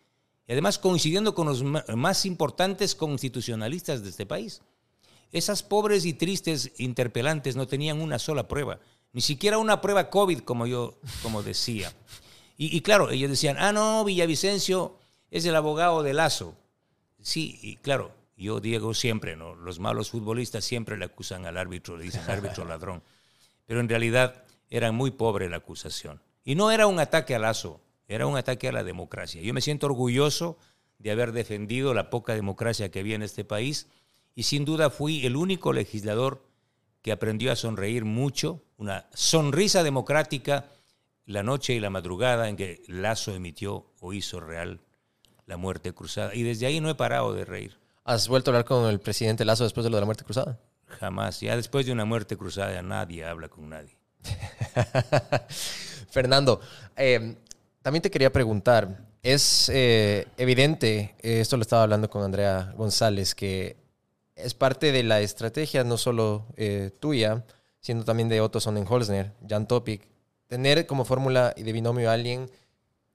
y 0.47 0.53
además 0.53 0.79
coincidiendo 0.79 1.35
con 1.35 1.47
los 1.47 1.63
más 1.63 2.27
importantes 2.27 2.95
constitucionalistas 2.95 4.03
de 4.03 4.11
este 4.11 4.27
país. 4.27 4.63
Esas 5.33 5.63
pobres 5.63 6.05
y 6.05 6.13
tristes 6.13 6.73
interpelantes 6.77 7.57
no 7.57 7.67
tenían 7.67 8.01
una 8.01 8.19
sola 8.19 8.47
prueba, 8.47 8.79
ni 9.13 9.23
siquiera 9.23 9.59
una 9.59 9.81
prueba 9.81 10.11
COVID, 10.11 10.41
como 10.41 10.67
yo 10.67 10.99
como 11.23 11.43
decía. 11.43 11.93
Y, 12.59 12.81
claro, 12.83 13.11
ellos 13.11 13.29
decían, 13.29 13.57
ah, 13.59 13.73
no, 13.73 14.05
Villavicencio 14.05 14.97
es 15.33 15.45
el 15.47 15.57
abogado 15.57 16.05
de 16.05 16.13
Lazo. 16.13 16.55
Sí, 17.21 17.59
y 17.61 17.77
claro, 17.77 18.15
yo 18.37 18.61
digo 18.61 18.95
siempre, 18.95 19.35
¿no? 19.35 19.57
Los 19.57 19.81
malos 19.81 20.11
futbolistas 20.11 20.65
siempre 20.65 20.97
le 20.97 21.07
acusan 21.07 21.45
al 21.45 21.57
árbitro, 21.57 21.97
le 21.97 22.05
dicen 22.05 22.23
árbitro 22.29 22.65
ladrón. 22.69 23.03
Pero 23.67 23.81
en 23.81 23.89
realidad 23.89 24.45
era 24.71 24.93
muy 24.93 25.11
pobre 25.11 25.49
la 25.49 25.57
acusación. 25.57 26.21
Y 26.45 26.55
no 26.55 26.71
era 26.71 26.87
un 26.87 27.01
ataque 27.01 27.35
a 27.35 27.41
Lazo, 27.41 27.81
era 28.07 28.27
un 28.27 28.37
ataque 28.37 28.69
a 28.69 28.73
la 28.73 28.85
democracia. 28.85 29.43
Yo 29.43 29.55
me 29.55 29.61
siento 29.61 29.87
orgulloso 29.87 30.57
de 30.99 31.11
haber 31.11 31.33
defendido 31.33 31.95
la 31.95 32.11
poca 32.11 32.35
democracia 32.35 32.91
que 32.91 33.01
había 33.01 33.17
en 33.17 33.23
este 33.23 33.45
país 33.45 33.89
y 34.35 34.45
sin 34.45 34.65
duda 34.65 34.91
fui 34.91 35.27
el 35.27 35.37
único 35.37 35.73
legislador 35.73 36.43
que 37.03 37.13
aprendió 37.13 37.53
a 37.53 37.57
sonreír 37.57 38.05
mucho, 38.05 38.63
una 38.77 39.07
sonrisa 39.13 39.83
democrática 39.83 40.67
la 41.27 41.43
noche 41.43 41.75
y 41.75 41.81
la 41.81 41.91
madrugada 41.91 42.49
en 42.49 42.57
que 42.57 42.83
Lazo 42.87 43.35
emitió 43.35 43.87
o 44.01 44.13
hizo 44.13 44.41
real 44.41 44.81
la 45.47 45.57
muerte 45.57 45.93
cruzada. 45.93 46.35
Y 46.35 46.43
desde 46.43 46.67
ahí 46.67 46.81
no 46.81 46.91
he 46.91 46.95
parado 46.95 47.33
de 47.33 47.45
reír. 47.45 47.79
¿Has 48.05 48.29
vuelto 48.29 48.51
a 48.51 48.53
hablar 48.53 48.65
con 48.65 48.89
el 48.89 49.01
presidente 49.01 49.45
Lazo 49.45 49.65
después 49.65 49.85
de 49.85 49.91
lo 49.91 49.97
de 49.97 50.03
la 50.03 50.07
muerte 50.07 50.25
cruzada? 50.25 50.59
Jamás. 50.87 51.41
Ya 51.41 51.57
después 51.57 51.87
de 51.87 51.93
una 51.93 52.05
muerte 52.05 52.37
cruzada 52.37 52.83
nadie 52.83 53.25
habla 53.25 53.49
con 53.49 53.69
nadie. 53.69 53.97
Fernando, 56.11 56.61
eh, 56.97 57.37
también 57.81 58.03
te 58.03 58.11
quería 58.11 58.33
preguntar, 58.33 59.07
es 59.23 59.69
eh, 59.73 60.27
evidente, 60.37 61.15
esto 61.23 61.57
lo 61.57 61.63
estaba 61.63 61.85
hablando 61.85 62.11
con 62.11 62.23
Andrea 62.23 62.73
González, 62.77 63.35
que 63.35 63.77
es 64.37 64.55
parte 64.55 64.93
de 64.93 65.03
la 65.03 65.21
estrategia 65.21 65.85
no 65.85 65.97
solo 65.97 66.47
eh, 66.57 66.91
tuya, 67.01 67.45
sino 67.81 68.05
también 68.05 68.29
de 68.29 68.41
Otto 68.41 68.61
Sonnenholzner, 68.61 69.33
Jan 69.49 69.67
Topic, 69.67 70.07
tener 70.47 70.87
como 70.87 71.05
fórmula 71.05 71.53
y 71.57 71.63
de 71.63 71.73
binomio 71.73 72.11
a 72.11 72.15
alguien 72.15 72.51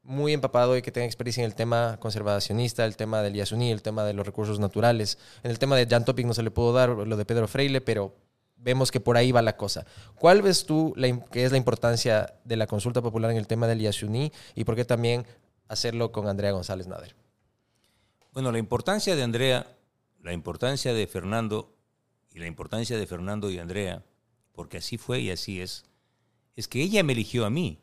muy 0.04 0.32
empapado 0.32 0.78
y 0.78 0.82
que 0.82 0.92
tenga 0.92 1.06
experiencia 1.06 1.44
en 1.44 1.48
el 1.50 1.56
tema 1.56 1.98
conservacionista, 2.00 2.86
el 2.86 2.96
tema 2.96 3.22
del 3.22 3.34
Yasuní, 3.34 3.72
el 3.72 3.82
tema 3.82 4.06
de 4.06 4.14
los 4.14 4.26
recursos 4.26 4.58
naturales. 4.58 5.18
En 5.44 5.52
el 5.52 5.60
tema 5.60 5.76
de 5.76 5.86
Jan 5.86 6.06
Topic 6.06 6.26
no 6.26 6.34
se 6.34 6.44
le 6.44 6.52
pudo 6.52 6.72
dar 6.72 6.90
lo 6.90 7.18
de 7.18 7.26
Pedro 7.26 7.48
Freile, 7.48 7.82
pero 7.82 8.16
vemos 8.56 8.90
que 8.90 9.00
por 9.00 9.18
ahí 9.18 9.32
va 9.32 9.42
la 9.42 9.58
cosa. 9.58 9.86
¿Cuál 10.16 10.42
ves 10.42 10.66
tú 10.66 10.96
que 11.32 11.44
es 11.44 11.52
la 11.52 11.58
importancia 11.58 12.34
de 12.46 12.56
la 12.56 12.68
consulta 12.68 13.02
popular 13.02 13.32
en 13.32 13.38
el 13.38 13.48
tema 13.48 13.68
del 13.68 13.80
Yasuní 13.80 14.32
y 14.56 14.64
por 14.64 14.76
qué 14.76 14.86
también 14.86 15.26
hacerlo 15.68 16.12
con 16.12 16.28
Andrea 16.28 16.52
González 16.52 16.88
Nader? 16.88 17.16
Bueno, 18.32 18.52
la 18.52 18.60
importancia 18.60 19.16
de 19.16 19.24
Andrea, 19.24 19.68
la 20.28 20.34
importancia 20.34 20.94
de 20.94 21.08
Fernando 21.08 21.74
y 22.34 22.40
la 22.40 22.48
importancia 22.48 22.98
de 22.98 23.08
Fernando 23.08 23.50
y 23.50 23.60
Andrea, 23.60 24.04
porque 24.52 24.80
así 24.80 24.98
fue 24.98 25.22
y 25.22 25.32
así 25.32 25.62
es, 25.62 25.86
es 26.58 26.68
que 26.68 26.82
ella 26.82 27.02
me 27.02 27.14
eligió 27.14 27.46
a 27.46 27.50
mí, 27.50 27.80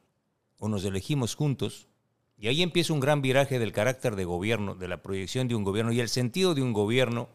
o 0.59 0.68
nos 0.68 0.85
elegimos 0.85 1.37
juntos, 1.37 1.88
y 2.37 2.48
ahí 2.48 2.61
empieza 2.61 2.92
un 2.92 3.00
gran 3.00 3.22
viraje 3.22 3.59
del 3.59 3.72
carácter 3.72 4.14
de 4.14 4.26
gobierno, 4.26 4.74
de 4.74 4.88
la 4.88 5.00
proyección 5.00 5.48
de 5.48 5.54
un 5.54 5.64
gobierno 5.64 5.90
y 5.90 6.00
el 6.00 6.11
sentido 6.11 6.54
de 6.54 6.61
un 6.61 6.74
gobierno, 6.74 7.30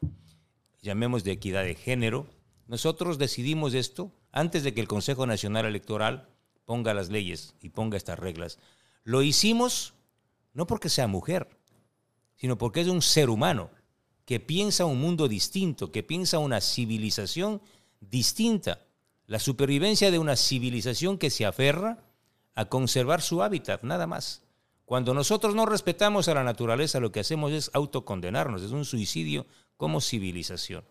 llamemos 0.83 1.23
de 1.23 1.31
equidad 1.31 1.63
de 1.63 1.73
género. 1.73 2.27
Nosotros 2.67 3.17
decidimos 3.17 3.73
esto 3.73 4.11
antes 4.31 4.61
de 4.61 4.75
que 4.75 4.81
el 4.81 4.87
Consejo 4.87 5.25
Nacional 5.25 5.65
Electoral 5.65 6.29
ponga 6.65 6.93
las 6.93 7.09
leyes 7.09 7.55
y 7.61 7.69
ponga 7.69 7.97
estas 7.97 8.19
reglas. 8.19 8.59
Lo 9.03 9.23
hicimos 9.23 9.95
no 10.53 10.67
porque 10.67 10.87
sea 10.87 11.07
mujer, 11.07 11.49
sino 12.35 12.59
porque 12.59 12.81
es 12.81 12.87
un 12.87 13.01
ser 13.01 13.31
humano 13.31 13.71
que 14.29 14.39
piensa 14.39 14.85
un 14.85 15.01
mundo 15.01 15.27
distinto, 15.27 15.91
que 15.91 16.03
piensa 16.03 16.37
una 16.37 16.61
civilización 16.61 17.63
distinta, 17.99 18.85
la 19.25 19.39
supervivencia 19.39 20.11
de 20.11 20.19
una 20.19 20.35
civilización 20.35 21.17
que 21.17 21.31
se 21.31 21.47
aferra 21.47 21.97
a 22.53 22.65
conservar 22.65 23.23
su 23.23 23.41
hábitat, 23.41 23.81
nada 23.81 24.05
más. 24.05 24.43
Cuando 24.85 25.15
nosotros 25.15 25.55
no 25.55 25.65
respetamos 25.65 26.27
a 26.27 26.35
la 26.35 26.43
naturaleza, 26.43 26.99
lo 26.99 27.11
que 27.11 27.21
hacemos 27.21 27.51
es 27.51 27.71
autocondenarnos, 27.73 28.61
es 28.61 28.69
un 28.69 28.85
suicidio 28.85 29.47
como 29.77 29.99
civilización. 29.99 30.83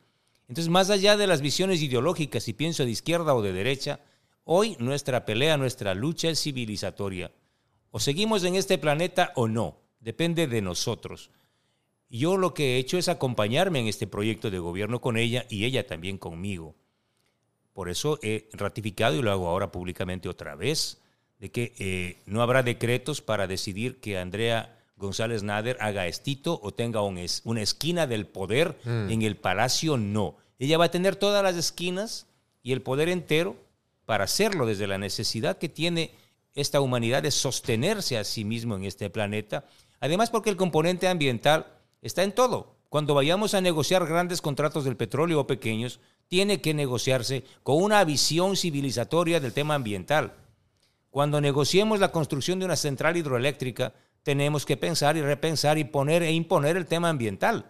Entonces, 0.49 0.69
más 0.69 0.91
allá 0.91 1.17
de 1.17 1.29
las 1.29 1.41
visiones 1.41 1.81
ideológicas, 1.81 2.43
si 2.43 2.55
pienso 2.55 2.85
de 2.85 2.91
izquierda 2.91 3.37
o 3.37 3.43
de 3.43 3.53
derecha, 3.53 4.01
hoy 4.43 4.75
nuestra 4.81 5.25
pelea, 5.25 5.57
nuestra 5.57 5.95
lucha 5.95 6.29
es 6.29 6.43
civilizatoria. 6.43 7.31
O 7.93 8.01
seguimos 8.01 8.43
en 8.43 8.57
este 8.57 8.79
planeta 8.79 9.31
o 9.37 9.47
no, 9.47 9.79
depende 10.01 10.49
de 10.49 10.61
nosotros. 10.61 11.31
Yo 12.11 12.37
lo 12.37 12.55
que 12.55 12.77
he 12.77 12.79
hecho 12.79 12.99
es 12.99 13.09
acompañarme 13.09 13.81
en 13.81 13.87
este 13.87 14.07
proyecto 14.07 14.51
de 14.51 14.59
gobierno 14.59 15.01
con 15.01 15.17
ella 15.17 15.47
y 15.51 15.65
ella 15.65 15.87
también 15.87 16.19
conmigo. 16.19 16.75
Por 17.73 17.89
eso 17.89 18.19
he 18.23 18.49
ratificado 18.53 19.15
y 19.17 19.23
lo 19.23 19.31
hago 19.31 19.49
ahora 19.49 19.71
públicamente 19.71 20.29
otra 20.29 20.55
vez 20.55 21.01
de 21.39 21.51
que 21.51 21.75
eh, 21.79 22.17
no 22.27 22.43
habrá 22.43 22.63
decretos 22.63 23.21
para 23.21 23.47
decidir 23.47 24.01
que 24.01 24.19
Andrea 24.19 24.79
González 24.97 25.43
Nader 25.43 25.77
haga 25.81 26.07
estito 26.07 26.59
o 26.63 26.73
tenga 26.73 27.03
una 27.03 27.63
esquina 27.63 28.07
del 28.07 28.27
poder 28.27 28.77
mm. 28.85 29.11
en 29.11 29.23
el 29.23 29.37
palacio, 29.37 29.97
no. 29.97 30.37
Ella 30.59 30.79
va 30.79 30.87
a 30.87 30.91
tener 30.91 31.15
todas 31.15 31.43
las 31.43 31.57
esquinas 31.57 32.27
y 32.63 32.73
el 32.73 32.83
poder 32.83 33.09
entero 33.09 33.57
para 34.07 34.25
hacerlo 34.25 34.67
desde 34.67 34.89
la 34.89 34.99
necesidad 34.99 35.59
que 35.59 35.69
tiene 35.69 36.11
esta 36.55 36.81
humanidad 36.81 37.23
de 37.23 37.31
sostenerse 37.31 38.19
a 38.19 38.25
sí 38.25 38.45
mismo 38.45 38.75
en 38.75 38.85
este 38.85 39.09
planeta. 39.11 39.67
Además 40.01 40.31
porque 40.31 40.51
el 40.51 40.57
componente 40.57 41.07
ambiental 41.07 41.78
está 42.03 42.23
en 42.23 42.33
todo. 42.33 42.77
Cuando 42.89 43.15
vayamos 43.15 43.55
a 43.55 43.61
negociar 43.61 44.07
grandes 44.07 44.41
contratos 44.41 44.85
del 44.85 44.97
petróleo 44.97 45.41
o 45.41 45.47
pequeños, 45.47 46.01
tiene 46.29 46.61
que 46.61 46.75
negociarse 46.75 47.45
con 47.63 47.83
una 47.83 48.03
visión 48.05 48.57
civilizatoria 48.57 49.41
del 49.41 49.53
tema 49.53 49.75
ambiental. 49.75 50.35
Cuando 51.11 51.41
negociemos 51.41 52.01
la 52.01 52.13
construcción 52.13 52.59
de 52.59 52.67
una 52.67 52.77
central 52.77 53.17
hidroeléctrica, 53.17 53.93
tenemos 54.23 54.67
que 54.67 54.77
pensar 54.77 55.17
y 55.17 55.23
repensar 55.23 55.79
y 55.79 55.85
poner 55.85 56.23
e 56.23 56.33
imponer 56.33 56.77
el 56.77 56.87
tema 56.87 57.09
ambiental. 57.09 57.67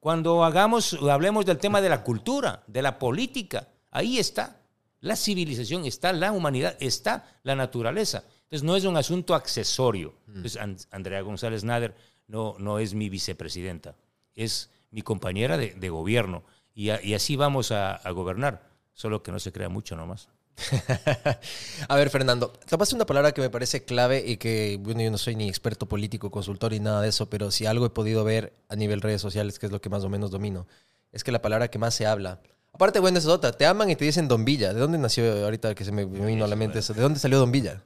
Cuando 0.00 0.44
hagamos, 0.44 0.98
hablemos 1.08 1.46
del 1.46 1.58
tema 1.58 1.80
de 1.80 1.88
la 1.88 2.02
cultura, 2.02 2.64
de 2.66 2.82
la 2.82 2.98
política, 2.98 3.68
ahí 3.90 4.18
está 4.18 4.62
la 5.00 5.16
civilización, 5.16 5.84
está 5.84 6.12
la 6.12 6.32
humanidad, 6.32 6.76
está 6.80 7.38
la 7.42 7.54
naturaleza. 7.54 8.24
Entonces 8.44 8.62
no 8.62 8.76
es 8.76 8.84
un 8.84 8.96
asunto 8.96 9.34
accesorio. 9.34 10.14
Mm. 10.26 10.36
Entonces, 10.36 10.88
Andrea 10.90 11.20
González 11.20 11.64
Nader 11.64 11.94
no, 12.32 12.56
no 12.58 12.78
es 12.78 12.94
mi 12.94 13.10
vicepresidenta, 13.10 13.94
es 14.34 14.70
mi 14.90 15.02
compañera 15.02 15.58
de, 15.58 15.88
gobierno. 15.90 16.42
Y, 16.74 16.88
así 16.88 17.36
vamos 17.36 17.70
a, 17.72 17.94
a 17.94 18.10
gobernar, 18.10 18.70
solo 18.94 19.22
que 19.22 19.30
no 19.30 19.38
se 19.38 19.52
crea 19.52 19.68
mucho 19.68 19.96
nomás. 19.96 20.30
a 21.88 21.96
ver, 21.96 22.08
Fernando, 22.08 22.50
topaste 22.68 22.94
una 22.94 23.04
palabra 23.04 23.32
que 23.32 23.42
me 23.42 23.50
parece 23.50 23.84
clave 23.84 24.24
y 24.26 24.38
que, 24.38 24.78
bueno, 24.80 25.02
yo 25.02 25.10
no 25.10 25.18
soy 25.18 25.36
ni 25.36 25.46
experto 25.46 25.86
político, 25.86 26.30
consultor 26.30 26.72
ni 26.72 26.80
nada 26.80 27.02
de 27.02 27.10
eso, 27.10 27.28
pero 27.28 27.50
si 27.50 27.66
algo 27.66 27.84
he 27.84 27.90
podido 27.90 28.24
ver 28.24 28.54
a 28.70 28.76
nivel 28.76 29.02
redes 29.02 29.20
sociales, 29.20 29.58
que 29.58 29.66
es 29.66 29.72
lo 29.72 29.82
que 29.82 29.90
más 29.90 30.02
o 30.02 30.08
menos 30.08 30.30
domino, 30.30 30.66
es 31.12 31.24
que 31.24 31.32
la 31.32 31.42
palabra 31.42 31.68
que 31.68 31.78
más 31.78 31.92
se 31.92 32.06
habla. 32.06 32.40
Aparte, 32.72 32.98
bueno, 32.98 33.18
es 33.18 33.26
otra, 33.26 33.52
te 33.52 33.66
aman 33.66 33.90
y 33.90 33.96
te 33.96 34.06
dicen 34.06 34.26
Don 34.26 34.46
Villa. 34.46 34.72
¿De 34.72 34.80
dónde 34.80 34.96
nació 34.96 35.44
ahorita 35.44 35.74
que 35.74 35.84
se 35.84 35.92
me 35.92 36.06
vino 36.06 36.46
a 36.46 36.48
la 36.48 36.56
mente 36.56 36.78
eso? 36.78 36.94
¿De 36.94 37.02
dónde 37.02 37.20
salió 37.20 37.38
Don 37.38 37.52
Villa? 37.52 37.82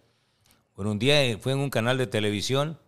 Bueno, 0.76 0.92
un 0.92 1.00
día 1.00 1.36
fue 1.40 1.50
en 1.50 1.58
un 1.58 1.70
canal 1.70 1.98
de 1.98 2.06
televisión 2.06 2.78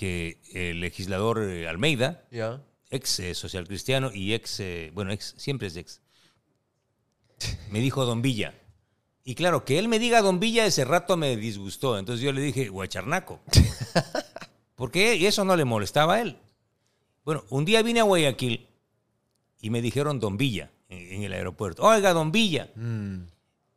que 0.00 0.40
el 0.54 0.80
legislador 0.80 1.42
eh, 1.42 1.68
Almeida, 1.68 2.24
ex 2.88 3.20
eh, 3.20 3.34
social 3.34 3.66
cristiano 3.66 4.10
y 4.14 4.32
ex, 4.32 4.58
eh, 4.60 4.90
bueno, 4.94 5.12
ex, 5.12 5.34
siempre 5.36 5.68
es 5.68 5.76
ex, 5.76 6.00
me 7.70 7.80
dijo 7.80 8.06
Don 8.06 8.22
Villa. 8.22 8.54
Y 9.24 9.34
claro, 9.34 9.66
que 9.66 9.78
él 9.78 9.88
me 9.88 9.98
diga 9.98 10.22
Don 10.22 10.40
Villa 10.40 10.64
ese 10.64 10.86
rato 10.86 11.18
me 11.18 11.36
disgustó. 11.36 11.98
Entonces 11.98 12.24
yo 12.24 12.32
le 12.32 12.40
dije 12.40 12.70
Guacharnaco. 12.70 13.40
Porque 14.74 15.26
eso 15.26 15.44
no 15.44 15.54
le 15.54 15.66
molestaba 15.66 16.14
a 16.14 16.22
él. 16.22 16.38
Bueno, 17.22 17.44
un 17.50 17.66
día 17.66 17.82
vine 17.82 18.00
a 18.00 18.04
Guayaquil 18.04 18.68
y 19.60 19.68
me 19.68 19.82
dijeron 19.82 20.18
Don 20.18 20.38
Villa 20.38 20.70
en, 20.88 21.22
el 21.22 21.34
aeropuerto. 21.34 21.82
Oiga, 21.82 22.14
Don 22.14 22.32
Villa. 22.32 22.70
Mm. 22.74 23.24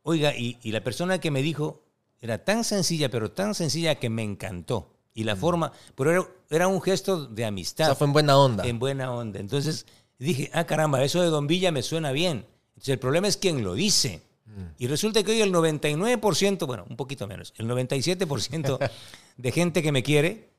Oiga, 0.03 0.33
y, 0.37 0.57
la 0.71 0.85
persona 0.85 1.19
que 1.19 1.31
me 1.31 1.41
dijo 1.41 1.83
era 2.21 2.45
tan 2.45 2.63
sencilla, 2.63 3.09
pero 3.09 3.33
tan 3.33 3.55
sencilla 3.55 3.95
que 3.95 4.09
me 4.09 4.23
encantó. 4.23 4.92
Y 5.13 5.23
la 5.23 5.35
mm. 5.35 5.39
forma, 5.39 5.71
pero 5.95 6.27
era, 6.49 6.67
un 6.67 6.81
gesto 6.81 7.25
de 7.25 7.45
amistad. 7.45 7.85
O 7.85 7.89
sea, 7.89 7.95
fue 7.95 8.07
en 8.07 8.13
buena 8.13 8.37
onda. 8.37 8.65
En 8.65 8.79
buena 8.79 9.11
onda. 9.11 9.39
Entonces 9.39 9.85
dije, 10.17 10.49
ah, 10.53 10.65
caramba, 10.65 11.03
eso 11.03 11.21
de 11.21 11.27
Don 11.27 11.47
Villa 11.47 11.71
me 11.71 11.83
suena 11.83 12.11
bien. 12.11 12.45
Entonces 12.69 12.89
el 12.89 12.99
problema 12.99 13.27
es 13.27 13.37
quién 13.37 13.63
lo 13.63 13.73
dice. 13.73 14.21
Y 14.77 14.87
resulta 14.87 15.23
que 15.23 15.31
hoy 15.31 15.41
el 15.41 15.51
99%, 15.51 16.67
bueno, 16.67 16.85
un 16.87 16.95
poquito 16.95 17.27
menos, 17.27 17.53
el 17.57 17.67
97% 17.67 18.91
de 19.37 19.51
gente 19.51 19.81
que 19.81 19.91
me 19.91 20.03
quiere, 20.03 20.49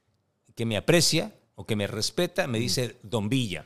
que 0.54 0.66
me 0.66 0.76
aprecia 0.76 1.32
o 1.54 1.64
que 1.64 1.76
me 1.76 1.86
respeta, 1.86 2.46
me 2.46 2.58
dice 2.58 2.96
Don 3.02 3.28
Villa. 3.28 3.64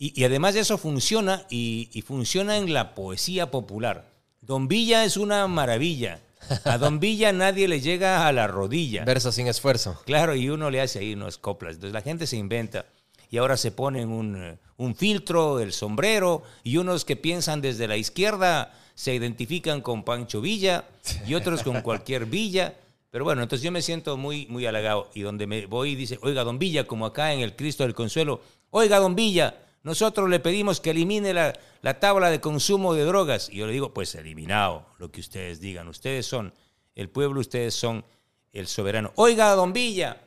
Y, 0.00 0.22
además 0.22 0.54
de 0.54 0.60
eso 0.60 0.78
funciona 0.78 1.44
y, 1.50 2.04
funciona 2.06 2.56
en 2.56 2.72
la 2.72 2.94
poesía 2.94 3.50
popular. 3.50 4.08
Don 4.40 4.68
Villa 4.68 5.04
es 5.04 5.16
una 5.16 5.46
maravilla. 5.48 6.20
A 6.64 6.78
Don 6.78 7.00
Villa 7.00 7.32
nadie 7.32 7.68
le 7.68 7.80
llega 7.80 8.26
a 8.26 8.32
la 8.32 8.46
rodilla. 8.46 9.04
Verso 9.04 9.32
sin 9.32 9.46
esfuerzo. 9.46 10.00
Claro, 10.04 10.34
y 10.34 10.48
uno 10.48 10.70
le 10.70 10.80
hace 10.80 11.00
ahí 11.00 11.14
unos 11.14 11.38
coplas. 11.38 11.74
Entonces 11.74 11.94
la 11.94 12.02
gente 12.02 12.26
se 12.26 12.36
inventa 12.36 12.86
y 13.30 13.36
ahora 13.36 13.56
se 13.56 13.70
ponen 13.70 14.08
un, 14.10 14.58
un 14.76 14.94
filtro, 14.94 15.60
el 15.60 15.72
sombrero, 15.72 16.42
y 16.64 16.78
unos 16.78 17.04
que 17.04 17.16
piensan 17.16 17.60
desde 17.60 17.86
la 17.88 17.96
izquierda 17.96 18.72
se 18.94 19.14
identifican 19.14 19.80
con 19.80 20.02
Pancho 20.02 20.40
Villa 20.40 20.84
y 21.26 21.34
otros 21.34 21.62
con 21.62 21.82
cualquier 21.82 22.26
Villa. 22.26 22.74
Pero 23.10 23.24
bueno, 23.24 23.42
entonces 23.42 23.64
yo 23.64 23.70
me 23.70 23.80
siento 23.80 24.16
muy, 24.16 24.46
muy 24.46 24.66
halagado. 24.66 25.08
Y 25.14 25.20
donde 25.20 25.46
me 25.46 25.66
voy 25.66 25.94
dice, 25.94 26.18
oiga, 26.22 26.42
don 26.42 26.58
Villa, 26.58 26.84
como 26.84 27.06
acá 27.06 27.32
en 27.32 27.40
el 27.40 27.54
Cristo 27.54 27.84
del 27.84 27.94
Consuelo, 27.94 28.40
oiga, 28.70 28.98
don 28.98 29.14
Villa, 29.14 29.54
nosotros 29.88 30.30
le 30.30 30.38
pedimos 30.38 30.80
que 30.80 30.90
elimine 30.90 31.34
la, 31.34 31.58
la 31.82 31.98
tabla 31.98 32.30
de 32.30 32.40
consumo 32.40 32.94
de 32.94 33.04
drogas. 33.04 33.48
Y 33.50 33.56
yo 33.56 33.66
le 33.66 33.72
digo, 33.72 33.92
pues 33.92 34.14
eliminado, 34.14 34.86
lo 34.98 35.10
que 35.10 35.20
ustedes 35.20 35.58
digan. 35.58 35.88
Ustedes 35.88 36.26
son 36.26 36.54
el 36.94 37.10
pueblo, 37.10 37.40
ustedes 37.40 37.74
son 37.74 38.04
el 38.52 38.68
soberano. 38.68 39.12
Oiga, 39.16 39.50
don 39.54 39.72
Villa, 39.72 40.20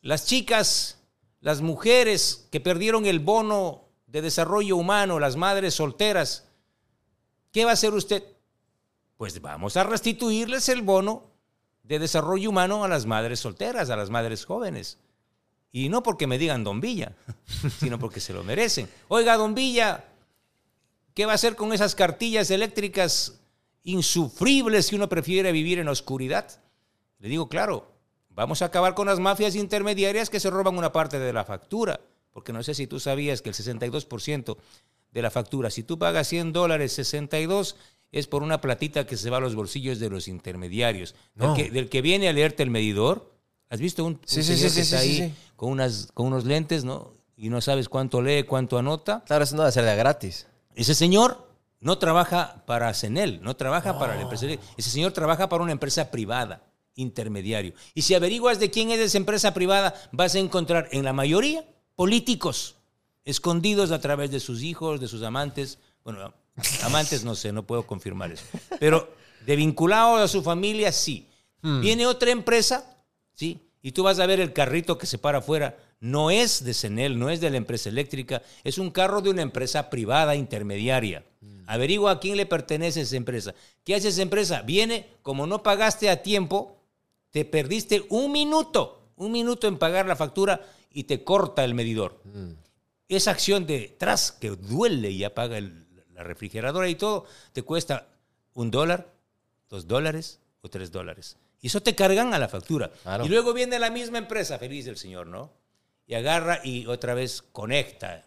las 0.00 0.24
chicas, 0.26 0.98
las 1.40 1.60
mujeres 1.60 2.48
que 2.50 2.60
perdieron 2.60 3.04
el 3.04 3.18
bono 3.18 3.84
de 4.06 4.22
desarrollo 4.22 4.76
humano, 4.76 5.18
las 5.18 5.36
madres 5.36 5.74
solteras, 5.74 6.46
¿Qué 7.52 7.64
va 7.64 7.70
a 7.70 7.74
hacer 7.74 7.92
usted? 7.94 8.24
Pues 9.16 9.40
vamos 9.40 9.76
a 9.76 9.84
restituirles 9.84 10.68
el 10.68 10.82
bono 10.82 11.24
de 11.82 11.98
desarrollo 11.98 12.50
humano 12.50 12.84
a 12.84 12.88
las 12.88 13.06
madres 13.06 13.40
solteras, 13.40 13.90
a 13.90 13.96
las 13.96 14.10
madres 14.10 14.44
jóvenes. 14.44 14.98
Y 15.72 15.88
no 15.88 16.02
porque 16.02 16.26
me 16.26 16.38
digan 16.38 16.64
Don 16.64 16.80
Villa, 16.80 17.14
sino 17.78 17.98
porque 17.98 18.20
se 18.20 18.32
lo 18.32 18.42
merecen. 18.42 18.88
Oiga, 19.08 19.36
Don 19.36 19.54
Villa, 19.54 20.04
¿qué 21.14 21.26
va 21.26 21.32
a 21.32 21.36
hacer 21.36 21.56
con 21.56 21.72
esas 21.72 21.94
cartillas 21.94 22.50
eléctricas 22.50 23.40
insufribles 23.84 24.86
si 24.86 24.96
uno 24.96 25.08
prefiere 25.08 25.52
vivir 25.52 25.78
en 25.78 25.88
oscuridad? 25.88 26.60
Le 27.18 27.28
digo, 27.28 27.48
claro, 27.48 27.92
vamos 28.30 28.62
a 28.62 28.66
acabar 28.66 28.94
con 28.94 29.06
las 29.06 29.20
mafias 29.20 29.54
intermediarias 29.54 30.30
que 30.30 30.40
se 30.40 30.50
roban 30.50 30.76
una 30.76 30.92
parte 30.92 31.18
de 31.18 31.32
la 31.32 31.44
factura, 31.44 32.00
porque 32.32 32.52
no 32.52 32.62
sé 32.62 32.74
si 32.74 32.86
tú 32.86 32.98
sabías 32.98 33.42
que 33.42 33.50
el 33.50 33.54
62% 33.54 34.56
de 35.12 35.22
la 35.22 35.30
factura. 35.30 35.70
Si 35.70 35.82
tú 35.82 35.98
pagas 35.98 36.28
100 36.28 36.52
dólares, 36.52 36.92
62 36.92 37.76
es 38.12 38.26
por 38.26 38.42
una 38.42 38.60
platita 38.60 39.06
que 39.06 39.16
se 39.16 39.30
va 39.30 39.36
a 39.36 39.40
los 39.40 39.54
bolsillos 39.54 39.98
de 39.98 40.10
los 40.10 40.28
intermediarios. 40.28 41.14
No. 41.34 41.54
Del, 41.54 41.64
que, 41.64 41.70
del 41.70 41.88
que 41.88 42.02
viene 42.02 42.28
a 42.28 42.32
leerte 42.32 42.62
el 42.62 42.70
medidor. 42.70 43.32
¿Has 43.70 43.80
visto 43.80 44.04
un, 44.04 44.14
un 44.14 44.20
Sí, 44.26 44.42
señor 44.42 44.68
sí, 44.70 44.74
que 44.74 44.80
está 44.82 44.98
ahí. 44.98 45.34
Con, 45.56 45.70
unas, 45.70 46.08
con 46.12 46.26
unos 46.26 46.44
lentes, 46.44 46.84
¿no? 46.84 47.12
Y 47.36 47.48
no 47.48 47.60
sabes 47.60 47.88
cuánto 47.88 48.20
lee, 48.20 48.42
cuánto 48.42 48.76
anota. 48.76 49.22
Claro, 49.26 49.44
eso 49.44 49.56
no 49.56 49.62
debe 49.62 49.72
ser 49.72 49.84
de 49.84 49.96
gratis. 49.96 50.46
Ese 50.74 50.94
señor 50.94 51.48
no 51.80 51.96
trabaja 51.98 52.62
para 52.66 52.92
CENEL, 52.92 53.40
no 53.42 53.56
trabaja 53.56 53.98
para 53.98 54.14
la 54.16 54.22
empresa. 54.22 54.46
Ese 54.76 54.90
señor 54.90 55.12
trabaja 55.12 55.48
para 55.48 55.62
una 55.62 55.72
empresa 55.72 56.10
privada, 56.10 56.62
intermediario. 56.96 57.72
Y 57.94 58.02
si 58.02 58.14
averiguas 58.14 58.58
de 58.58 58.70
quién 58.70 58.90
es 58.90 58.98
esa 58.98 59.16
empresa 59.16 59.54
privada, 59.54 59.94
vas 60.12 60.34
a 60.34 60.38
encontrar 60.38 60.88
en 60.92 61.04
la 61.04 61.12
mayoría 61.12 61.64
políticos 61.96 62.76
escondidos 63.24 63.90
a 63.92 64.00
través 64.00 64.30
de 64.30 64.40
sus 64.40 64.62
hijos, 64.62 65.00
de 65.00 65.08
sus 65.08 65.22
amantes. 65.22 65.78
Bueno, 66.04 66.34
amantes 66.82 67.24
no 67.24 67.34
sé, 67.34 67.52
no 67.52 67.66
puedo 67.66 67.86
confirmar 67.86 68.32
eso. 68.32 68.44
Pero 68.78 69.08
de 69.46 69.56
vinculados 69.56 70.20
a 70.20 70.28
su 70.28 70.42
familia, 70.42 70.92
sí. 70.92 71.26
Viene 71.62 72.06
otra 72.06 72.30
empresa, 72.30 72.84
sí, 73.40 73.66
y 73.80 73.92
tú 73.92 74.02
vas 74.02 74.18
a 74.18 74.26
ver 74.26 74.38
el 74.40 74.52
carrito 74.52 74.98
que 74.98 75.06
se 75.06 75.16
para 75.16 75.38
afuera. 75.38 75.78
No 76.00 76.30
es 76.30 76.62
de 76.62 76.74
CENEL, 76.74 77.18
no 77.18 77.30
es 77.30 77.40
de 77.40 77.48
la 77.48 77.56
empresa 77.56 77.88
eléctrica, 77.88 78.42
es 78.64 78.76
un 78.76 78.90
carro 78.90 79.22
de 79.22 79.30
una 79.30 79.40
empresa 79.40 79.88
privada 79.88 80.34
intermediaria. 80.34 81.24
Averigua 81.66 82.10
a 82.12 82.20
quién 82.20 82.36
le 82.36 82.44
pertenece 82.44 83.00
esa 83.00 83.16
empresa. 83.16 83.54
¿Qué 83.84 83.94
hace 83.94 84.08
esa 84.08 84.20
empresa? 84.20 84.60
Viene, 84.62 85.06
como 85.22 85.46
no 85.46 85.62
pagaste 85.62 86.10
a 86.10 86.22
tiempo, 86.22 86.82
te 87.30 87.46
perdiste 87.46 88.04
un 88.10 88.30
minuto, 88.32 89.08
un 89.16 89.32
minuto 89.32 89.66
en 89.68 89.78
pagar 89.78 90.06
la 90.06 90.16
factura 90.16 90.60
y 90.92 91.04
te 91.04 91.24
corta 91.24 91.64
el 91.64 91.72
medidor. 91.74 92.20
Esa 93.08 93.30
acción 93.30 93.66
de 93.66 93.96
tras 93.98 94.32
que 94.32 94.50
duele 94.50 95.10
y 95.10 95.24
apaga 95.24 95.56
el- 95.56 95.86
la 96.12 96.22
refrigeradora 96.24 96.88
y 96.90 96.94
todo, 96.96 97.24
te 97.54 97.62
cuesta 97.62 98.08
un 98.52 98.70
dólar, 98.70 99.10
dos 99.70 99.86
dólares 99.86 100.40
o 100.60 100.68
tres 100.68 100.90
dólares. 100.92 101.36
Y 101.60 101.66
eso 101.66 101.82
te 101.82 101.94
cargan 101.94 102.32
a 102.32 102.38
la 102.38 102.48
factura. 102.48 102.90
Claro. 103.02 103.24
Y 103.24 103.28
luego 103.28 103.52
viene 103.52 103.78
la 103.78 103.90
misma 103.90 104.18
empresa, 104.18 104.58
feliz 104.58 104.86
el 104.86 104.96
señor, 104.96 105.26
¿no? 105.26 105.52
Y 106.06 106.14
agarra 106.14 106.60
y 106.64 106.86
otra 106.86 107.14
vez 107.14 107.42
conecta. 107.52 108.24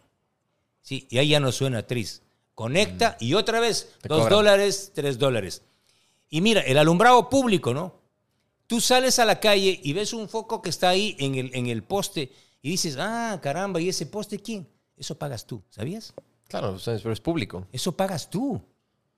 Sí, 0.80 1.06
y 1.10 1.18
ahí 1.18 1.28
ya 1.28 1.40
no 1.40 1.50
suena 1.50 1.86
tris. 1.86 2.22
Conecta 2.54 3.16
y 3.18 3.34
otra 3.34 3.58
vez 3.58 3.94
Te 4.00 4.08
dos 4.08 4.18
cobran. 4.22 4.32
dólares, 4.38 4.92
tres 4.94 5.18
dólares. 5.18 5.62
Y 6.30 6.40
mira, 6.40 6.60
el 6.60 6.78
alumbrado 6.78 7.28
público, 7.28 7.74
¿no? 7.74 8.00
Tú 8.66 8.80
sales 8.80 9.18
a 9.18 9.24
la 9.24 9.40
calle 9.40 9.80
y 9.82 9.92
ves 9.92 10.12
un 10.12 10.28
foco 10.28 10.62
que 10.62 10.70
está 10.70 10.88
ahí 10.88 11.16
en 11.18 11.34
el, 11.34 11.50
en 11.54 11.66
el 11.66 11.82
poste 11.82 12.32
y 12.62 12.70
dices, 12.70 12.96
ah, 12.98 13.38
caramba, 13.42 13.80
¿y 13.80 13.88
ese 13.88 14.06
poste 14.06 14.38
quién? 14.38 14.68
Eso 14.96 15.18
pagas 15.18 15.46
tú, 15.46 15.62
¿sabías? 15.70 16.14
Claro, 16.48 16.78
pero 16.84 17.12
es 17.12 17.20
público. 17.20 17.66
Eso 17.72 17.92
pagas 17.96 18.30
tú. 18.30 18.62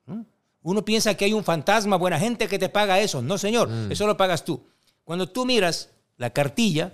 ¿Mm? 0.06 0.22
Uno 0.66 0.84
piensa 0.84 1.14
que 1.14 1.24
hay 1.26 1.32
un 1.32 1.44
fantasma, 1.44 1.96
buena 1.96 2.18
gente 2.18 2.48
que 2.48 2.58
te 2.58 2.68
paga 2.68 2.98
eso. 3.00 3.22
No, 3.22 3.38
señor, 3.38 3.68
eso 3.90 4.04
lo 4.06 4.16
pagas 4.16 4.44
tú. 4.44 4.60
Cuando 5.04 5.28
tú 5.28 5.46
miras 5.46 5.90
la 6.16 6.30
cartilla, 6.30 6.92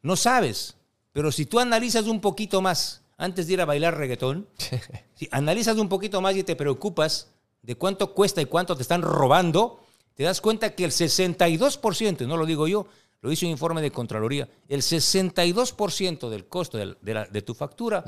no 0.00 0.16
sabes, 0.16 0.74
pero 1.12 1.30
si 1.30 1.44
tú 1.44 1.58
analizas 1.60 2.04
un 2.06 2.20
poquito 2.20 2.62
más 2.62 3.02
antes 3.18 3.46
de 3.46 3.52
ir 3.54 3.60
a 3.60 3.66
bailar 3.66 3.98
reggaetón, 3.98 4.48
si 5.14 5.28
analizas 5.32 5.76
un 5.76 5.88
poquito 5.90 6.20
más 6.22 6.34
y 6.36 6.44
te 6.44 6.56
preocupas 6.56 7.28
de 7.60 7.74
cuánto 7.74 8.14
cuesta 8.14 8.40
y 8.40 8.46
cuánto 8.46 8.74
te 8.74 8.82
están 8.82 9.02
robando, 9.02 9.80
te 10.14 10.22
das 10.22 10.40
cuenta 10.40 10.74
que 10.74 10.84
el 10.84 10.90
62%, 10.92 12.26
no 12.26 12.36
lo 12.38 12.46
digo 12.46 12.66
yo, 12.68 12.86
lo 13.20 13.30
hizo 13.32 13.44
un 13.46 13.52
informe 13.52 13.82
de 13.82 13.90
Contraloría, 13.90 14.48
el 14.68 14.80
62% 14.80 16.28
del 16.30 16.46
costo 16.46 16.78
de, 16.78 16.96
la- 17.14 17.26
de 17.26 17.42
tu 17.42 17.54
factura 17.54 18.04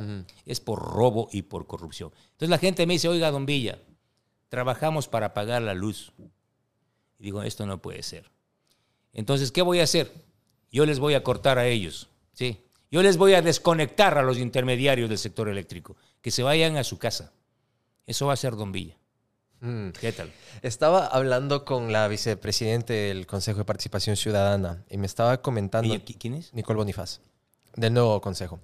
es 0.46 0.60
por 0.60 0.78
robo 0.80 1.28
y 1.32 1.42
por 1.42 1.66
corrupción. 1.66 2.12
Entonces 2.32 2.48
la 2.48 2.58
gente 2.58 2.86
me 2.86 2.94
dice, 2.94 3.08
oiga, 3.08 3.30
don 3.30 3.44
Villa, 3.44 3.78
trabajamos 4.50 5.08
para 5.08 5.32
pagar 5.32 5.62
la 5.62 5.72
luz. 5.72 6.12
Y 7.18 7.24
digo, 7.24 7.42
esto 7.42 7.64
no 7.64 7.80
puede 7.80 8.02
ser. 8.02 8.30
Entonces, 9.14 9.50
¿qué 9.52 9.62
voy 9.62 9.80
a 9.80 9.84
hacer? 9.84 10.12
Yo 10.70 10.84
les 10.84 10.98
voy 10.98 11.14
a 11.14 11.22
cortar 11.22 11.58
a 11.58 11.66
ellos, 11.66 12.08
¿sí? 12.34 12.62
Yo 12.90 13.02
les 13.02 13.16
voy 13.16 13.34
a 13.34 13.42
desconectar 13.42 14.18
a 14.18 14.22
los 14.22 14.36
intermediarios 14.38 15.08
del 15.08 15.18
sector 15.18 15.48
eléctrico, 15.48 15.96
que 16.20 16.30
se 16.30 16.42
vayan 16.42 16.76
a 16.76 16.84
su 16.84 16.98
casa. 16.98 17.32
Eso 18.06 18.26
va 18.26 18.34
a 18.34 18.36
ser 18.36 18.56
Don 18.56 18.70
Villa. 18.72 18.96
Mm. 19.60 19.90
¿Qué 19.90 20.12
tal? 20.12 20.32
Estaba 20.62 21.06
hablando 21.06 21.64
con 21.64 21.92
la 21.92 22.08
vicepresidente 22.08 22.92
del 22.92 23.26
Consejo 23.26 23.58
de 23.58 23.64
Participación 23.64 24.16
Ciudadana 24.16 24.84
y 24.88 24.96
me 24.96 25.06
estaba 25.06 25.40
comentando... 25.42 25.92
¿Y 25.94 25.98
qui- 25.98 26.16
¿Quién 26.18 26.34
es? 26.34 26.52
Nicole 26.54 26.78
Bonifaz, 26.78 27.20
del 27.76 27.92
nuevo 27.92 28.20
consejo. 28.20 28.58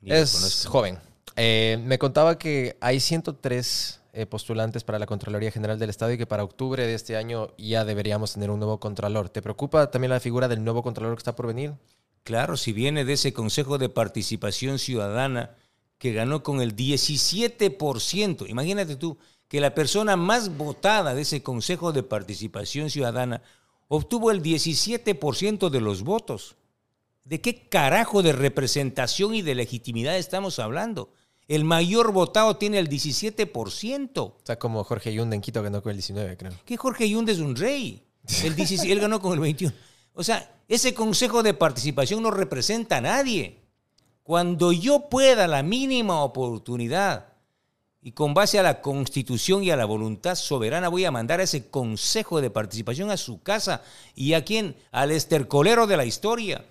Ni 0.00 0.12
es 0.12 0.66
joven. 0.68 0.98
Eh, 1.36 1.78
me 1.82 1.98
contaba 1.98 2.36
que 2.38 2.76
hay 2.80 2.98
103 3.00 4.00
eh, 4.12 4.26
postulantes 4.26 4.84
para 4.84 4.98
la 4.98 5.06
Contraloría 5.06 5.50
General 5.50 5.78
del 5.78 5.90
Estado 5.90 6.12
y 6.12 6.18
que 6.18 6.26
para 6.26 6.44
octubre 6.44 6.86
de 6.86 6.94
este 6.94 7.16
año 7.16 7.54
ya 7.56 7.84
deberíamos 7.84 8.34
tener 8.34 8.50
un 8.50 8.58
nuevo 8.58 8.78
Contralor. 8.78 9.30
¿Te 9.30 9.40
preocupa 9.40 9.90
también 9.90 10.10
la 10.10 10.20
figura 10.20 10.48
del 10.48 10.62
nuevo 10.62 10.82
Contralor 10.82 11.14
que 11.14 11.20
está 11.20 11.34
por 11.34 11.46
venir? 11.46 11.74
Claro, 12.22 12.56
si 12.56 12.72
viene 12.72 13.04
de 13.04 13.14
ese 13.14 13.32
Consejo 13.32 13.78
de 13.78 13.88
Participación 13.88 14.78
Ciudadana 14.78 15.56
que 15.98 16.12
ganó 16.12 16.42
con 16.42 16.60
el 16.60 16.76
17%. 16.76 18.48
Imagínate 18.48 18.96
tú 18.96 19.18
que 19.48 19.60
la 19.60 19.74
persona 19.74 20.16
más 20.16 20.56
votada 20.56 21.14
de 21.14 21.22
ese 21.22 21.42
Consejo 21.42 21.92
de 21.92 22.02
Participación 22.02 22.90
Ciudadana 22.90 23.40
obtuvo 23.88 24.30
el 24.30 24.42
17% 24.42 25.70
de 25.70 25.80
los 25.80 26.02
votos. 26.02 26.56
¿De 27.24 27.40
qué 27.40 27.68
carajo 27.68 28.22
de 28.22 28.32
representación 28.32 29.34
y 29.34 29.42
de 29.42 29.54
legitimidad 29.54 30.16
estamos 30.16 30.58
hablando? 30.58 31.12
El 31.48 31.64
mayor 31.64 32.12
votado 32.12 32.56
tiene 32.56 32.78
el 32.78 32.88
17%. 32.88 34.18
O 34.18 34.36
sea, 34.42 34.58
como 34.58 34.84
Jorge 34.84 35.12
Yunda 35.12 35.34
en 35.36 35.42
Quito 35.42 35.62
ganó 35.62 35.82
con 35.82 35.90
el 35.90 35.96
19, 35.96 36.36
creo. 36.36 36.52
que 36.64 36.76
Jorge 36.76 37.08
Yunde 37.08 37.32
es 37.32 37.38
un 37.38 37.56
rey. 37.56 38.02
El 38.44 38.54
16 38.54 38.90
él 38.90 39.00
ganó 39.00 39.20
con 39.20 39.32
el 39.32 39.40
21. 39.40 39.74
O 40.14 40.22
sea, 40.22 40.48
ese 40.68 40.94
consejo 40.94 41.42
de 41.42 41.54
participación 41.54 42.22
no 42.22 42.30
representa 42.30 42.98
a 42.98 43.00
nadie. 43.00 43.58
Cuando 44.22 44.70
yo 44.70 45.08
pueda 45.08 45.48
la 45.48 45.64
mínima 45.64 46.22
oportunidad 46.22 47.32
y 48.00 48.12
con 48.12 48.34
base 48.34 48.58
a 48.58 48.62
la 48.62 48.80
constitución 48.80 49.64
y 49.64 49.70
a 49.70 49.76
la 49.76 49.84
voluntad 49.84 50.34
soberana 50.36 50.88
voy 50.88 51.04
a 51.04 51.10
mandar 51.10 51.40
a 51.40 51.44
ese 51.44 51.68
consejo 51.68 52.40
de 52.40 52.50
participación 52.50 53.10
a 53.10 53.16
su 53.16 53.42
casa 53.42 53.82
y 54.14 54.34
a 54.34 54.44
quién, 54.44 54.76
al 54.90 55.10
estercolero 55.10 55.86
de 55.86 55.96
la 55.96 56.04
historia. 56.04 56.64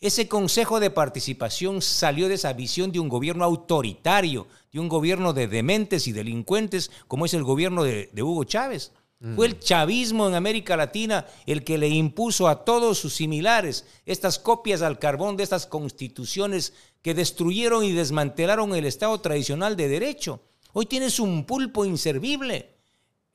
Ese 0.00 0.28
consejo 0.28 0.78
de 0.78 0.90
participación 0.90 1.82
salió 1.82 2.28
de 2.28 2.34
esa 2.34 2.52
visión 2.52 2.92
de 2.92 3.00
un 3.00 3.08
gobierno 3.08 3.44
autoritario, 3.44 4.46
de 4.72 4.78
un 4.78 4.88
gobierno 4.88 5.32
de 5.32 5.48
dementes 5.48 6.06
y 6.06 6.12
delincuentes 6.12 6.90
como 7.08 7.26
es 7.26 7.34
el 7.34 7.42
gobierno 7.42 7.82
de, 7.82 8.08
de 8.12 8.22
Hugo 8.22 8.44
Chávez. 8.44 8.92
Fue 9.34 9.46
el 9.46 9.58
chavismo 9.58 10.28
en 10.28 10.36
América 10.36 10.76
Latina 10.76 11.26
el 11.44 11.64
que 11.64 11.76
le 11.76 11.88
impuso 11.88 12.46
a 12.46 12.64
todos 12.64 12.98
sus 12.98 13.14
similares 13.14 13.84
estas 14.06 14.38
copias 14.38 14.80
al 14.80 15.00
carbón 15.00 15.36
de 15.36 15.42
estas 15.42 15.66
constituciones 15.66 16.72
que 17.02 17.14
destruyeron 17.14 17.82
y 17.82 17.90
desmantelaron 17.90 18.76
el 18.76 18.84
Estado 18.84 19.20
tradicional 19.20 19.76
de 19.76 19.88
derecho. 19.88 20.40
Hoy 20.72 20.86
tienes 20.86 21.18
un 21.18 21.44
pulpo 21.46 21.84
inservible, 21.84 22.76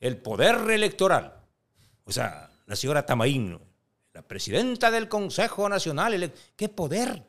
el 0.00 0.16
poder 0.16 0.70
electoral. 0.70 1.42
O 2.04 2.12
sea, 2.12 2.50
la 2.64 2.76
señora 2.76 3.04
Tamaín, 3.04 3.58
la 4.14 4.22
presidenta 4.22 4.92
del 4.92 5.08
Consejo 5.08 5.68
Nacional, 5.68 6.14
ele- 6.14 6.32
¿qué 6.56 6.68
poder? 6.68 7.24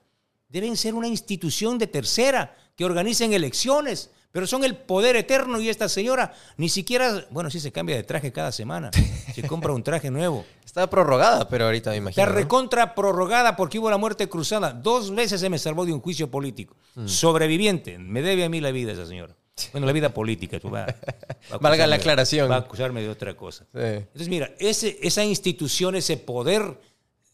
Deben 0.47 0.77
ser 0.77 0.93
una 0.93 1.07
institución 1.07 1.79
de 1.79 1.87
tercera 1.87 2.55
que 2.75 2.85
organicen 2.85 3.33
elecciones, 3.33 4.11
pero 4.31 4.45
son 4.45 4.63
el 4.63 4.75
poder 4.77 5.15
eterno 5.15 5.59
y 5.59 5.69
esta 5.69 5.89
señora 5.89 6.33
ni 6.57 6.69
siquiera, 6.69 7.25
bueno, 7.31 7.49
sí 7.49 7.59
se 7.59 7.71
cambia 7.71 7.95
de 7.95 8.03
traje 8.03 8.31
cada 8.31 8.51
semana, 8.51 8.91
se 9.33 9.41
compra 9.47 9.73
un 9.73 9.81
traje 9.81 10.11
nuevo. 10.11 10.45
Está 10.63 10.87
prorrogada, 10.87 11.49
pero 11.49 11.65
ahorita 11.65 11.89
me 11.89 11.97
imagino. 11.97 12.21
Está 12.21 12.31
¿no? 12.31 12.37
recontra 12.37 12.93
prorrogada 12.93 13.55
porque 13.55 13.79
hubo 13.79 13.89
la 13.89 13.97
muerte 13.97 14.29
cruzada. 14.29 14.71
Dos 14.71 15.13
veces 15.15 15.41
se 15.41 15.49
me 15.49 15.57
salvó 15.57 15.85
de 15.87 15.93
un 15.93 16.01
juicio 16.01 16.29
político. 16.29 16.75
Sobreviviente. 17.05 17.97
Me 17.97 18.21
debe 18.21 18.43
a 18.45 18.49
mí 18.49 18.61
la 18.61 18.71
vida 18.71 18.91
esa 18.91 19.07
señora. 19.07 19.35
Bueno, 19.71 19.87
la 19.87 19.93
vida 19.93 20.13
política. 20.13 20.59
tú 20.59 20.69
va- 20.69 20.85
va 21.51 21.55
a 21.55 21.57
Valga 21.57 21.87
la 21.87 21.95
aclaración. 21.95 22.49
Va 22.49 22.55
a 22.55 22.59
acusarme 22.59 23.01
de 23.01 23.09
otra 23.09 23.35
cosa. 23.35 23.65
Sí. 23.73 23.79
Entonces, 23.79 24.27
mira, 24.29 24.51
ese, 24.59 24.97
esa 25.01 25.23
institución, 25.23 25.95
ese 25.95 26.17
poder 26.17 26.79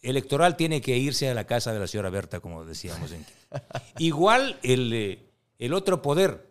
electoral 0.02 0.56
tiene 0.56 0.82
que 0.82 0.98
irse 0.98 1.30
a 1.30 1.34
la 1.34 1.46
casa 1.46 1.74
de 1.74 1.80
la 1.80 1.88
señora 1.88 2.10
Berta, 2.10 2.40
como 2.40 2.66
decíamos. 2.66 3.12
En... 3.12 3.26
Igual 3.98 4.60
el, 4.64 4.94
eh, 4.94 5.20
el 5.60 5.74
otro 5.74 6.02
poder, 6.02 6.48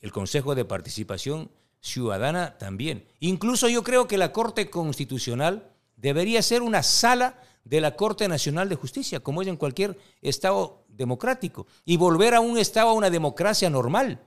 el 0.00 0.12
Consejo 0.12 0.54
de 0.54 0.64
Participación 0.64 1.50
Ciudadana 1.80 2.58
también. 2.58 3.04
Incluso 3.20 3.68
yo 3.68 3.82
creo 3.82 4.06
que 4.06 4.18
la 4.18 4.32
Corte 4.32 4.70
Constitucional 4.70 5.68
debería 5.96 6.42
ser 6.42 6.62
una 6.62 6.82
sala 6.82 7.40
de 7.64 7.80
la 7.80 7.94
Corte 7.96 8.26
Nacional 8.28 8.68
de 8.68 8.74
Justicia, 8.76 9.20
como 9.20 9.42
es 9.42 9.48
en 9.48 9.56
cualquier 9.56 9.96
Estado 10.20 10.84
democrático, 10.88 11.66
y 11.84 11.96
volver 11.96 12.34
a 12.34 12.40
un 12.40 12.58
Estado, 12.58 12.90
a 12.90 12.92
una 12.92 13.10
democracia 13.10 13.70
normal. 13.70 14.20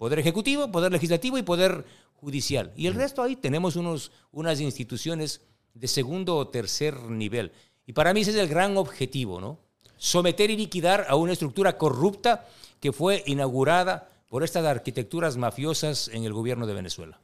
Poder 0.00 0.18
ejecutivo, 0.18 0.72
poder 0.72 0.90
legislativo 0.92 1.36
y 1.36 1.42
poder 1.42 1.84
judicial. 2.14 2.72
Y 2.74 2.86
el 2.86 2.94
resto 2.94 3.22
ahí 3.22 3.36
tenemos 3.36 3.76
unos, 3.76 4.12
unas 4.32 4.58
instituciones 4.58 5.42
de 5.74 5.88
segundo 5.88 6.38
o 6.38 6.48
tercer 6.48 6.98
nivel. 7.02 7.52
Y 7.84 7.92
para 7.92 8.14
mí 8.14 8.22
ese 8.22 8.30
es 8.30 8.38
el 8.38 8.48
gran 8.48 8.78
objetivo, 8.78 9.42
¿no? 9.42 9.58
Someter 9.98 10.48
y 10.48 10.56
liquidar 10.56 11.04
a 11.06 11.16
una 11.16 11.34
estructura 11.34 11.76
corrupta 11.76 12.48
que 12.80 12.92
fue 12.92 13.22
inaugurada 13.26 14.08
por 14.30 14.42
estas 14.42 14.64
arquitecturas 14.64 15.36
mafiosas 15.36 16.08
en 16.08 16.24
el 16.24 16.32
gobierno 16.32 16.66
de 16.66 16.72
Venezuela. 16.72 17.20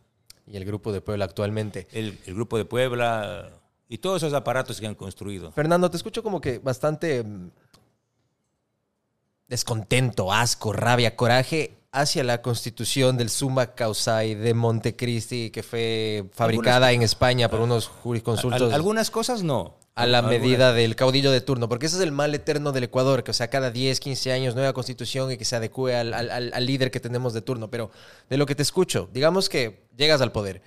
Y 0.47 0.59
el 0.59 0.67
Grupo 0.67 0.93
de 0.93 1.01
Puebla 1.01 1.25
actualmente. 1.25 1.89
El, 1.93 2.19
el 2.27 2.35
Grupo 2.35 2.59
de 2.59 2.67
Puebla 2.67 3.53
y 3.89 3.97
todos 3.97 4.23
esos 4.23 4.35
aparatos 4.35 4.79
que 4.81 4.87
han 4.87 4.97
construido. 4.97 5.51
Fernando, 5.51 5.91
te 5.91 5.97
escucho 5.97 6.23
como 6.23 6.43
que 6.43 6.59
bastante 6.59 7.25
mm, 7.25 7.51
descontento, 9.49 10.31
asco, 10.31 10.75
rabia, 10.75 11.17
coraje 11.17 11.79
hacia 12.01 12.23
la 12.25 12.43
constitución 12.43 13.17
del 13.17 13.31
Summa 13.31 13.75
Causai 13.75 14.35
de 14.35 14.55
Montecristi 14.55 15.51
que 15.51 15.63
fue 15.63 16.25
fabricada 16.33 16.93
en 16.93 17.03
España 17.03 17.49
por 17.49 17.61
unos 17.61 17.87
jurisconsultos. 17.89 18.63
Al- 18.69 18.75
algunas 18.75 19.11
cosas 19.11 19.43
no. 19.43 19.75
a 19.99 20.05
la 20.05 20.19
Algunas- 20.19 20.41
medida 20.43 20.73
del 20.75 20.95
caudillo 20.95 21.31
de 21.33 21.41
turno, 21.41 21.71
porque 21.71 21.87
ese 21.87 21.97
es 21.97 22.03
el 22.03 22.13
mal 22.13 22.35
eterno 22.35 22.73
del 22.73 22.85
Ecuador, 22.85 23.25
que 23.25 23.31
o 23.31 23.35
sea, 23.35 23.49
cada 23.49 23.71
10, 23.71 23.99
15 23.99 24.31
años 24.31 24.55
nueva 24.55 24.75
constitución 24.75 25.33
y 25.33 25.39
que 25.39 25.47
se 25.47 25.57
adecue 25.57 25.97
al, 25.97 26.13
al- 26.13 26.31
al- 26.31 26.51
al 26.53 26.67
líder 26.67 26.91
que 26.91 27.01
tenemos 27.01 27.33
de 27.33 27.41
turno. 27.41 27.71
Pero 27.71 27.91
de 28.29 28.37
lo 28.37 28.45
que 28.45 28.55
te 28.55 28.63
escucho, 28.63 29.09
digamos 29.15 29.49
que 29.49 29.87
llegas 29.97 30.21
al 30.21 30.33
poder. 30.33 30.61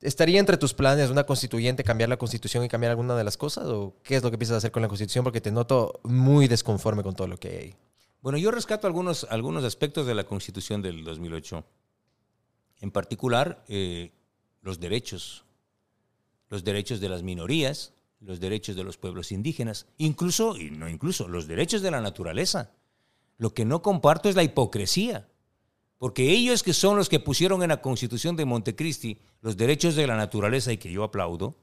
¿Estaría 0.00 0.40
entre 0.40 0.56
tus 0.56 0.74
planes 0.74 1.10
una 1.10 1.24
constituyente 1.24 1.84
cambiar 1.84 2.08
la 2.08 2.16
constitución 2.16 2.64
y 2.64 2.68
cambiar 2.68 2.90
alguna 2.90 3.14
de 3.14 3.22
las 3.22 3.36
cosas? 3.36 3.66
¿O 3.66 3.94
qué 4.02 4.16
es 4.16 4.22
lo 4.24 4.30
que 4.32 4.38
piensas 4.38 4.56
hacer 4.56 4.72
con 4.72 4.82
la 4.82 4.88
constitución? 4.88 5.22
Porque 5.22 5.40
te 5.40 5.52
noto 5.52 6.00
muy 6.02 6.48
desconforme 6.48 7.04
con 7.04 7.14
todo 7.14 7.28
lo 7.28 7.36
que 7.36 7.48
hay 7.50 7.56
ahí. 7.56 7.74
Bueno, 8.22 8.36
yo 8.38 8.50
rescato 8.50 8.86
algunos, 8.86 9.26
algunos 9.30 9.64
aspectos 9.64 10.06
de 10.06 10.14
la 10.14 10.24
Constitución 10.24 10.82
del 10.82 11.04
2008. 11.04 11.64
En 12.80 12.90
particular, 12.90 13.64
eh, 13.68 14.12
los 14.60 14.78
derechos. 14.78 15.44
Los 16.48 16.64
derechos 16.64 17.00
de 17.00 17.08
las 17.08 17.22
minorías, 17.22 17.94
los 18.20 18.40
derechos 18.40 18.76
de 18.76 18.84
los 18.84 18.98
pueblos 18.98 19.32
indígenas, 19.32 19.86
incluso, 19.96 20.56
y 20.56 20.70
no 20.70 20.88
incluso, 20.88 21.28
los 21.28 21.46
derechos 21.46 21.80
de 21.80 21.90
la 21.90 22.00
naturaleza. 22.00 22.72
Lo 23.38 23.54
que 23.54 23.64
no 23.64 23.80
comparto 23.80 24.28
es 24.28 24.36
la 24.36 24.42
hipocresía. 24.42 25.28
Porque 25.96 26.30
ellos 26.30 26.62
que 26.62 26.74
son 26.74 26.96
los 26.96 27.08
que 27.08 27.20
pusieron 27.20 27.62
en 27.62 27.68
la 27.68 27.80
Constitución 27.80 28.36
de 28.36 28.44
Montecristi 28.44 29.18
los 29.40 29.56
derechos 29.56 29.94
de 29.94 30.06
la 30.06 30.16
naturaleza 30.16 30.72
y 30.72 30.78
que 30.78 30.92
yo 30.92 31.04
aplaudo, 31.04 31.56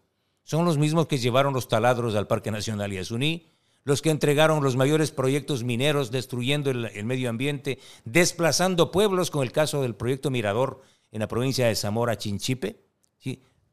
son 0.44 0.64
los 0.64 0.78
mismos 0.78 1.08
que 1.08 1.18
llevaron 1.18 1.54
los 1.54 1.68
taladros 1.68 2.16
al 2.16 2.28
Parque 2.28 2.52
Nacional 2.52 2.92
Yasuní, 2.92 3.46
los 3.88 4.02
que 4.02 4.10
entregaron 4.10 4.62
los 4.66 4.76
mayores 4.76 5.12
proyectos 5.12 5.64
mineros 5.64 6.12
destruyendo 6.12 6.72
el, 6.72 7.06
medio 7.06 7.30
ambiente, 7.30 7.80
desplazando 8.04 8.92
pueblos, 8.92 9.32
con 9.32 9.44
el 9.44 9.54
caso 9.54 9.82
del 9.82 9.96
proyecto 9.96 10.30
Mirador 10.30 10.82
en 11.10 11.22
la 11.22 11.30
provincia 11.30 11.68
de 11.68 11.76
Zamora, 11.78 12.18
Chinchipe. 12.18 12.84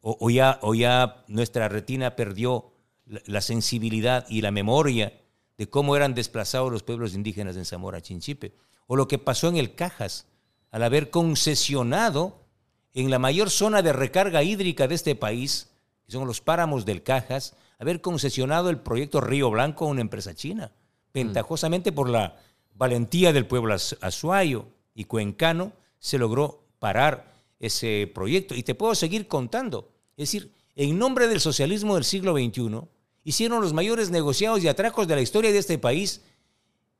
o 0.03 0.31
ya 0.31 1.25
nuestra 1.27 1.69
retina 1.69 2.15
perdió 2.15 2.71
la, 3.07 3.23
la 3.27 3.41
sensibilidad 3.41 4.25
y 4.29 4.43
la 4.43 4.53
memoria 4.53 5.21
de 5.59 5.69
cómo 5.69 5.97
eran 5.97 6.15
desplazados 6.15 6.71
los 6.71 6.85
pueblos 6.85 7.13
indígenas 7.17 7.57
en 7.57 7.65
Zamora, 7.65 8.01
Chinchipe. 8.01 8.55
O 8.87 8.95
lo 8.95 9.09
que 9.09 9.19
pasó 9.19 9.49
en 9.49 9.57
el 9.57 9.75
Cajas, 9.75 10.29
al 10.71 10.85
haber 10.85 11.11
concesionado 11.11 12.47
en 12.93 13.11
la 13.11 13.19
mayor 13.19 13.51
zona 13.51 13.83
de 13.83 13.93
recarga 13.93 14.45
hídrica 14.45 14.87
de 14.87 14.95
este 14.95 15.17
país, 15.17 15.73
que 16.07 16.13
son 16.13 16.29
los 16.29 16.41
páramos 16.41 16.85
del 16.85 17.03
Cajas, 17.03 17.57
haber 17.79 18.01
concesionado 18.01 18.71
el 18.71 18.79
proyecto 18.79 19.21
Río 19.21 19.51
Blanco 19.51 19.85
a 19.85 19.89
una 19.89 20.01
empresa 20.01 20.35
china, 20.35 20.73
ventajosamente 21.13 21.93
por 21.93 22.09
la 22.09 22.37
valentía 22.75 23.33
del 23.33 23.47
pueblo 23.47 23.75
az- 23.75 23.97
azuayo 24.01 24.67
y 24.95 25.05
cuencano, 25.05 25.73
se 25.99 26.19
logró 26.19 26.65
parar 26.79 27.33
ese 27.61 28.11
proyecto. 28.15 28.55
Y 28.55 28.63
te 28.63 28.75
puedo 28.75 28.95
seguir 28.95 29.27
contando. 29.29 29.89
Es 30.17 30.29
decir, 30.31 30.53
en 30.77 30.99
nombre 30.99 31.29
del 31.29 31.41
socialismo 31.41 31.95
del 31.95 32.05
siglo 32.05 32.35
XXI, 32.35 32.81
hicieron 33.25 33.61
los 33.63 33.73
mayores 33.73 34.11
negociados 34.11 34.63
y 34.63 34.69
atracos 34.69 35.07
de 35.09 35.15
la 35.17 35.23
historia 35.23 35.53
de 35.53 35.59
este 35.59 35.79
país 35.79 36.21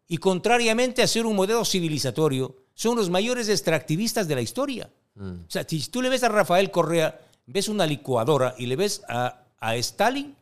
y 0.07 0.19
contrariamente 0.19 1.03
a 1.03 1.07
ser 1.07 1.27
un 1.27 1.35
modelo 1.37 1.65
civilizatorio, 1.65 2.55
son 2.75 2.97
los 2.97 3.11
mayores 3.11 3.49
extractivistas 3.49 4.29
de 4.29 4.35
la 4.35 4.43
historia. 4.43 4.91
O 5.47 5.51
sea, 5.51 5.65
si 5.69 5.81
tú 5.91 6.03
le 6.03 6.09
ves 6.09 6.23
a 6.25 6.29
Rafael 6.29 6.71
Correa, 6.71 7.21
ves 7.47 7.69
una 7.69 7.87
licuadora 7.87 8.55
y 8.59 8.67
le 8.67 8.77
ves 8.77 9.03
a, 9.09 9.45
a 9.61 9.77
Stalin 9.77 10.35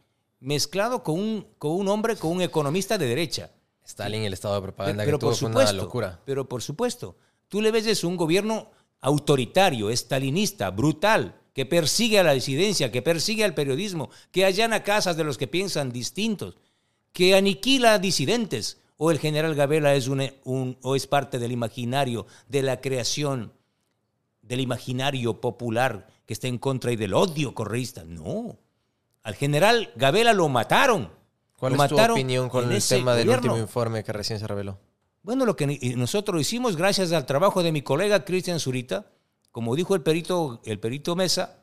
mezclado 0.42 1.02
con 1.02 1.18
un, 1.18 1.46
con 1.58 1.72
un 1.72 1.88
hombre, 1.88 2.16
con 2.16 2.32
un 2.32 2.42
economista 2.42 2.98
de 2.98 3.06
derecha. 3.06 3.50
Stalin, 3.84 4.22
el 4.22 4.32
estado 4.32 4.54
de 4.56 4.62
propaganda 4.62 5.04
Pero 5.04 5.18
que 5.18 5.20
tuvo 5.20 5.30
por 5.30 5.38
fue 5.38 5.48
una 5.48 5.60
supuesto, 5.60 5.82
locura. 5.84 6.20
pero 6.24 6.48
por 6.48 6.62
supuesto, 6.62 7.16
tú 7.48 7.60
le 7.60 7.70
ves 7.70 8.04
un 8.04 8.16
gobierno 8.16 8.70
autoritario, 9.00 9.90
estalinista, 9.90 10.70
brutal, 10.70 11.36
que 11.52 11.66
persigue 11.66 12.18
a 12.18 12.22
la 12.22 12.32
disidencia, 12.32 12.90
que 12.92 13.02
persigue 13.02 13.44
al 13.44 13.54
periodismo, 13.54 14.10
que 14.30 14.44
allana 14.44 14.82
casas 14.84 15.16
de 15.16 15.24
los 15.24 15.36
que 15.36 15.48
piensan 15.48 15.90
distintos, 15.92 16.56
que 17.12 17.34
aniquila 17.34 17.94
a 17.94 17.98
disidentes, 17.98 18.78
o 18.96 19.10
el 19.10 19.18
general 19.18 19.54
Gabela 19.54 19.94
es 19.94 20.06
un, 20.08 20.22
un- 20.44 20.78
o 20.82 20.94
es 20.96 21.06
parte 21.08 21.38
del 21.38 21.52
imaginario 21.52 22.26
de 22.48 22.62
la 22.62 22.80
creación 22.80 23.52
del 24.42 24.60
imaginario 24.60 25.40
popular 25.40 26.06
que 26.26 26.32
está 26.32 26.46
en 26.48 26.58
contra 26.58 26.92
y 26.92 26.96
del 26.96 27.14
odio 27.14 27.54
correísta. 27.54 28.04
No. 28.04 28.56
Al 29.22 29.34
general 29.34 29.92
Gabela 29.96 30.32
lo 30.32 30.48
mataron. 30.48 31.10
¿Cuál 31.56 31.74
Lo 31.74 31.84
es 31.84 31.90
tu 31.90 32.00
opinión 32.00 32.48
con 32.48 32.72
el 32.72 32.82
tema 32.82 33.14
del 33.14 33.26
gobierno. 33.26 33.52
último 33.52 33.62
informe 33.64 34.02
que 34.02 34.12
recién 34.12 34.40
se 34.40 34.46
reveló? 34.48 34.78
Bueno, 35.22 35.46
lo 35.46 35.54
que 35.54 35.94
nosotros 35.96 36.40
hicimos 36.40 36.76
gracias 36.76 37.12
al 37.12 37.26
trabajo 37.26 37.62
de 37.62 37.70
mi 37.70 37.82
colega 37.82 38.24
Cristian 38.24 38.58
Zurita, 38.58 39.06
como 39.52 39.76
dijo 39.76 39.94
el 39.94 40.02
perito, 40.02 40.60
el 40.64 40.80
perito 40.80 41.14
Mesa, 41.14 41.62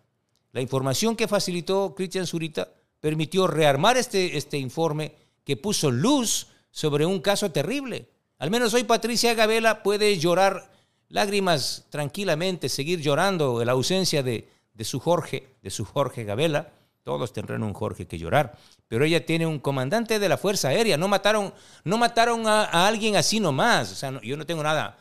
la 0.54 0.62
información 0.62 1.18
que 1.18 1.28
facilitó 1.28 1.94
Cristian 1.96 2.26
Zurita 2.26 2.70
permitió 3.02 3.48
rearmar 3.48 3.98
este, 3.98 4.38
este 4.38 4.58
informe 4.58 5.16
que 5.44 5.58
puso 5.58 5.92
luz 5.92 6.48
sobre 6.72 7.06
un 7.06 7.20
caso 7.20 7.52
terrible. 7.52 8.10
Al 8.38 8.52
menos 8.52 8.74
hoy 8.74 8.86
Patricia 8.86 9.34
Gabela 9.34 9.84
puede 9.84 10.18
llorar 10.18 10.72
lágrimas 11.10 11.88
tranquilamente, 11.90 12.70
seguir 12.70 13.02
llorando 13.02 13.60
en 13.60 13.68
la 13.68 13.74
ausencia 13.74 14.24
de, 14.24 14.50
de 14.74 14.86
su 14.86 15.02
Jorge, 15.02 15.50
de 15.62 15.70
su 15.70 15.84
Jorge 15.84 16.24
Gabela. 16.24 16.72
Todos 17.04 17.34
tendrán 17.34 17.64
un 17.64 17.74
Jorge 17.74 18.06
que 18.08 18.18
llorar. 18.18 18.58
Pero 18.88 19.06
ella 19.06 19.26
tiene 19.26 19.46
un 19.48 19.60
comandante 19.60 20.20
de 20.20 20.30
la 20.30 20.38
Fuerza 20.38 20.70
Aérea. 20.70 20.98
No 20.98 21.08
mataron, 21.08 21.54
no 21.84 21.98
mataron 21.98 22.48
a, 22.48 22.64
a 22.66 22.88
alguien 22.88 23.16
así 23.16 23.40
nomás. 23.40 23.92
O 23.92 23.96
sea, 23.96 24.12
no- 24.12 24.22
yo 24.22 24.38
no 24.38 24.46
tengo 24.46 24.62
nada, 24.64 24.98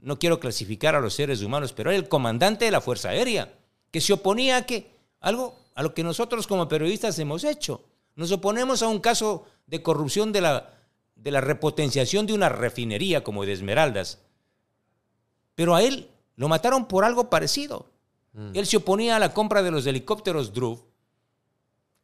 no 0.00 0.18
quiero 0.18 0.40
clasificar 0.40 0.94
a 0.94 1.00
los 1.00 1.14
seres 1.14 1.42
humanos, 1.42 1.72
pero 1.72 1.90
era 1.90 1.98
el 1.98 2.08
comandante 2.08 2.64
de 2.64 2.70
la 2.70 2.80
Fuerza 2.80 3.10
Aérea, 3.10 3.52
que 3.90 4.00
se 4.00 4.12
oponía 4.12 4.56
a 4.58 4.66
que 4.66 4.90
algo 5.20 5.56
a 5.74 5.82
lo 5.82 5.94
que 5.94 6.02
nosotros 6.04 6.46
como 6.46 6.68
periodistas 6.68 7.18
hemos 7.18 7.44
hecho. 7.44 7.82
Nos 8.16 8.30
oponemos 8.32 8.82
a 8.82 8.88
un 8.88 8.98
caso 9.00 9.46
de 9.66 9.82
corrupción 9.82 10.32
de 10.32 10.40
la, 10.42 10.74
de 11.16 11.30
la 11.30 11.40
repotenciación 11.40 12.26
de 12.26 12.34
una 12.34 12.48
refinería 12.48 13.22
como 13.24 13.46
de 13.46 13.52
Esmeraldas. 13.52 14.18
Pero 15.54 15.74
a 15.74 15.82
él 15.82 16.08
lo 16.36 16.48
mataron 16.48 16.86
por 16.86 17.04
algo 17.04 17.30
parecido. 17.30 17.86
Él 18.54 18.66
se 18.66 18.78
oponía 18.78 19.16
a 19.16 19.18
la 19.18 19.32
compra 19.34 19.62
de 19.62 19.70
los 19.70 19.86
helicópteros 19.86 20.52
Druv. 20.54 20.80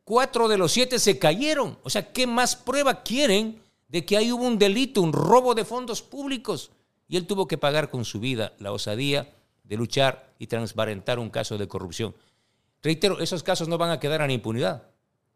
Cuatro 0.09 0.49
de 0.49 0.57
los 0.57 0.73
siete 0.73 0.99
se 0.99 1.19
cayeron. 1.19 1.79
O 1.83 1.91
sea, 1.91 2.15
¿qué 2.15 2.27
más 2.27 2.57
prueba 2.57 3.03
quieren 3.03 3.61
de 3.89 4.07
que 4.07 4.17
ahí 4.17 4.33
hubo 4.33 4.47
un 4.47 4.59
delito, 4.59 5.03
un 5.03 5.13
robo 5.13 5.55
de 5.55 5.67
fondos 5.67 6.01
públicos? 6.01 6.71
Y 7.09 7.19
él 7.19 7.27
tuvo 7.27 7.47
que 7.47 7.59
pagar 7.59 7.91
con 7.91 8.07
su 8.07 8.19
vida 8.19 8.55
la 8.59 8.73
osadía 8.73 9.35
de 9.65 9.77
luchar 9.77 10.33
y 10.39 10.47
transparentar 10.47 11.19
un 11.19 11.29
caso 11.29 11.59
de 11.59 11.69
corrupción. 11.69 12.17
Reitero, 12.83 13.21
esos 13.21 13.43
casos 13.43 13.69
no 13.69 13.77
van 13.77 13.91
a 13.91 14.01
quedar 14.01 14.23
en 14.23 14.31
impunidad. 14.31 14.85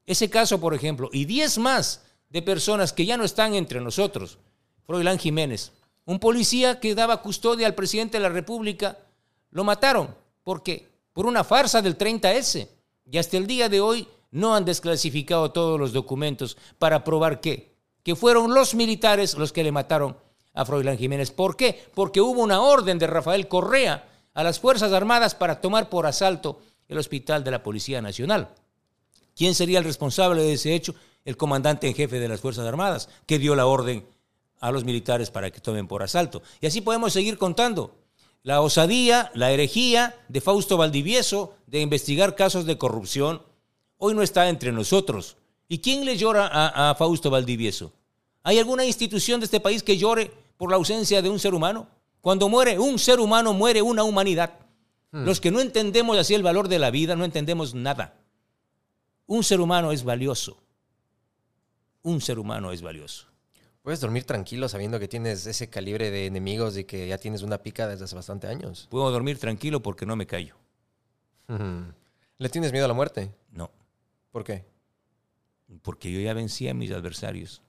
Ese 0.06 0.30
caso, 0.30 0.58
por 0.58 0.72
ejemplo, 0.72 1.10
y 1.12 1.26
diez 1.26 1.58
más 1.58 2.06
de 2.30 2.40
personas 2.40 2.94
que 2.94 3.04
ya 3.04 3.18
no 3.18 3.24
están 3.24 3.54
entre 3.54 3.78
nosotros. 3.78 4.38
Froilán 4.86 5.18
Jiménez, 5.18 5.72
un 6.06 6.18
policía 6.18 6.80
que 6.80 6.94
daba 6.94 7.20
custodia 7.20 7.66
al 7.66 7.74
presidente 7.74 8.16
de 8.16 8.22
la 8.22 8.30
República, 8.30 8.96
lo 9.50 9.64
mataron. 9.64 10.14
¿Por 10.42 10.62
qué? 10.62 10.88
Por 11.12 11.26
una 11.26 11.44
farsa 11.44 11.82
del 11.82 11.98
30S. 11.98 12.68
Y 13.04 13.18
hasta 13.18 13.36
el 13.36 13.46
día 13.46 13.68
de 13.68 13.82
hoy 13.82 14.08
no 14.32 14.56
han 14.56 14.64
desclasificado 14.64 15.52
todos 15.52 15.78
los 15.78 15.92
documentos 15.92 16.56
para 16.78 17.04
probar 17.04 17.40
qué. 17.40 17.76
Que 18.02 18.16
fueron 18.16 18.52
los 18.52 18.74
militares 18.74 19.38
los 19.38 19.52
que 19.52 19.62
le 19.62 19.70
mataron 19.70 20.16
a 20.54 20.64
Froilán 20.64 20.98
Jiménez. 20.98 21.30
¿Por 21.30 21.56
qué? 21.56 21.88
Porque 21.94 22.20
hubo 22.20 22.42
una 22.42 22.60
orden 22.60 22.98
de 22.98 23.06
Rafael 23.06 23.46
Correa 23.46 24.08
a 24.34 24.42
las 24.42 24.58
Fuerzas 24.58 24.92
Armadas 24.92 25.34
para 25.34 25.60
tomar 25.60 25.88
por 25.88 26.06
asalto 26.06 26.60
el 26.88 26.98
hospital 26.98 27.44
de 27.44 27.50
la 27.52 27.62
Policía 27.62 28.02
Nacional. 28.02 28.48
¿Quién 29.36 29.54
sería 29.54 29.78
el 29.78 29.84
responsable 29.84 30.42
de 30.42 30.54
ese 30.54 30.74
hecho? 30.74 30.94
El 31.24 31.36
comandante 31.36 31.86
en 31.86 31.94
jefe 31.94 32.18
de 32.18 32.28
las 32.28 32.40
Fuerzas 32.40 32.66
Armadas, 32.66 33.08
que 33.26 33.38
dio 33.38 33.54
la 33.54 33.66
orden 33.66 34.04
a 34.60 34.72
los 34.72 34.84
militares 34.84 35.30
para 35.30 35.50
que 35.50 35.60
tomen 35.60 35.86
por 35.86 36.02
asalto. 36.02 36.42
Y 36.60 36.66
así 36.66 36.80
podemos 36.80 37.12
seguir 37.12 37.38
contando. 37.38 37.96
La 38.42 38.60
osadía, 38.60 39.30
la 39.34 39.52
herejía 39.52 40.16
de 40.28 40.40
Fausto 40.40 40.76
Valdivieso 40.76 41.54
de 41.66 41.80
investigar 41.80 42.34
casos 42.34 42.66
de 42.66 42.76
corrupción, 42.76 43.42
hoy 44.04 44.14
no 44.14 44.22
está 44.22 44.48
entre 44.48 44.72
nosotros. 44.72 45.36
¿Y 45.68 45.78
quién 45.78 46.04
le 46.04 46.16
llora 46.16 46.48
a, 46.48 46.90
a 46.90 46.94
Fausto 46.96 47.30
Valdivieso? 47.30 47.92
¿Hay 48.42 48.58
alguna 48.58 48.84
institución 48.84 49.38
de 49.38 49.44
este 49.44 49.60
país 49.60 49.84
que 49.84 49.96
llore 49.96 50.32
por 50.56 50.70
la 50.70 50.76
ausencia 50.76 51.22
de 51.22 51.30
un 51.30 51.38
ser 51.38 51.54
humano? 51.54 51.86
Cuando 52.20 52.48
muere 52.48 52.80
un 52.80 52.98
ser 52.98 53.20
humano, 53.20 53.52
muere 53.52 53.80
una 53.80 54.02
humanidad. 54.02 54.58
Los 55.12 55.40
que 55.40 55.50
no 55.50 55.60
entendemos 55.60 56.18
así 56.18 56.34
el 56.34 56.42
valor 56.42 56.68
de 56.68 56.78
la 56.78 56.90
vida, 56.90 57.14
no 57.14 57.24
entendemos 57.24 57.74
nada. 57.74 58.14
Un 59.26 59.44
ser 59.44 59.60
humano 59.60 59.92
es 59.92 60.02
valioso. 60.02 60.58
Un 62.02 62.20
ser 62.20 62.38
humano 62.38 62.72
es 62.72 62.82
valioso. 62.82 63.28
Puedes 63.82 64.00
dormir 64.00 64.24
tranquilo 64.24 64.68
sabiendo 64.68 64.98
que 64.98 65.08
tienes 65.08 65.46
ese 65.46 65.68
calibre 65.68 66.10
de 66.10 66.26
enemigos 66.26 66.76
y 66.76 66.84
que 66.84 67.06
ya 67.06 67.18
tienes 67.18 67.42
una 67.42 67.58
pica 67.58 67.86
desde 67.86 68.04
hace 68.04 68.16
bastante 68.16 68.48
años. 68.48 68.88
Puedo 68.90 69.10
dormir 69.10 69.38
tranquilo 69.38 69.80
porque 69.80 70.06
no 70.06 70.16
me 70.16 70.26
callo. 70.26 70.56
¿Le 72.38 72.48
tienes 72.48 72.72
miedo 72.72 72.86
a 72.86 72.88
la 72.88 72.94
muerte? 72.94 73.30
No, 73.50 73.70
¿Por 74.32 74.42
qué? 74.42 74.72
porque 75.80 76.12
yo 76.12 76.20
ya 76.20 76.34
vencí 76.34 76.68
a 76.68 76.74
mis 76.74 76.90
adversarios. 76.90 77.62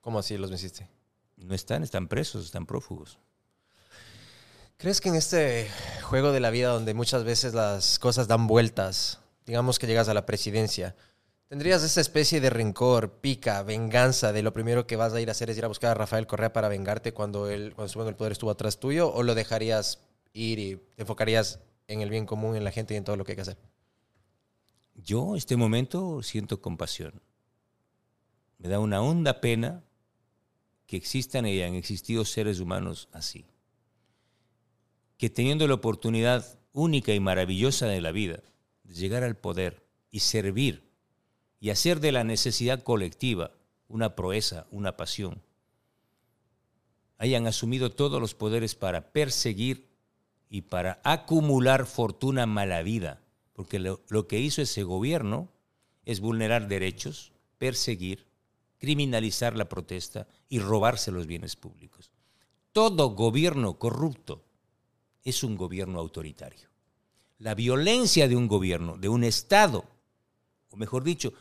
¿Cómo 0.00 0.18
así 0.18 0.36
los 0.36 0.50
venciste? 0.50 0.88
No 1.36 1.54
están, 1.54 1.82
están 1.82 2.08
presos, 2.08 2.44
están 2.44 2.66
prófugos. 2.66 3.18
¿Crees 4.76 5.00
que 5.00 5.08
en 5.08 5.14
este 5.14 5.68
juego 6.02 6.32
de 6.32 6.40
la 6.40 6.50
vida 6.50 6.68
donde 6.68 6.94
muchas 6.94 7.24
veces 7.24 7.54
las 7.54 7.98
cosas 7.98 8.26
dan 8.26 8.46
vueltas, 8.46 9.20
digamos 9.46 9.78
que 9.78 9.86
llegas 9.86 10.08
a 10.08 10.14
la 10.14 10.26
presidencia, 10.26 10.96
tendrías 11.48 11.82
esa 11.82 12.00
especie 12.00 12.40
de 12.40 12.50
rencor, 12.50 13.20
pica, 13.20 13.62
venganza 13.62 14.32
de 14.32 14.42
lo 14.42 14.52
primero 14.52 14.86
que 14.86 14.96
vas 14.96 15.12
a 15.12 15.20
ir 15.20 15.28
a 15.28 15.32
hacer 15.32 15.48
es 15.48 15.58
ir 15.58 15.64
a 15.64 15.68
buscar 15.68 15.92
a 15.92 15.94
Rafael 15.94 16.26
Correa 16.26 16.52
para 16.52 16.68
vengarte 16.68 17.14
cuando 17.14 17.48
él, 17.48 17.72
cuando 17.74 17.86
estuvo 17.86 18.02
en 18.02 18.08
el 18.08 18.16
poder 18.16 18.32
estuvo 18.32 18.50
atrás 18.50 18.78
tuyo 18.78 19.12
o 19.12 19.22
lo 19.22 19.34
dejarías 19.34 20.00
ir 20.32 20.58
y 20.58 20.76
te 20.96 21.02
enfocarías 21.02 21.60
en 21.86 22.00
el 22.00 22.10
bien 22.10 22.26
común, 22.26 22.56
en 22.56 22.64
la 22.64 22.72
gente 22.72 22.94
y 22.94 22.96
en 22.96 23.04
todo 23.04 23.16
lo 23.16 23.24
que 23.24 23.32
hay 23.32 23.36
que 23.36 23.42
hacer? 23.42 23.56
Yo, 24.94 25.32
en 25.32 25.36
este 25.36 25.56
momento, 25.56 26.22
siento 26.22 26.60
compasión. 26.60 27.20
Me 28.58 28.68
da 28.68 28.78
una 28.78 29.02
honda 29.02 29.40
pena 29.40 29.84
que 30.86 30.96
existan 30.96 31.46
y 31.46 31.52
hayan 31.52 31.74
existido 31.74 32.24
seres 32.24 32.60
humanos 32.60 33.08
así. 33.12 33.46
Que 35.18 35.30
teniendo 35.30 35.66
la 35.66 35.74
oportunidad 35.74 36.58
única 36.72 37.12
y 37.12 37.20
maravillosa 37.20 37.86
de 37.86 38.00
la 38.00 38.12
vida 38.12 38.42
de 38.84 38.94
llegar 38.94 39.22
al 39.22 39.36
poder 39.36 39.86
y 40.10 40.20
servir 40.20 40.90
y 41.60 41.70
hacer 41.70 42.00
de 42.00 42.12
la 42.12 42.24
necesidad 42.24 42.82
colectiva 42.82 43.52
una 43.88 44.14
proeza, 44.14 44.66
una 44.70 44.96
pasión, 44.96 45.42
hayan 47.18 47.46
asumido 47.46 47.90
todos 47.90 48.20
los 48.20 48.34
poderes 48.34 48.74
para 48.74 49.12
perseguir 49.12 49.88
y 50.50 50.62
para 50.62 51.00
acumular 51.04 51.86
fortuna 51.86 52.46
mala 52.46 52.82
vida, 52.82 53.23
porque 53.54 53.78
lo, 53.78 54.02
lo 54.08 54.28
que 54.28 54.38
hizo 54.38 54.60
ese 54.60 54.82
gobierno 54.82 55.48
es 56.04 56.20
vulnerar 56.20 56.68
derechos, 56.68 57.32
perseguir, 57.56 58.26
criminalizar 58.78 59.56
la 59.56 59.68
protesta 59.68 60.28
y 60.48 60.58
robarse 60.58 61.10
los 61.10 61.26
bienes 61.26 61.56
públicos. 61.56 62.10
Todo 62.72 63.10
gobierno 63.10 63.78
corrupto 63.78 64.44
es 65.22 65.42
un 65.42 65.56
gobierno 65.56 65.98
autoritario. 65.98 66.68
La 67.38 67.54
violencia 67.54 68.28
de 68.28 68.36
un 68.36 68.46
gobierno, 68.46 68.96
de 68.96 69.08
un 69.08 69.24
Estado, 69.24 69.84
o 70.70 70.76
mejor 70.76 71.02
dicho, 71.04 71.32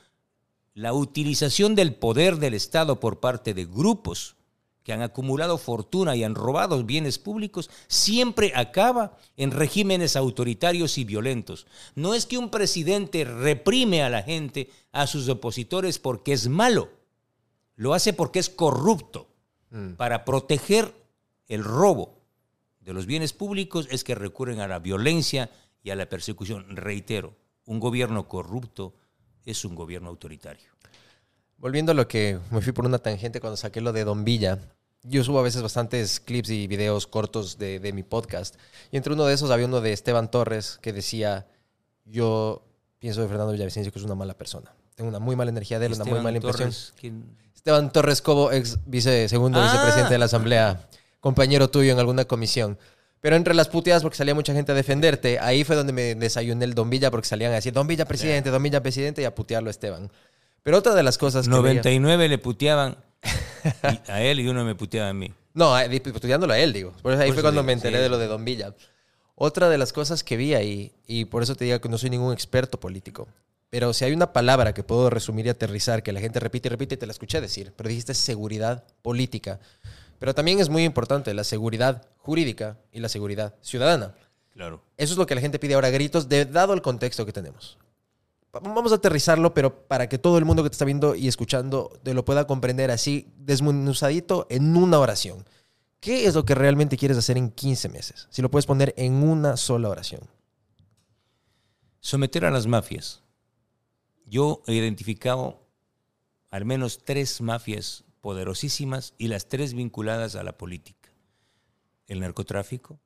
la 0.73 0.93
utilización 0.93 1.75
del 1.75 1.95
poder 1.95 2.37
del 2.37 2.53
Estado 2.53 2.99
por 2.99 3.19
parte 3.19 3.53
de 3.53 3.65
grupos 3.65 4.35
que 4.83 4.93
han 4.93 5.01
acumulado 5.01 5.57
fortuna 5.57 6.15
y 6.15 6.23
han 6.23 6.35
robado 6.35 6.83
bienes 6.83 7.17
públicos, 7.17 7.69
siempre 7.87 8.51
acaba 8.55 9.17
en 9.37 9.51
regímenes 9.51 10.15
autoritarios 10.15 10.97
y 10.97 11.05
violentos. 11.05 11.67
No 11.95 12.13
es 12.13 12.25
que 12.25 12.37
un 12.37 12.49
presidente 12.49 13.23
reprime 13.23 14.03
a 14.03 14.09
la 14.09 14.21
gente, 14.21 14.69
a 14.91 15.07
sus 15.07 15.29
opositores, 15.29 15.99
porque 15.99 16.33
es 16.33 16.49
malo. 16.49 16.89
Lo 17.75 17.93
hace 17.93 18.13
porque 18.13 18.39
es 18.39 18.49
corrupto. 18.49 19.27
Mm. 19.71 19.93
Para 19.93 20.25
proteger 20.25 20.93
el 21.47 21.63
robo 21.63 22.19
de 22.81 22.93
los 22.93 23.05
bienes 23.05 23.33
públicos 23.33 23.87
es 23.89 24.03
que 24.03 24.15
recurren 24.15 24.59
a 24.59 24.67
la 24.67 24.79
violencia 24.79 25.49
y 25.81 25.89
a 25.89 25.95
la 25.95 26.07
persecución. 26.07 26.75
Reitero, 26.75 27.35
un 27.65 27.79
gobierno 27.79 28.27
corrupto 28.27 28.93
es 29.45 29.65
un 29.65 29.75
gobierno 29.75 30.09
autoritario. 30.09 30.71
Volviendo 31.57 31.93
a 31.93 31.95
lo 31.95 32.07
que 32.07 32.39
me 32.51 32.61
fui 32.61 32.73
por 32.73 32.85
una 32.85 32.99
tangente 32.99 33.39
cuando 33.39 33.57
saqué 33.57 33.79
lo 33.79 33.93
de 33.93 34.03
Don 34.03 34.25
Villa, 34.25 34.59
yo 35.03 35.23
subo 35.23 35.39
a 35.39 35.43
veces 35.43 35.61
bastantes 35.61 36.19
clips 36.19 36.49
y 36.49 36.67
videos 36.67 37.07
cortos 37.07 37.57
de, 37.57 37.79
de 37.79 37.93
mi 37.93 38.03
podcast. 38.03 38.55
Y 38.91 38.97
entre 38.97 39.13
uno 39.13 39.25
de 39.25 39.33
esos 39.33 39.51
había 39.51 39.65
uno 39.65 39.81
de 39.81 39.93
Esteban 39.93 40.31
Torres 40.31 40.79
que 40.81 40.93
decía, 40.93 41.45
yo 42.05 42.63
pienso 42.99 43.21
de 43.21 43.27
Fernando 43.27 43.51
Villavicencio 43.51 43.91
que 43.91 43.99
es 43.99 44.05
una 44.05 44.15
mala 44.15 44.33
persona. 44.37 44.73
Tengo 44.95 45.09
una 45.09 45.19
muy 45.19 45.35
mala 45.35 45.49
energía 45.49 45.79
de 45.79 45.87
él, 45.87 45.93
una 45.93 46.05
muy 46.05 46.19
mala 46.21 46.37
impresión. 46.37 46.71
Esteban 47.55 47.91
Torres 47.91 48.21
Cobo, 48.21 48.51
ex 48.51 48.77
vice, 48.85 49.27
segundo 49.29 49.59
Ah. 49.59 49.63
vicepresidente 49.63 50.13
de 50.13 50.19
la 50.19 50.25
Asamblea, 50.25 50.87
compañero 51.19 51.69
tuyo 51.69 51.91
en 51.93 51.99
alguna 51.99 52.25
comisión. 52.25 52.77
Pero 53.21 53.37
entre 53.37 53.53
las 53.53 53.69
puteadas, 53.69 54.03
porque 54.03 54.17
salía 54.17 54.35
mucha 54.35 54.53
gente 54.53 54.73
a 54.73 54.75
defenderte, 54.75 55.39
ahí 55.39 55.63
fue 55.63 55.77
donde 55.77 55.93
me 55.93 56.13
desayuné 56.13 56.65
el 56.65 56.73
Don 56.73 56.89
Villa, 56.89 57.09
porque 57.09 57.25
salían 57.27 57.53
a 57.53 57.55
decir, 57.55 57.71
Don 57.71 57.87
Villa 57.87 58.03
presidente, 58.05 58.49
Don 58.49 58.61
Villa 58.61 58.83
presidente, 58.83 59.21
y 59.21 59.25
a 59.25 59.33
putearlo 59.33 59.69
a 59.69 59.71
Esteban. 59.71 60.11
Pero 60.63 60.77
otra 60.77 60.95
de 60.95 61.03
las 61.03 61.17
cosas 61.17 61.45
que... 61.47 61.51
veía- 61.51 61.59
99 61.81 62.29
le 62.29 62.37
puteaban 62.37 62.97
a 64.07 64.21
él 64.21 64.39
y 64.39 64.47
uno 64.47 64.65
me 64.65 64.75
puteaba 64.75 65.09
a 65.09 65.13
mí. 65.13 65.31
No, 65.53 65.75
puteándolo 66.13 66.53
a 66.53 66.59
él, 66.59 66.73
digo. 66.73 66.93
Por 67.01 67.13
eso 67.13 67.21
ahí 67.21 67.29
Por 67.29 67.35
fue 67.35 67.41
eso 67.41 67.41
cuando 67.43 67.61
digo, 67.61 67.67
me 67.67 67.73
enteré 67.73 67.97
sí. 67.97 68.03
de 68.03 68.09
lo 68.09 68.17
de 68.17 68.27
Don 68.27 68.43
Villa. 68.43 68.73
Otra 69.35 69.69
de 69.69 69.77
las 69.77 69.93
cosas 69.93 70.23
que 70.23 70.37
vi 70.37 70.53
ahí, 70.53 70.93
y 71.05 71.25
por 71.25 71.43
eso 71.43 71.55
te 71.55 71.65
digo 71.65 71.79
que 71.81 71.89
no 71.89 71.97
soy 71.97 72.09
ningún 72.09 72.33
experto 72.33 72.79
político, 72.79 73.27
pero 73.69 73.91
si 73.93 74.05
hay 74.05 74.13
una 74.13 74.31
palabra 74.31 74.73
que 74.73 74.83
puedo 74.83 75.09
resumir 75.09 75.47
y 75.47 75.49
aterrizar, 75.49 76.03
que 76.03 76.13
la 76.13 76.19
gente 76.19 76.39
repite 76.39 76.67
y 76.67 76.71
repite, 76.71 76.95
y 76.95 76.97
te 76.97 77.07
la 77.07 77.11
escuché 77.11 77.41
decir, 77.41 77.73
pero 77.75 77.89
dijiste 77.89 78.13
seguridad 78.13 78.83
política. 79.01 79.59
Pero 80.19 80.35
también 80.35 80.59
es 80.59 80.69
muy 80.69 80.83
importante 80.83 81.33
la 81.33 81.43
seguridad 81.43 82.05
jurídica 82.19 82.77
y 82.91 82.99
la 82.99 83.09
seguridad 83.09 83.55
ciudadana. 83.61 84.13
Claro. 84.53 84.83
Eso 84.97 85.13
es 85.13 85.17
lo 85.17 85.25
que 85.25 85.33
la 85.35 85.41
gente 85.41 85.57
pide 85.57 85.73
ahora 85.73 85.89
gritos, 85.89 86.29
de, 86.29 86.45
dado 86.45 86.73
el 86.73 86.83
contexto 86.83 87.25
que 87.25 87.33
tenemos. 87.33 87.77
Va- 88.55 88.59
Vamos 88.59 88.91
a 88.91 88.95
aterrizarlo, 88.95 89.53
pero 89.53 89.87
para 89.87 90.07
que 90.09 90.17
todo 90.17 90.37
el 90.37 90.45
mundo 90.45 90.63
que 90.63 90.69
te 90.69 90.73
está 90.75 90.85
viendo 90.85 91.15
y 91.15 91.27
escuchando 91.27 91.91
te 92.03 92.13
lo 92.13 92.23
pueda 92.25 92.45
comprender 92.47 92.91
así, 92.91 93.27
desmenuzadito 93.37 94.47
en 94.49 94.75
una 94.77 94.99
oración. 94.99 95.45
¿Qué 95.99 96.25
es 96.27 96.35
lo 96.35 96.43
que 96.45 96.53
realmente 96.55 96.97
quieres 96.97 97.17
hacer 97.17 97.37
en 97.37 97.49
15 97.49 97.87
meses? 97.89 98.27
Si 98.29 98.41
lo 98.41 98.51
puedes 98.51 98.65
poner 98.65 98.93
en 98.97 99.13
una 99.23 99.55
sola 99.57 99.89
oración. 99.89 100.21
Someter 102.01 102.45
a 102.45 102.51
las 102.51 102.67
mafias. 102.67 103.23
Yo 104.25 104.61
he 104.67 104.73
identificado 104.73 105.61
al 106.51 106.65
menos 106.65 107.03
tres 107.05 107.41
mafias 107.41 108.03
poderosísimas 108.21 109.13
y 109.17 109.27
las 109.27 109.47
tres 109.47 109.73
vinculadas 109.73 110.35
a 110.35 110.43
la 110.43 110.57
política. 110.57 111.09
El 112.07 112.19
narcotráfico, 112.19 112.99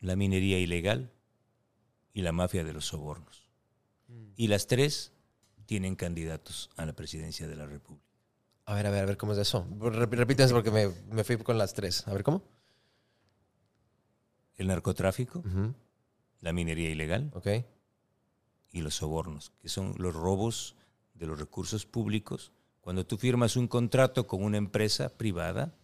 la 0.00 0.16
minería 0.16 0.58
ilegal 0.58 1.12
y 2.12 2.22
la 2.22 2.32
mafia 2.32 2.64
de 2.64 2.72
los 2.72 2.86
sobornos. 2.86 3.41
Y 4.36 4.48
las 4.48 4.66
tres 4.66 5.12
tienen 5.66 5.94
candidatos 5.96 6.70
a 6.76 6.84
la 6.86 6.92
presidencia 6.92 7.46
de 7.46 7.56
la 7.56 7.66
República. 7.66 8.06
A 8.64 8.74
ver, 8.74 8.86
a 8.86 8.90
ver, 8.90 9.02
a 9.02 9.06
ver 9.06 9.16
cómo 9.16 9.32
es 9.32 9.38
eso. 9.38 9.66
Rep- 9.78 10.10
Repítanse 10.10 10.54
porque 10.54 10.70
me, 10.70 10.88
me 11.10 11.24
fui 11.24 11.36
con 11.38 11.58
las 11.58 11.74
tres. 11.74 12.06
A 12.06 12.12
ver 12.12 12.22
cómo. 12.22 12.42
El 14.56 14.68
narcotráfico, 14.68 15.42
la 16.40 16.52
minería 16.52 16.90
ilegal 16.90 17.30
Ok. 17.34 17.48
y 18.70 18.80
los 18.82 18.94
sobornos, 18.96 19.52
que 19.60 19.68
son 19.68 19.94
los 19.98 20.14
robos 20.14 20.76
de 21.14 21.26
los 21.26 21.38
recursos 21.38 21.86
públicos. 21.86 22.52
Cuando 22.80 23.06
tú 23.06 23.16
firmas 23.16 23.56
un 23.56 23.66
contrato 23.68 24.26
con 24.26 24.42
una 24.42 24.58
empresa 24.58 25.08
privada, 25.16 25.74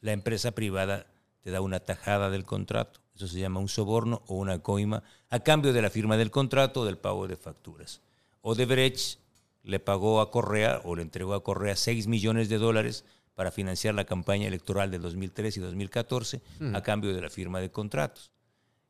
la 0.00 0.12
empresa 0.12 0.52
privada 0.52 1.06
te 1.40 1.50
da 1.50 1.60
una 1.60 1.80
tajada 1.80 2.30
del 2.30 2.44
contrato. 2.44 3.00
Eso 3.14 3.28
se 3.28 3.38
llama 3.38 3.60
un 3.60 3.68
soborno 3.68 4.22
o 4.26 4.36
una 4.36 4.60
coima 4.60 5.02
a 5.28 5.40
cambio 5.40 5.72
de 5.72 5.82
la 5.82 5.90
firma 5.90 6.16
del 6.16 6.30
contrato 6.30 6.80
o 6.80 6.84
del 6.84 6.98
pago 6.98 7.28
de 7.28 7.36
facturas. 7.36 8.00
Odebrecht 8.40 9.18
le 9.62 9.78
pagó 9.80 10.20
a 10.20 10.30
Correa 10.30 10.80
o 10.84 10.96
le 10.96 11.02
entregó 11.02 11.34
a 11.34 11.44
Correa 11.44 11.76
6 11.76 12.06
millones 12.08 12.48
de 12.48 12.58
dólares 12.58 13.04
para 13.34 13.50
financiar 13.50 13.94
la 13.94 14.04
campaña 14.04 14.48
electoral 14.48 14.90
del 14.90 15.02
2013 15.02 15.60
y 15.60 15.62
2014 15.62 16.42
a 16.74 16.82
cambio 16.82 17.14
de 17.14 17.20
la 17.20 17.30
firma 17.30 17.60
de 17.60 17.70
contratos. 17.70 18.30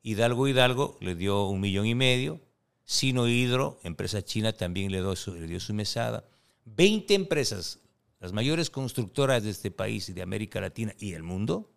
Hidalgo 0.02 0.48
Hidalgo 0.48 0.96
le 1.00 1.14
dio 1.14 1.46
un 1.46 1.60
millón 1.60 1.86
y 1.86 1.94
medio. 1.94 2.40
Sino 2.84 3.28
Hidro, 3.28 3.78
empresa 3.84 4.22
china, 4.24 4.52
también 4.52 4.90
le 4.90 4.98
dio, 4.98 5.14
su, 5.14 5.34
le 5.34 5.46
dio 5.46 5.60
su 5.60 5.72
mesada. 5.72 6.24
20 6.64 7.14
empresas, 7.14 7.78
las 8.18 8.32
mayores 8.32 8.70
constructoras 8.70 9.44
de 9.44 9.50
este 9.50 9.70
país 9.70 10.08
y 10.08 10.12
de 10.12 10.22
América 10.22 10.60
Latina 10.60 10.92
y 10.98 11.12
el 11.12 11.22
mundo, 11.22 11.70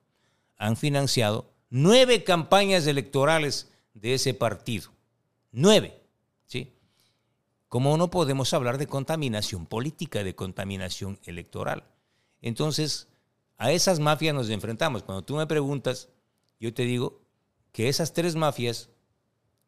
han 0.58 0.76
financiado 0.76 1.54
nueve 1.70 2.24
campañas 2.24 2.88
electorales 2.88 3.72
de 3.94 4.14
ese 4.14 4.34
partido. 4.34 4.92
Nueve. 5.52 6.02
¿sí? 6.46 6.74
¿Cómo 7.70 7.98
no 7.98 8.10
podemos 8.10 8.54
hablar 8.54 8.78
de 8.78 8.88
contaminación 8.88 9.66
política, 9.66 10.24
de 10.24 10.36
contaminación 10.36 11.20
electoral? 11.24 11.84
Entonces, 12.42 13.08
a 13.58 13.72
esas 13.72 14.00
mafias 14.00 14.36
nos 14.36 14.50
enfrentamos. 14.50 15.04
Cuando 15.04 15.24
tú 15.24 15.36
me 15.36 15.48
preguntas, 15.48 16.10
yo 16.60 16.74
te 16.74 16.84
digo 16.84 17.22
que 17.72 17.90
esas 17.90 18.14
tres 18.14 18.36
mafias 18.36 18.90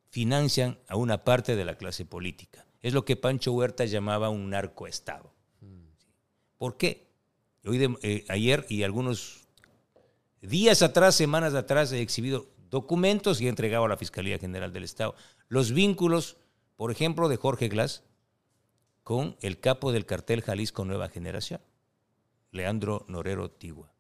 financian 0.10 0.80
a 0.88 0.96
una 0.96 1.24
parte 1.24 1.56
de 1.56 1.66
la 1.66 1.78
clase 1.78 2.06
política. 2.06 2.66
Es 2.82 2.94
lo 2.94 3.04
que 3.06 3.16
Pancho 3.16 3.52
Huerta 3.54 3.86
llamaba 3.86 4.30
un 4.30 4.50
narcoestado. 4.50 5.34
¿Por 6.58 6.78
qué? 6.78 7.08
Hoy 7.66 7.78
de- 7.78 7.98
eh, 8.02 8.26
ayer 8.30 8.66
y 8.70 8.84
algunos 8.84 9.47
días 10.42 10.82
atrás, 10.82 11.16
semanas 11.16 11.54
atrás, 11.54 11.92
he 11.92 12.02
exhibido 12.02 12.48
documentos 12.70 13.42
y 13.42 13.46
he 13.46 13.50
entregado 13.50 13.86
a 13.86 13.90
la 13.90 13.98
Fiscalía 13.98 14.40
General 14.40 14.74
del 14.74 14.84
Estado 14.84 15.16
los 15.48 15.72
vínculos, 15.72 16.38
por 16.76 16.92
ejemplo, 16.92 17.30
de 17.30 17.38
Jorge 17.38 17.70
Glass 17.70 18.04
con 19.04 19.38
el 19.42 19.60
capo 19.60 19.92
del 19.92 20.06
cartel 20.06 20.42
Jalisco 20.42 20.84
Nueva 20.84 21.08
Generación. 21.08 21.62
Leandro 22.52 23.06
Norero 23.08 23.50
Tigua. 23.50 23.92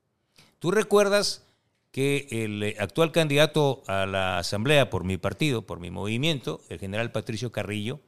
¿Tú 0.59 0.71
recuerdas 0.71 1.45
que 1.91 2.27
el 2.29 2.75
actual 2.79 3.11
candidato 3.11 3.83
a 3.87 4.05
la 4.05 4.39
Asamblea 4.39 4.89
por 4.89 5.03
mi 5.03 5.17
partido, 5.17 5.65
por 5.65 5.79
mi 5.79 5.91
movimiento, 5.91 6.61
el 6.69 6.79
general 6.79 7.11
Patricio 7.11 7.51
Carrillo, 7.51 8.01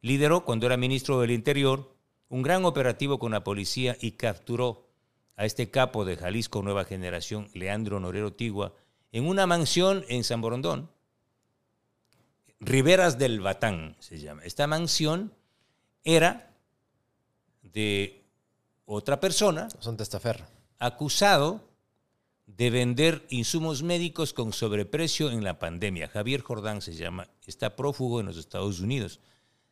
lideró 0.00 0.44
cuando 0.44 0.66
era 0.66 0.76
ministro 0.76 1.20
del 1.20 1.30
Interior 1.30 1.94
un 2.28 2.42
gran 2.42 2.64
operativo 2.64 3.18
con 3.18 3.32
la 3.32 3.44
policía 3.44 3.96
y 4.00 4.12
capturó 4.12 4.89
a 5.36 5.44
este 5.44 5.70
capo 5.70 6.04
de 6.04 6.16
Jalisco 6.16 6.62
Nueva 6.62 6.84
Generación, 6.84 7.48
Leandro 7.54 8.00
Norero 8.00 8.32
Tigua, 8.32 8.74
en 9.12 9.26
una 9.26 9.46
mansión 9.46 10.04
en 10.08 10.24
San 10.24 10.40
Borondón, 10.40 10.90
Riberas 12.60 13.18
del 13.18 13.40
Batán 13.40 13.96
se 14.00 14.18
llama. 14.18 14.44
Esta 14.44 14.66
mansión 14.66 15.32
era 16.04 16.54
de 17.62 18.22
otra 18.84 19.18
persona. 19.18 19.68
Son 19.78 19.96
testaferro. 19.96 20.44
Acusado 20.78 21.64
de 22.46 22.68
vender 22.68 23.24
insumos 23.30 23.82
médicos 23.82 24.34
con 24.34 24.52
sobreprecio 24.52 25.30
en 25.30 25.42
la 25.42 25.58
pandemia. 25.58 26.08
Javier 26.08 26.42
Jordán 26.42 26.82
se 26.82 26.92
llama. 26.92 27.28
Está 27.46 27.76
prófugo 27.76 28.20
en 28.20 28.26
los 28.26 28.36
Estados 28.36 28.80
Unidos. 28.80 29.20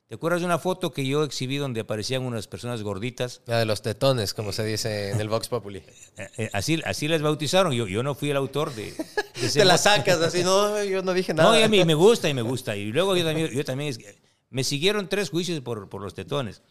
¿Te 0.08 0.14
acuerdas 0.14 0.40
de 0.40 0.46
una 0.46 0.58
foto 0.58 0.90
que 0.90 1.06
yo 1.06 1.22
exhibí 1.22 1.58
donde 1.58 1.80
aparecían 1.80 2.22
unas 2.22 2.46
personas 2.46 2.82
gorditas? 2.82 3.42
La 3.44 3.58
de 3.58 3.66
los 3.66 3.82
tetones, 3.82 4.32
como 4.32 4.52
se 4.52 4.64
dice 4.64 5.10
en 5.10 5.20
el 5.20 5.28
Vox 5.28 5.48
Populi. 5.48 5.82
Eh, 6.16 6.28
eh, 6.38 6.50
así, 6.54 6.80
así 6.86 7.08
les 7.08 7.20
bautizaron. 7.20 7.74
Yo, 7.74 7.86
yo 7.86 8.02
no 8.02 8.14
fui 8.14 8.30
el 8.30 8.38
autor 8.38 8.74
de... 8.74 8.94
de 9.38 9.50
Te 9.50 9.66
la 9.66 9.76
sacas 9.76 10.18
así, 10.22 10.42
no, 10.42 10.82
yo 10.82 11.02
no 11.02 11.12
dije 11.12 11.34
nada. 11.34 11.50
No, 11.50 11.58
y 11.58 11.62
a 11.62 11.68
mí 11.68 11.84
me 11.84 11.92
gusta 11.92 12.26
y 12.26 12.32
me 12.32 12.40
gusta. 12.40 12.74
Y 12.74 12.90
luego 12.90 13.16
yo 13.16 13.24
también, 13.24 13.50
yo 13.50 13.62
también 13.66 13.94
me 14.48 14.64
siguieron 14.64 15.10
tres 15.10 15.28
juicios 15.28 15.60
por, 15.60 15.90
por 15.90 16.00
los 16.00 16.14
tetones. 16.14 16.62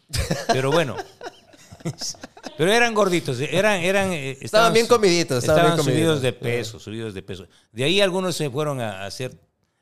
Pero 0.48 0.72
bueno. 0.72 0.96
Pero 2.58 2.72
eran 2.72 2.92
gorditos, 2.92 3.38
eran, 3.38 3.80
eran 3.82 4.12
eh, 4.12 4.36
estaban, 4.40 4.72
bien 4.72 4.88
comiditos, 4.88 5.44
estaban, 5.44 5.76
bien 5.76 5.84
subidos 5.84 6.20
de 6.22 6.32
peso, 6.32 6.80
subidos 6.80 7.14
de 7.14 7.22
peso. 7.22 7.46
De 7.70 7.84
ahí 7.84 8.00
algunos 8.00 8.34
se 8.34 8.50
fueron 8.50 8.80
a 8.80 9.06
hacer, 9.06 9.38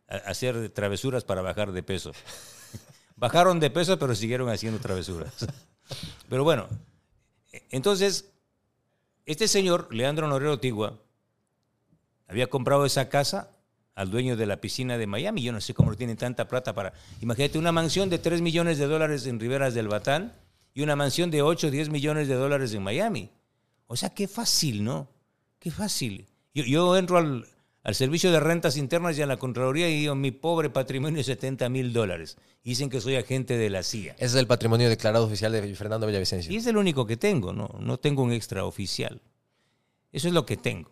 a 0.06 0.16
hacer 0.16 0.68
travesuras 0.68 1.24
para 1.24 1.40
bajar 1.40 1.72
de 1.72 1.82
peso. 1.82 2.12
Bajaron 3.16 3.60
de 3.60 3.70
peso, 3.70 3.98
pero 3.98 4.14
siguieron 4.14 4.48
haciendo 4.50 4.78
travesuras. 4.78 5.32
Pero 6.28 6.42
bueno, 6.42 6.66
entonces, 7.70 8.28
este 9.24 9.46
señor, 9.46 9.94
Leandro 9.94 10.26
Norero 10.26 10.58
Tigua, 10.58 10.98
había 12.26 12.48
comprado 12.48 12.84
esa 12.84 13.08
casa 13.08 13.50
al 13.94 14.10
dueño 14.10 14.36
de 14.36 14.46
la 14.46 14.60
piscina 14.60 14.98
de 14.98 15.06
Miami. 15.06 15.42
Yo 15.42 15.52
no 15.52 15.60
sé 15.60 15.72
cómo 15.72 15.94
tienen 15.94 16.16
tanta 16.16 16.48
plata 16.48 16.74
para... 16.74 16.92
Imagínate 17.20 17.58
una 17.58 17.72
mansión 17.72 18.10
de 18.10 18.18
3 18.18 18.42
millones 18.42 18.78
de 18.78 18.86
dólares 18.86 19.26
en 19.26 19.40
Riberas 19.40 19.74
del 19.74 19.88
Batán 19.88 20.34
y 20.74 20.82
una 20.82 20.96
mansión 20.96 21.30
de 21.30 21.42
8 21.42 21.68
o 21.68 21.70
10 21.70 21.88
millones 21.88 22.28
de 22.28 22.34
dólares 22.34 22.74
en 22.74 22.82
Miami. 22.82 23.30
O 23.86 23.96
sea, 23.96 24.10
qué 24.10 24.28
fácil, 24.28 24.84
¿no? 24.84 25.08
Qué 25.58 25.70
fácil. 25.70 26.26
Yo, 26.52 26.64
yo 26.64 26.96
entro 26.96 27.16
al, 27.18 27.46
al 27.86 27.94
Servicio 27.94 28.32
de 28.32 28.40
Rentas 28.40 28.76
Internas 28.76 29.16
y 29.16 29.22
a 29.22 29.26
la 29.26 29.36
Contraloría 29.36 29.88
y 29.88 30.00
digo, 30.00 30.16
mi 30.16 30.32
pobre 30.32 30.70
patrimonio 30.70 31.20
es 31.20 31.26
70 31.26 31.68
mil 31.68 31.92
dólares. 31.92 32.36
Dicen 32.64 32.90
que 32.90 33.00
soy 33.00 33.14
agente 33.14 33.56
de 33.56 33.70
la 33.70 33.84
CIA. 33.84 34.14
Ese 34.14 34.24
es 34.24 34.34
el 34.34 34.48
patrimonio 34.48 34.88
declarado 34.88 35.24
oficial 35.24 35.52
de 35.52 35.72
Fernando 35.76 36.04
Villavicencio. 36.04 36.52
Y 36.52 36.56
es 36.56 36.66
el 36.66 36.78
único 36.78 37.06
que 37.06 37.16
tengo, 37.16 37.52
no, 37.52 37.68
no 37.78 37.96
tengo 37.96 38.24
un 38.24 38.32
extraoficial. 38.32 39.20
Eso 40.10 40.26
es 40.26 40.34
lo 40.34 40.44
que 40.44 40.56
tengo. 40.56 40.90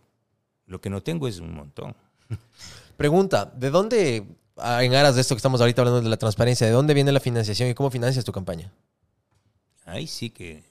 Lo 0.67 0.81
que 0.81 0.89
no 0.89 1.03
tengo 1.03 1.27
es 1.27 1.41
un 1.41 1.53
montón. 1.53 1.97
Pregunta, 2.97 3.45
¿de 3.45 3.71
dónde, 3.71 4.25
ah, 4.57 4.85
en 4.85 4.95
aras 4.95 5.17
de 5.17 5.23
esto 5.23 5.35
que 5.35 5.39
estamos 5.39 5.61
ahorita 5.61 5.83
hablando 5.83 6.01
de 6.01 6.09
la 6.09 6.17
transparencia, 6.17 6.65
¿de 6.65 6.73
dónde 6.73 6.95
viene 6.95 7.11
la 7.11 7.19
financiación 7.19 7.69
y 7.69 7.75
cómo 7.75 7.91
financias 7.91 8.25
tu 8.25 8.31
campaña? 8.31 8.71
Ay, 9.85 10.07
sí 10.07 10.31
que 10.31 10.63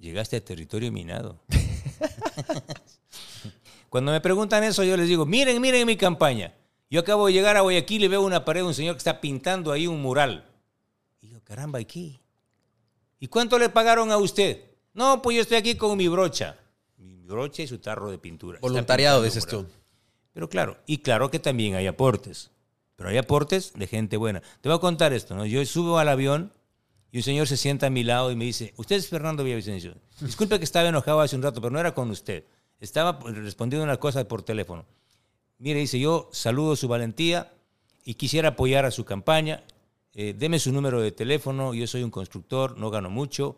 llegaste 0.00 0.34
a 0.34 0.44
territorio 0.44 0.90
minado. 0.90 1.38
Cuando 3.94 4.10
me 4.10 4.20
preguntan 4.20 4.64
eso, 4.64 4.82
yo 4.82 4.96
les 4.96 5.06
digo, 5.06 5.24
miren, 5.24 5.60
miren 5.62 5.86
mi 5.86 5.96
campaña. 5.96 6.52
Yo 6.90 6.98
acabo 6.98 7.28
de 7.28 7.32
llegar 7.32 7.56
a 7.56 7.60
Guayaquil 7.60 8.02
y 8.02 8.08
veo 8.08 8.22
una 8.22 8.44
pared 8.44 8.64
un 8.64 8.74
señor 8.74 8.96
que 8.96 8.98
está 8.98 9.20
pintando 9.20 9.70
ahí 9.70 9.86
un 9.86 10.02
mural. 10.02 10.50
Y 11.20 11.28
yo, 11.28 11.40
caramba, 11.44 11.80
¿y 11.80 11.84
qué? 11.84 12.20
¿Y 13.20 13.28
cuánto 13.28 13.56
le 13.56 13.68
pagaron 13.68 14.10
a 14.10 14.16
usted? 14.16 14.64
No, 14.94 15.22
pues 15.22 15.36
yo 15.36 15.42
estoy 15.42 15.58
aquí 15.58 15.76
con 15.76 15.96
mi 15.96 16.08
brocha. 16.08 16.58
Mi 16.96 17.22
brocha 17.22 17.62
y 17.62 17.68
su 17.68 17.78
tarro 17.78 18.10
de 18.10 18.18
pintura. 18.18 18.58
Voluntariado, 18.60 19.22
dices 19.22 19.46
tú. 19.46 19.64
Pero 20.32 20.48
claro, 20.48 20.76
y 20.86 20.98
claro 20.98 21.30
que 21.30 21.38
también 21.38 21.76
hay 21.76 21.86
aportes. 21.86 22.50
Pero 22.96 23.10
hay 23.10 23.18
aportes 23.18 23.74
de 23.74 23.86
gente 23.86 24.16
buena. 24.16 24.42
Te 24.60 24.68
voy 24.68 24.76
a 24.76 24.80
contar 24.80 25.12
esto, 25.12 25.36
¿no? 25.36 25.46
Yo 25.46 25.64
subo 25.66 25.98
al 25.98 26.08
avión 26.08 26.52
y 27.12 27.18
un 27.18 27.22
señor 27.22 27.46
se 27.46 27.56
sienta 27.56 27.86
a 27.86 27.90
mi 27.90 28.02
lado 28.02 28.32
y 28.32 28.34
me 28.34 28.44
dice, 28.44 28.74
usted 28.76 28.96
es 28.96 29.06
Fernando 29.06 29.44
Villavicencio. 29.44 29.94
Disculpe 30.20 30.58
que 30.58 30.64
estaba 30.64 30.88
enojado 30.88 31.20
hace 31.20 31.36
un 31.36 31.42
rato, 31.44 31.60
pero 31.60 31.70
no 31.70 31.78
era 31.78 31.94
con 31.94 32.10
usted. 32.10 32.44
Estaba 32.80 33.18
respondiendo 33.24 33.84
una 33.84 33.98
cosa 33.98 34.26
por 34.26 34.42
teléfono. 34.42 34.84
Mire, 35.58 35.80
dice, 35.80 35.98
yo 35.98 36.28
saludo 36.32 36.76
su 36.76 36.88
valentía 36.88 37.52
y 38.04 38.14
quisiera 38.14 38.50
apoyar 38.50 38.84
a 38.84 38.90
su 38.90 39.04
campaña. 39.04 39.64
Eh, 40.12 40.34
deme 40.36 40.58
su 40.58 40.72
número 40.72 41.00
de 41.00 41.12
teléfono, 41.12 41.74
yo 41.74 41.86
soy 41.86 42.02
un 42.02 42.10
constructor, 42.10 42.76
no 42.76 42.90
gano 42.90 43.10
mucho, 43.10 43.56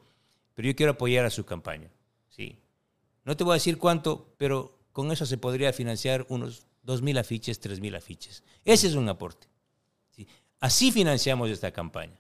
pero 0.55 0.69
yo 0.69 0.77
quiero 0.77 0.93
apoyar 0.93 1.25
a 1.25 1.31
su 1.31 1.45
campaña. 1.45 1.91
Sí. 2.29 2.59
No 3.25 3.37
te 3.37 3.45
voy 3.45 3.53
a 3.53 3.55
decir 3.55 3.79
cuánto, 3.79 4.33
pero 4.39 4.79
con 4.93 5.11
eso 5.13 5.27
se 5.27 5.37
podría 5.37 5.73
financiar 5.73 6.25
unos 6.29 6.67
2.000 6.87 7.19
afiches, 7.19 7.61
3.000 7.61 7.97
afiches. 7.97 8.43
Ese 8.65 8.87
es 8.87 8.95
un 8.95 9.09
aporte. 9.09 9.49
Así 10.61 10.91
financiamos 10.91 11.51
esta 11.51 11.73
campaña. 11.73 12.17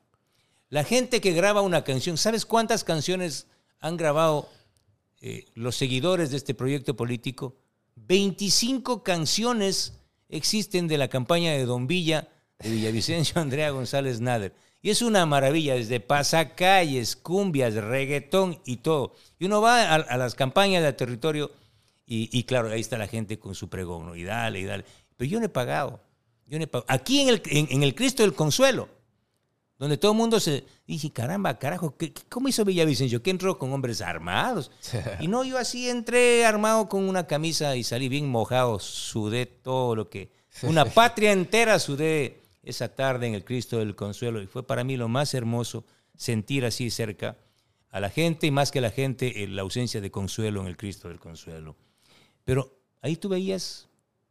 La 0.69 0.85
gente 0.85 1.21
que 1.21 1.33
graba 1.33 1.63
una 1.63 1.85
canción, 1.85 2.19
¿sabes 2.19 2.45
cuántas 2.45 2.85
canciones 2.85 3.47
han 3.81 3.97
grabado 3.97 4.49
eh, 5.21 5.47
los 5.55 5.77
seguidores 5.77 6.31
de 6.31 6.37
este 6.37 6.55
proyecto 6.55 6.95
político, 6.95 7.57
25 7.97 9.03
canciones 9.03 9.99
existen 10.29 10.89
de 10.89 10.99
la 10.99 11.09
campaña 11.09 11.53
de 11.53 11.64
Don 11.64 11.87
Villa, 11.87 12.29
de 12.59 12.71
Villavicencio 12.71 13.41
Andrea 13.41 13.71
González 13.71 14.21
Nader. 14.21 14.55
Y 14.83 14.91
es 14.91 15.03
una 15.03 15.27
maravilla, 15.27 15.75
desde 15.75 15.99
pasacalles, 16.01 17.17
cumbias, 17.17 17.75
reggaetón 17.75 18.61
y 18.64 18.77
todo. 18.77 19.14
Y 19.39 19.47
uno 19.47 19.61
va 19.61 19.95
a, 19.95 20.17
las 20.17 20.35
campañas 20.35 20.83
del 20.83 20.95
territorio 20.95 21.51
y, 22.09 22.45
claro, 22.45 22.71
ahí 22.71 22.81
está 22.81 22.97
la 22.97 23.09
gente 23.09 23.37
con 23.37 23.57
su 23.57 23.69
pregón, 23.69 24.17
y 24.17 24.23
dale, 24.23 24.61
y 24.61 24.64
dale. 24.64 24.85
Pero 25.17 25.29
yo 25.29 25.41
no 25.41 25.47
he 25.47 25.49
pagado. 25.49 26.01
Yo 26.47 26.57
no 26.57 26.64
he 26.64 26.69
pagado. 26.69 26.87
Aquí 26.89 27.21
en 27.21 27.31
el, 27.31 27.43
en 27.47 27.83
el 27.83 27.97
Cristo 27.97 28.23
del 28.23 28.33
Consuelo, 28.33 28.89
donde 29.79 29.99
todo 29.99 30.12
el 30.12 30.18
mundo 30.18 30.41
se 30.41 30.64
dice, 30.87 31.11
caramba, 31.11 31.59
carajo, 31.59 31.95
¿cómo 32.29 32.49
hizo 32.49 32.64
Villavicencio? 32.64 33.22
Que 33.22 33.31
entró 33.31 33.59
con 33.59 33.72
hombres 33.72 34.01
armados. 34.01 34.70
y 35.20 35.29
no, 35.29 35.45
yo 35.45 35.59
así 35.59 35.89
entré 35.89 36.47
armado 36.47 36.89
con 36.89 37.09
una 37.09 37.27
camisa 37.27 37.77
y 37.77 37.85
salí 37.85 38.09
bien 38.09 38.29
mojado, 38.29 38.79
sudé 38.79 39.47
todo 39.47 39.95
lo 39.95 40.09
que... 40.09 40.31
Una 40.62 40.87
patria 40.87 41.33
entera 41.33 41.79
sudé 41.79 42.41
esa 42.62 42.89
tarde 42.89 43.27
en 43.27 43.35
el 43.35 43.45
Cristo 43.45 43.79
del 43.79 43.95
Consuelo 43.95 44.41
y 44.41 44.47
fue 44.47 44.66
para 44.66 44.85
mí 44.85 44.97
lo 44.97 45.09
más 45.09 45.35
hermoso 45.35 45.85
sentir 46.16 46.64
así 46.64 46.89
cerca 46.91 47.37
a 47.91 48.01
la 48.01 48.11
gente 48.11 48.47
y 48.47 48.51
más 48.51 48.70
que 48.70 48.81
la 48.81 48.91
gente 48.91 49.47
la 49.47 49.62
ausencia 49.62 50.01
de 50.01 50.11
consuelo 50.11 50.62
en 50.62 50.66
el 50.66 50.77
Cristo 50.77 51.09
del 51.09 51.20
Consuelo. 51.20 51.77
Pero 52.45 52.79
ahí 53.03 53.16
tú 53.16 53.29
veías 53.29 53.89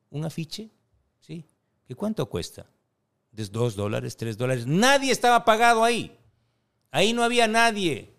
un 0.10 0.26
afiche, 0.26 0.70
¿sí? 1.20 1.46
¿Qué 1.88 1.96
cuánto 1.96 2.28
cuesta? 2.28 2.66
De 3.36 3.46
dos 3.48 3.76
dólares, 3.76 4.16
tres 4.16 4.38
dólares. 4.38 4.66
Nadie 4.66 5.12
estaba 5.12 5.44
pagado 5.44 5.84
ahí. 5.84 6.18
Ahí 6.92 7.14
no 7.14 7.24
había 7.24 7.48
nadie 7.48 8.14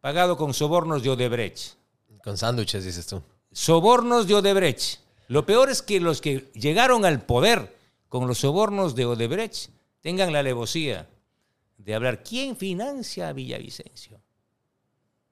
pagado 0.00 0.36
con 0.36 0.54
sobornos 0.54 1.02
de 1.02 1.10
Odebrecht. 1.10 1.74
Con 2.22 2.38
sándwiches, 2.38 2.84
dices 2.84 3.06
tú. 3.06 3.22
Sobornos 3.50 4.28
de 4.28 4.34
Odebrecht. 4.34 5.00
Lo 5.28 5.44
peor 5.44 5.70
es 5.70 5.82
que 5.82 5.98
los 5.98 6.20
que 6.20 6.50
llegaron 6.54 7.04
al 7.04 7.24
poder 7.24 7.76
con 8.08 8.28
los 8.28 8.38
sobornos 8.38 8.94
de 8.94 9.06
Odebrecht 9.06 9.70
tengan 10.00 10.32
la 10.32 10.40
alevosía 10.40 11.08
de 11.78 11.94
hablar. 11.94 12.22
¿Quién 12.22 12.56
financia 12.56 13.28
a 13.28 13.32
Villavicencio? 13.32 14.20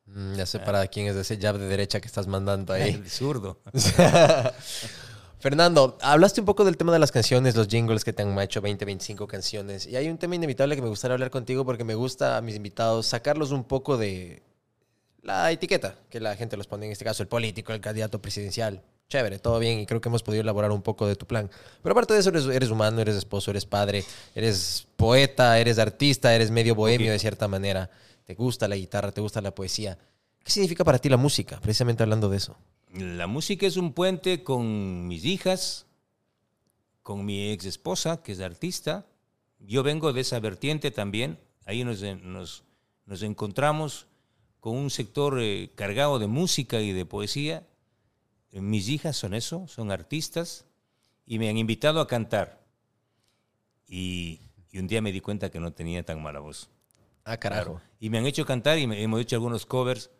Mm, 0.06 0.34
ya 0.34 0.46
sé 0.46 0.58
para 0.58 0.86
quién 0.88 1.06
es 1.06 1.14
ese 1.14 1.38
jab 1.38 1.58
de 1.58 1.68
derecha 1.68 2.00
que 2.00 2.08
estás 2.08 2.26
mandando 2.26 2.72
ahí. 2.72 2.90
El 2.94 3.08
zurdo. 3.08 3.60
Fernando, 5.40 5.96
hablaste 6.02 6.42
un 6.42 6.44
poco 6.44 6.66
del 6.66 6.76
tema 6.76 6.92
de 6.92 6.98
las 6.98 7.10
canciones, 7.10 7.56
los 7.56 7.66
jingles 7.66 8.04
que 8.04 8.12
te 8.12 8.20
han 8.20 8.38
hecho 8.40 8.60
20, 8.60 8.84
25 8.84 9.26
canciones. 9.26 9.86
Y 9.86 9.96
hay 9.96 10.10
un 10.10 10.18
tema 10.18 10.34
inevitable 10.34 10.76
que 10.76 10.82
me 10.82 10.88
gustaría 10.90 11.14
hablar 11.14 11.30
contigo 11.30 11.64
porque 11.64 11.82
me 11.82 11.94
gusta 11.94 12.36
a 12.36 12.42
mis 12.42 12.56
invitados 12.56 13.06
sacarlos 13.06 13.50
un 13.50 13.64
poco 13.64 13.96
de 13.96 14.42
la 15.22 15.50
etiqueta 15.50 15.96
que 16.10 16.20
la 16.20 16.36
gente 16.36 16.58
los 16.58 16.66
pone, 16.66 16.84
en 16.84 16.92
este 16.92 17.06
caso 17.06 17.22
el 17.22 17.28
político, 17.30 17.72
el 17.72 17.80
candidato 17.80 18.20
presidencial. 18.20 18.82
Chévere, 19.08 19.38
todo 19.38 19.58
bien 19.58 19.80
y 19.80 19.86
creo 19.86 20.02
que 20.02 20.10
hemos 20.10 20.22
podido 20.22 20.42
elaborar 20.42 20.72
un 20.72 20.82
poco 20.82 21.06
de 21.06 21.16
tu 21.16 21.26
plan. 21.26 21.50
Pero 21.82 21.92
aparte 21.94 22.12
de 22.12 22.20
eso, 22.20 22.28
eres, 22.52 22.68
humano, 22.68 23.00
eres 23.00 23.16
esposo, 23.16 23.50
eres 23.50 23.64
padre, 23.64 24.04
eres 24.34 24.86
poeta, 24.96 25.58
eres 25.58 25.78
artista, 25.78 26.34
eres 26.34 26.50
medio 26.50 26.74
bohemio 26.74 27.12
de 27.12 27.18
cierta 27.18 27.48
manera. 27.48 27.88
Te 28.26 28.34
gusta 28.34 28.68
la 28.68 28.76
guitarra, 28.76 29.10
te 29.10 29.22
gusta 29.22 29.40
la 29.40 29.54
poesía. 29.54 29.96
¿Qué 30.44 30.50
significa 30.50 30.84
para 30.84 30.98
ti 30.98 31.08
la 31.08 31.16
música? 31.16 31.58
Precisamente 31.62 32.02
hablando 32.02 32.28
de 32.28 32.36
eso. 32.36 32.58
La 32.94 33.26
música 33.26 33.66
es 33.66 33.76
un 33.76 33.92
puente 33.92 34.42
con 34.42 35.06
mis 35.06 35.24
hijas, 35.24 35.86
con 37.02 37.24
mi 37.24 37.50
ex 37.50 37.64
esposa, 37.64 38.22
que 38.22 38.32
es 38.32 38.40
artista. 38.40 39.06
Yo 39.60 39.82
vengo 39.82 40.12
de 40.12 40.22
esa 40.22 40.40
vertiente 40.40 40.90
también. 40.90 41.38
Ahí 41.66 41.84
nos, 41.84 42.02
nos, 42.02 43.22
encontramos 43.22 44.06
con 44.58 44.76
un 44.76 44.90
sector 44.90 45.38
eh, 45.40 45.70
cargado 45.76 46.18
de 46.18 46.26
música 46.26 46.80
y 46.80 46.92
de 46.92 47.06
poesía. 47.06 47.66
Mis 48.52 48.88
hijas 48.88 49.16
son 49.16 49.34
eso, 49.34 49.68
son 49.68 49.92
artistas 49.92 50.64
y 51.26 51.38
me 51.38 51.48
han 51.48 51.58
invitado 51.58 52.00
a 52.00 52.08
cantar. 52.08 52.60
Y, 53.86 54.40
y 54.72 54.78
un 54.78 54.88
día 54.88 55.00
me 55.00 55.12
di 55.12 55.20
cuenta 55.20 55.50
que 55.50 55.60
no 55.60 55.72
tenía 55.72 56.04
tan 56.04 56.20
mala 56.22 56.40
voz. 56.40 56.68
Ah, 57.24 57.36
carajo. 57.36 57.80
Y 58.00 58.10
me 58.10 58.18
han 58.18 58.26
hecho 58.26 58.44
cantar 58.44 58.78
y 58.78 58.86
me- 58.88 59.00
hemos 59.02 59.20
hecho 59.20 59.36
algunos 59.36 59.64
covers. 59.66 60.10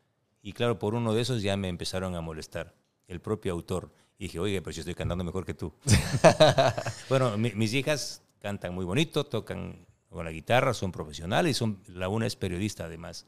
Y 0.43 0.53
claro, 0.53 0.79
por 0.79 0.95
uno 0.95 1.13
de 1.15 1.23
esos 1.23 1.43
ya 1.43 1.57
me 1.57 1.69
empezaron 1.69 2.15
a 2.15 2.21
molestar, 2.21 2.75
el 3.09 3.21
propio 3.21 3.53
autor. 3.53 3.93
Y 4.19 4.25
dije, 4.25 4.39
oye, 4.39 4.61
pero 4.63 4.73
yo 4.75 4.81
estoy 4.81 4.95
cantando 4.95 5.25
mejor 5.25 5.45
que 5.47 5.55
tú. 5.55 5.73
bueno, 7.09 7.37
mi- 7.39 7.53
mis 7.53 7.73
hijas 7.75 8.23
cantan 8.41 8.75
muy 8.75 8.85
bonito, 8.85 9.25
tocan 9.25 9.87
con 10.09 10.25
la 10.25 10.31
guitarra, 10.33 10.75
son 10.75 10.93
profesionales, 10.93 11.57
son, 11.57 11.81
la 11.89 12.09
una 12.09 12.27
es 12.27 12.37
periodista 12.37 12.85
además. 12.85 13.27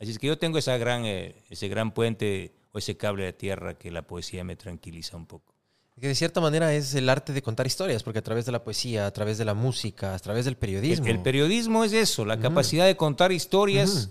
Así 0.00 0.10
es 0.10 0.18
que 0.18 0.26
yo 0.26 0.38
tengo 0.38 0.58
esa 0.58 0.76
gran, 0.76 1.04
eh, 1.04 1.34
ese 1.50 1.68
gran 1.68 1.92
puente 1.92 2.52
o 2.72 2.78
ese 2.78 2.96
cable 2.96 3.24
de 3.24 3.32
tierra 3.32 3.74
que 3.74 3.90
la 3.90 4.02
poesía 4.02 4.44
me 4.44 4.56
tranquiliza 4.56 5.16
un 5.16 5.26
poco. 5.26 5.54
Que 6.00 6.08
de 6.08 6.14
cierta 6.14 6.40
manera 6.40 6.72
es 6.74 6.94
el 6.94 7.08
arte 7.08 7.32
de 7.32 7.42
contar 7.42 7.66
historias, 7.66 8.02
porque 8.02 8.18
a 8.18 8.22
través 8.22 8.46
de 8.46 8.52
la 8.52 8.64
poesía, 8.64 9.06
a 9.06 9.10
través 9.12 9.36
de 9.38 9.44
la 9.44 9.54
música, 9.54 10.14
a 10.14 10.18
través 10.18 10.44
del 10.46 10.56
periodismo. 10.56 11.06
El, 11.06 11.16
el 11.16 11.22
periodismo 11.22 11.84
es 11.84 11.92
eso, 11.92 12.24
la 12.24 12.38
capacidad 12.40 12.86
de 12.86 12.96
contar 12.96 13.30
historias. 13.30 14.10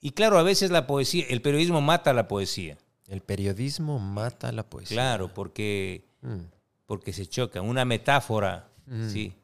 Y 0.00 0.12
claro, 0.12 0.38
a 0.38 0.42
veces 0.42 0.70
la 0.70 0.86
poesía, 0.86 1.24
el 1.28 1.42
periodismo 1.42 1.80
mata 1.80 2.12
la 2.12 2.28
poesía. 2.28 2.78
El 3.06 3.20
periodismo 3.20 3.98
mata 3.98 4.52
la 4.52 4.62
poesía. 4.68 4.94
Claro, 4.94 5.32
porque, 5.32 6.04
Mm. 6.20 6.40
porque 6.86 7.12
se 7.12 7.26
chocan. 7.26 7.64
Una 7.64 7.84
metáfora, 7.84 8.68
sí. 9.10 9.34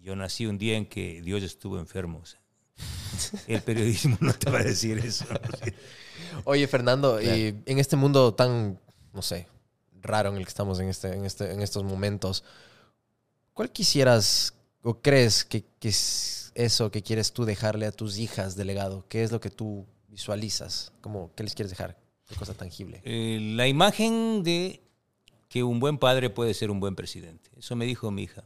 Yo 0.00 0.16
nací 0.16 0.46
un 0.46 0.56
día 0.58 0.76
en 0.76 0.86
que 0.86 1.20
Dios 1.22 1.42
estuvo 1.42 1.78
enfermo. 1.78 2.20
o 2.22 2.26
sea. 2.26 2.40
El 3.46 3.60
periodismo 3.62 4.16
no 4.20 4.32
te 4.32 4.50
va 4.50 4.60
a 4.60 4.64
decir 4.64 4.98
eso. 4.98 5.24
Oye, 6.44 6.66
Fernando, 6.66 7.20
y 7.20 7.62
en 7.66 7.78
este 7.78 7.96
mundo 7.96 8.32
tan, 8.34 8.78
no 9.12 9.22
sé, 9.22 9.46
raro 10.00 10.30
en 10.30 10.36
el 10.36 10.44
que 10.44 10.48
estamos 10.48 10.78
en, 10.80 10.88
este, 10.88 11.14
en, 11.14 11.24
este, 11.24 11.52
en 11.52 11.60
estos 11.62 11.84
momentos, 11.84 12.44
¿cuál 13.54 13.70
quisieras 13.72 14.54
o 14.82 15.00
crees 15.00 15.44
que, 15.44 15.64
que 15.80 15.88
eso 16.58 16.90
que 16.90 17.02
quieres 17.02 17.32
tú 17.32 17.44
dejarle 17.44 17.86
a 17.86 17.92
tus 17.92 18.18
hijas 18.18 18.56
de 18.56 18.64
legado? 18.64 19.06
¿Qué 19.08 19.22
es 19.22 19.30
lo 19.30 19.40
que 19.40 19.50
tú 19.50 19.86
visualizas? 20.08 20.92
¿Cómo, 21.00 21.32
¿Qué 21.36 21.44
les 21.44 21.54
quieres 21.54 21.70
dejar? 21.70 21.96
¿Qué 22.26 22.34
cosa 22.34 22.52
tangible? 22.52 23.00
Eh, 23.04 23.38
la 23.54 23.68
imagen 23.68 24.42
de 24.42 24.82
que 25.48 25.62
un 25.62 25.78
buen 25.78 25.98
padre 25.98 26.30
puede 26.30 26.54
ser 26.54 26.70
un 26.70 26.80
buen 26.80 26.96
presidente. 26.96 27.50
Eso 27.56 27.76
me 27.76 27.86
dijo 27.86 28.10
mi 28.10 28.24
hija. 28.24 28.44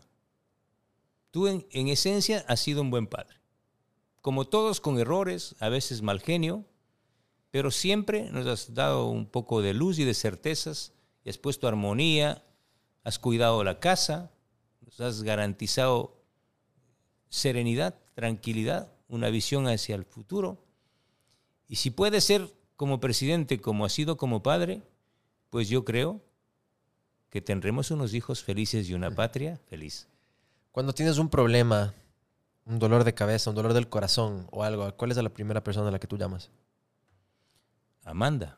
Tú 1.30 1.48
en, 1.48 1.66
en 1.70 1.88
esencia 1.88 2.44
has 2.48 2.60
sido 2.60 2.82
un 2.82 2.90
buen 2.90 3.06
padre. 3.06 3.40
Como 4.20 4.44
todos 4.44 4.80
con 4.80 4.98
errores, 4.98 5.56
a 5.58 5.70
veces 5.70 6.02
mal 6.02 6.20
genio, 6.20 6.66
pero 7.50 7.70
siempre 7.70 8.30
nos 8.30 8.46
has 8.46 8.74
dado 8.74 9.06
un 9.06 9.26
poco 9.26 9.62
de 9.62 9.72
luz 9.72 9.98
y 9.98 10.04
de 10.04 10.14
certezas, 10.14 10.92
y 11.24 11.30
has 11.30 11.38
puesto 11.38 11.66
armonía, 11.66 12.44
has 13.04 13.18
cuidado 13.18 13.64
la 13.64 13.80
casa, 13.80 14.30
nos 14.82 15.00
has 15.00 15.22
garantizado 15.22 16.22
serenidad, 17.30 18.01
tranquilidad, 18.22 18.88
una 19.08 19.30
visión 19.30 19.66
hacia 19.66 19.96
el 19.96 20.04
futuro. 20.04 20.64
Y 21.66 21.74
si 21.74 21.90
puede 21.90 22.20
ser 22.20 22.54
como 22.76 23.00
presidente 23.00 23.60
como 23.60 23.84
ha 23.84 23.88
sido 23.88 24.16
como 24.16 24.44
padre, 24.44 24.80
pues 25.50 25.68
yo 25.68 25.84
creo 25.84 26.22
que 27.30 27.40
tendremos 27.40 27.90
unos 27.90 28.14
hijos 28.14 28.44
felices 28.44 28.88
y 28.88 28.94
una 28.94 29.10
patria 29.10 29.58
feliz. 29.66 30.06
Cuando 30.70 30.92
tienes 30.92 31.18
un 31.18 31.30
problema, 31.30 31.94
un 32.64 32.78
dolor 32.78 33.02
de 33.02 33.12
cabeza, 33.12 33.50
un 33.50 33.56
dolor 33.56 33.72
del 33.72 33.88
corazón 33.88 34.46
o 34.52 34.62
algo, 34.62 34.96
¿cuál 34.96 35.10
es 35.10 35.16
la 35.16 35.28
primera 35.28 35.64
persona 35.64 35.88
a 35.88 35.90
la 35.90 35.98
que 35.98 36.06
tú 36.06 36.16
llamas? 36.16 36.52
Amanda, 38.04 38.56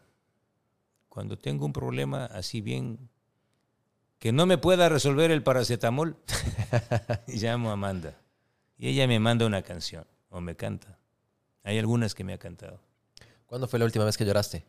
cuando 1.08 1.38
tengo 1.38 1.64
un 1.64 1.72
problema 1.72 2.26
así 2.26 2.60
bien 2.60 3.08
que 4.18 4.30
no 4.30 4.44
me 4.44 4.58
pueda 4.58 4.90
resolver 4.90 5.30
el 5.30 5.42
paracetamol, 5.42 6.18
llamo 7.28 7.70
a 7.70 7.72
Amanda 7.72 8.20
y 8.76 8.88
ella 8.88 9.06
me 9.06 9.18
manda 9.18 9.46
una 9.46 9.62
canción 9.62 10.06
o 10.30 10.40
me 10.40 10.56
canta. 10.56 10.98
Hay 11.62 11.78
algunas 11.78 12.14
que 12.14 12.24
me 12.24 12.32
ha 12.32 12.38
cantado. 12.38 12.80
¿Cuándo 13.46 13.68
fue 13.68 13.78
la 13.78 13.84
última 13.84 14.04
vez 14.04 14.16
que 14.16 14.24
lloraste? 14.24 14.64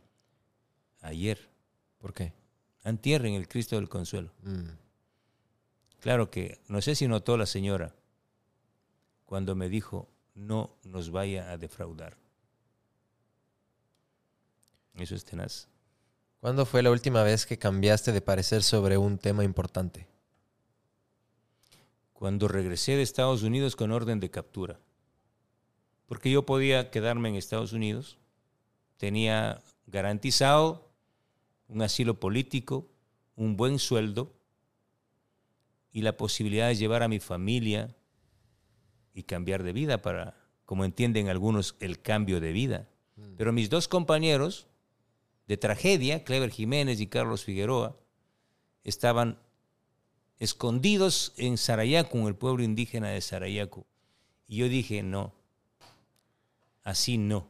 Ayer, 1.02 1.50
¿Por 1.98 2.14
qué? 2.14 2.34
antier 2.84 3.26
en 3.26 3.34
el 3.34 3.48
Cristo 3.48 3.76
del 3.76 3.90
Consuelo. 3.90 4.32
Mm. 4.44 4.70
Claro 6.00 6.30
que 6.30 6.60
no 6.68 6.82
sé 6.82 6.94
si 6.94 7.08
notó 7.08 7.36
la 7.36 7.48
señora 7.48 7.96
cuando 9.26 9.56
me 9.56 9.70
dijo 9.70 10.08
no 10.36 10.76
nos 10.84 11.10
vaya 11.10 11.50
a 11.50 11.58
defraudar. 11.58 12.16
Eso 14.94 15.16
es 15.16 15.26
tenaz. 15.26 15.68
¿Cuándo 16.40 16.66
fue 16.66 16.84
la 16.84 16.92
última 16.92 17.24
vez 17.24 17.46
que 17.46 17.58
cambiaste 17.58 18.12
de 18.12 18.22
parecer 18.22 18.62
sobre 18.62 18.98
un 18.98 19.18
tema 19.18 19.44
importante? 19.44 20.08
Cuando 22.16 22.48
regresé 22.48 22.96
de 22.96 23.02
Estados 23.02 23.44
Unidos 23.44 23.76
con 23.76 23.92
orden 23.92 24.22
de 24.22 24.32
captura. 24.32 24.80
Porque 26.06 26.32
yo 26.32 26.46
podía 26.46 26.90
quedarme 26.90 27.28
en 27.28 27.36
Estados 27.36 27.74
Unidos, 27.74 28.18
tenía 28.96 29.62
garantizado 29.86 30.90
un 31.68 31.82
asilo 31.82 32.18
político, 32.20 32.88
un 33.36 33.58
buen 33.58 33.80
sueldo 33.80 34.34
y 35.92 36.04
la 36.04 36.16
posibilidad 36.16 36.70
de 36.70 36.76
llevar 36.76 37.04
a 37.04 37.10
mi 37.10 37.20
familia 37.20 37.94
y 39.14 39.24
cambiar 39.24 39.64
de 39.64 39.74
vida 39.74 40.02
para, 40.02 40.38
como 40.64 40.86
entienden 40.86 41.28
algunos, 41.28 41.76
el 41.82 42.02
cambio 42.02 42.40
de 42.40 42.54
vida. 42.54 42.88
Pero 43.36 43.52
mis 43.52 43.70
dos 43.70 43.90
compañeros 43.90 44.68
de 45.48 45.58
tragedia, 45.58 46.24
Clever 46.24 46.50
Jiménez 46.50 47.02
y 47.02 47.08
Carlos 47.08 47.44
Figueroa, 47.44 47.98
estaban 48.86 49.38
escondidos 50.40 51.34
en 51.38 51.58
Sarayaco, 51.58 52.18
en 52.18 52.28
el 52.28 52.36
pueblo 52.36 52.64
indígena 52.64 53.10
de 53.10 53.22
Sarayaco. 53.22 53.86
Y 54.48 54.58
yo 54.58 54.70
dije, 54.70 55.04
no, 55.04 55.34
así 56.84 57.18
no. 57.18 57.48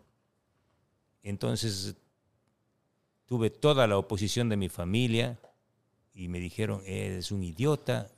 Entonces 1.24 1.96
tuve 3.26 3.50
toda 3.50 3.88
la 3.88 3.98
oposición 3.98 4.50
de 4.50 4.58
mi 4.58 4.70
familia 4.70 5.40
y 6.14 6.28
me 6.28 6.40
dijeron, 6.40 6.82
eres 6.86 7.32
un 7.32 7.44
idiota, 7.44 8.10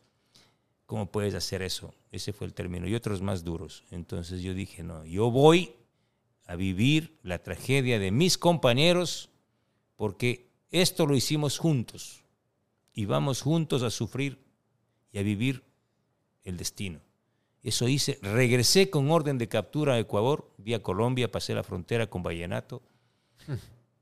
¿cómo 0.86 1.07
puedes 1.07 1.34
hacer 1.34 1.61
eso? 1.61 1.93
Ese 2.11 2.34
fue 2.34 2.47
el 2.47 2.53
término, 2.53 2.88
y 2.88 2.95
otros 2.95 3.22
más 3.22 3.43
duros. 3.43 3.84
Entonces 3.91 4.41
yo 4.41 4.53
dije, 4.53 4.84
no, 4.84 5.05
yo 5.05 5.32
voy 5.32 5.74
a 6.45 6.55
vivir 6.55 7.18
la 7.24 7.39
tragedia 7.39 7.99
de 7.99 8.11
mis 8.11 8.38
compañeros 8.38 9.30
porque 9.95 10.47
esto 10.72 11.05
lo 11.05 11.15
hicimos 11.15 11.57
juntos 11.57 12.24
y 12.93 13.05
vamos 13.05 13.41
juntos 13.41 13.84
a 13.84 13.89
sufrir 13.89 14.47
a 15.18 15.24
vivir 15.24 15.63
el 16.43 16.57
destino. 16.57 16.99
Eso 17.63 17.88
hice, 17.88 18.20
regresé 18.22 18.89
con 18.89 19.11
orden 19.11 19.38
de 19.38 19.49
captura 19.49 19.95
a 19.95 19.99
Ecuador, 19.99 20.49
vía 20.57 20.82
Colombia, 20.82 21.32
pasé 21.32 21.53
la 21.53 21.63
frontera 21.63 22.07
con 22.07 22.24
Vallenato 22.24 22.82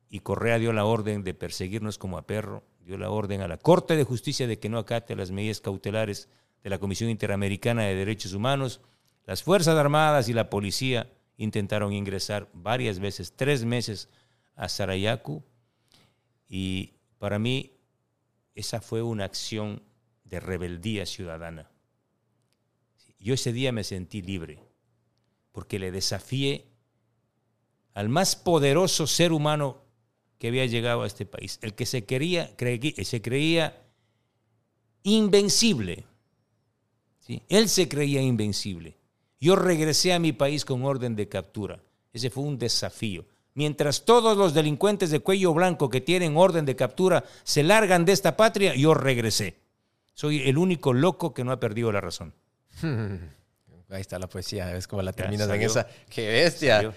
y 0.10 0.20
Correa 0.20 0.60
dio 0.60 0.72
la 0.72 0.86
orden 0.86 1.24
de 1.24 1.34
perseguirnos 1.34 1.98
como 1.98 2.18
a 2.18 2.28
perro, 2.28 2.64
dio 2.82 2.98
la 2.98 3.10
orden 3.10 3.42
a 3.42 3.48
la 3.48 3.58
Corte 3.58 3.96
de 3.96 4.04
Justicia 4.04 4.48
de 4.48 4.60
que 4.60 4.70
no 4.70 4.78
acate 4.78 5.16
las 5.16 5.32
medidas 5.32 5.62
cautelares 5.62 6.30
de 6.64 6.70
la 6.70 6.78
Comisión 6.80 7.10
Interamericana 7.10 7.84
de 7.84 7.96
Derechos 7.96 8.34
Humanos. 8.34 8.82
Las 9.26 9.42
Fuerzas 9.42 9.76
Armadas 9.76 10.30
y 10.30 10.34
la 10.34 10.50
policía 10.50 11.12
intentaron 11.38 11.94
ingresar 11.94 12.48
varias 12.54 13.00
veces, 13.00 13.34
tres 13.36 13.66
meses, 13.66 14.10
a 14.56 14.70
Sarayaku 14.70 15.44
y 16.48 16.94
para 17.18 17.40
mí 17.40 17.74
esa 18.54 18.80
fue 18.80 19.02
una 19.02 19.26
acción 19.26 19.84
de 20.26 20.40
rebeldía 20.40 21.06
ciudadana. 21.06 21.70
Yo 23.20 23.34
ese 23.34 23.54
día 23.54 23.72
me 23.72 23.84
sentí 23.84 24.22
libre 24.22 24.60
porque 25.52 25.80
le 25.80 25.92
desafié 25.92 26.68
al 27.94 28.10
más 28.10 28.36
poderoso 28.36 29.08
ser 29.08 29.32
humano 29.32 29.82
que 30.38 30.50
había 30.50 30.66
llegado 30.66 31.04
a 31.04 31.08
este 31.08 31.26
país, 31.26 31.58
el 31.62 31.74
que 31.74 31.86
se 31.86 32.04
quería, 32.06 32.56
creí- 32.58 32.94
se 33.04 33.22
creía 33.22 33.82
invencible. 35.04 36.04
¿sí? 37.20 37.42
Él 37.48 37.70
se 37.70 37.88
creía 37.88 38.22
invencible. 38.22 38.98
Yo 39.40 39.56
regresé 39.56 40.14
a 40.14 40.20
mi 40.20 40.34
país 40.34 40.66
con 40.66 40.84
orden 40.84 41.16
de 41.16 41.30
captura. 41.30 41.82
Ese 42.14 42.30
fue 42.30 42.44
un 42.44 42.58
desafío. 42.58 43.26
Mientras 43.54 44.04
todos 44.04 44.38
los 44.38 44.54
delincuentes 44.54 45.10
de 45.10 45.22
cuello 45.22 45.54
blanco 45.54 45.90
que 45.90 46.02
tienen 46.02 46.36
orden 46.36 46.66
de 46.66 46.76
captura 46.76 47.24
se 47.44 47.64
largan 47.64 48.04
de 48.04 48.12
esta 48.12 48.36
patria, 48.36 48.76
yo 48.76 48.94
regresé. 48.94 49.56
Soy 50.16 50.48
el 50.50 50.58
único 50.58 50.94
loco 50.94 51.34
que 51.34 51.44
no 51.44 51.52
ha 51.52 51.60
perdido 51.60 51.92
la 51.92 52.02
razón. 52.02 52.34
Ahí 53.90 54.02
está 54.02 54.18
la 54.18 54.28
poesía, 54.28 54.66
ves 54.74 54.88
cómo 54.88 55.04
la 55.04 55.14
terminas 55.14 55.48
en 55.48 55.62
esa. 55.62 55.88
¡Qué 56.10 56.28
bestia! 56.28 56.92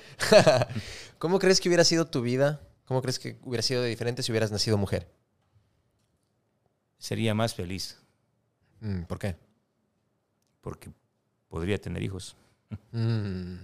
¿Cómo 1.18 1.38
crees 1.38 1.60
que 1.60 1.68
hubiera 1.68 1.84
sido 1.84 2.06
tu 2.06 2.22
vida? 2.22 2.62
¿Cómo 2.86 3.02
crees 3.02 3.18
que 3.18 3.36
hubiera 3.42 3.62
sido 3.62 3.82
diferente 3.82 4.22
si 4.22 4.32
hubieras 4.32 4.50
nacido 4.50 4.78
mujer? 4.78 5.06
Sería 6.96 7.34
más 7.34 7.54
feliz 7.54 7.98
Mm, 8.80 9.02
¿Por 9.02 9.18
qué? 9.18 9.36
porque 10.60 10.90
podría 11.48 11.80
tener 11.80 12.00
hijos. 12.02 12.36
Mm. 12.92 13.56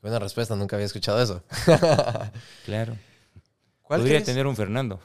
Buena 0.00 0.18
respuesta, 0.20 0.54
nunca 0.54 0.76
había 0.76 0.86
escuchado 0.86 1.20
eso. 1.20 1.42
Claro. 2.64 2.96
¿Cuál 3.82 4.00
Podría 4.00 4.16
crees, 4.18 4.24
tener 4.26 4.46
un 4.46 4.54
Fernando. 4.54 5.00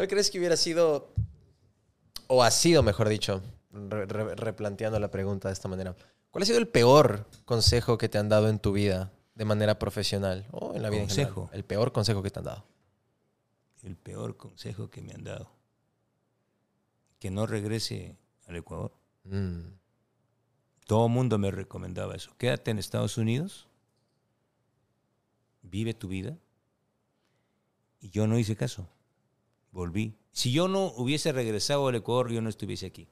¿Cuál 0.00 0.08
crees 0.08 0.30
que 0.30 0.38
hubiera 0.38 0.56
sido, 0.56 1.12
o 2.26 2.42
ha 2.42 2.50
sido, 2.50 2.82
mejor 2.82 3.06
dicho, 3.10 3.42
re- 3.70 4.06
re- 4.06 4.34
replanteando 4.34 4.98
la 4.98 5.10
pregunta 5.10 5.48
de 5.48 5.52
esta 5.52 5.68
manera? 5.68 5.94
¿Cuál 6.30 6.42
ha 6.42 6.46
sido 6.46 6.58
el 6.58 6.68
peor 6.68 7.26
consejo 7.44 7.98
que 7.98 8.08
te 8.08 8.16
han 8.16 8.30
dado 8.30 8.48
en 8.48 8.58
tu 8.60 8.72
vida 8.72 9.12
de 9.34 9.44
manera 9.44 9.78
profesional 9.78 10.46
o 10.52 10.74
en 10.74 10.80
la 10.80 10.88
vida 10.88 11.02
en 11.02 11.08
Consejo. 11.08 11.34
general? 11.42 11.54
El 11.58 11.64
peor 11.66 11.92
consejo 11.92 12.22
que 12.22 12.30
te 12.30 12.38
han 12.38 12.46
dado. 12.46 12.64
El 13.82 13.94
peor 13.94 14.38
consejo 14.38 14.88
que 14.88 15.02
me 15.02 15.12
han 15.12 15.22
dado. 15.22 15.50
Que 17.18 17.30
no 17.30 17.44
regrese 17.44 18.16
al 18.46 18.56
Ecuador. 18.56 18.92
Mm. 19.24 19.64
Todo 20.86 21.08
el 21.08 21.12
mundo 21.12 21.36
me 21.36 21.50
recomendaba 21.50 22.14
eso. 22.16 22.32
Quédate 22.38 22.70
en 22.70 22.78
Estados 22.78 23.18
Unidos, 23.18 23.68
vive 25.60 25.92
tu 25.92 26.08
vida. 26.08 26.38
Y 28.00 28.08
yo 28.08 28.26
no 28.26 28.38
hice 28.38 28.56
caso. 28.56 28.88
Volví. 29.72 30.14
Si 30.32 30.52
yo 30.52 30.68
no 30.68 30.86
hubiese 30.96 31.32
regresado 31.32 31.88
al 31.88 31.94
Ecuador, 31.94 32.30
yo 32.30 32.40
no 32.40 32.48
estuviese 32.48 32.86
aquí. 32.86 33.08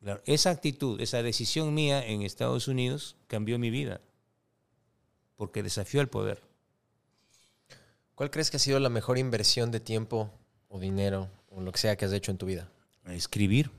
Claro, 0.00 0.22
esa 0.24 0.50
actitud, 0.50 1.00
esa 1.00 1.22
decisión 1.22 1.74
mía 1.74 2.06
en 2.06 2.22
Estados 2.22 2.68
Unidos 2.68 3.16
cambió 3.26 3.58
mi 3.58 3.70
vida. 3.70 4.00
Porque 5.36 5.62
desafió 5.62 6.00
el 6.00 6.08
poder. 6.08 6.42
¿Cuál 8.14 8.30
crees 8.30 8.50
que 8.50 8.56
ha 8.56 8.60
sido 8.60 8.80
la 8.80 8.88
mejor 8.88 9.18
inversión 9.18 9.70
de 9.70 9.80
tiempo 9.80 10.30
o 10.68 10.78
dinero 10.78 11.30
o 11.50 11.60
lo 11.60 11.72
que 11.72 11.78
sea 11.78 11.96
que 11.96 12.04
has 12.04 12.12
hecho 12.12 12.30
en 12.30 12.38
tu 12.38 12.46
vida? 12.46 12.70
escribir. 13.06 13.70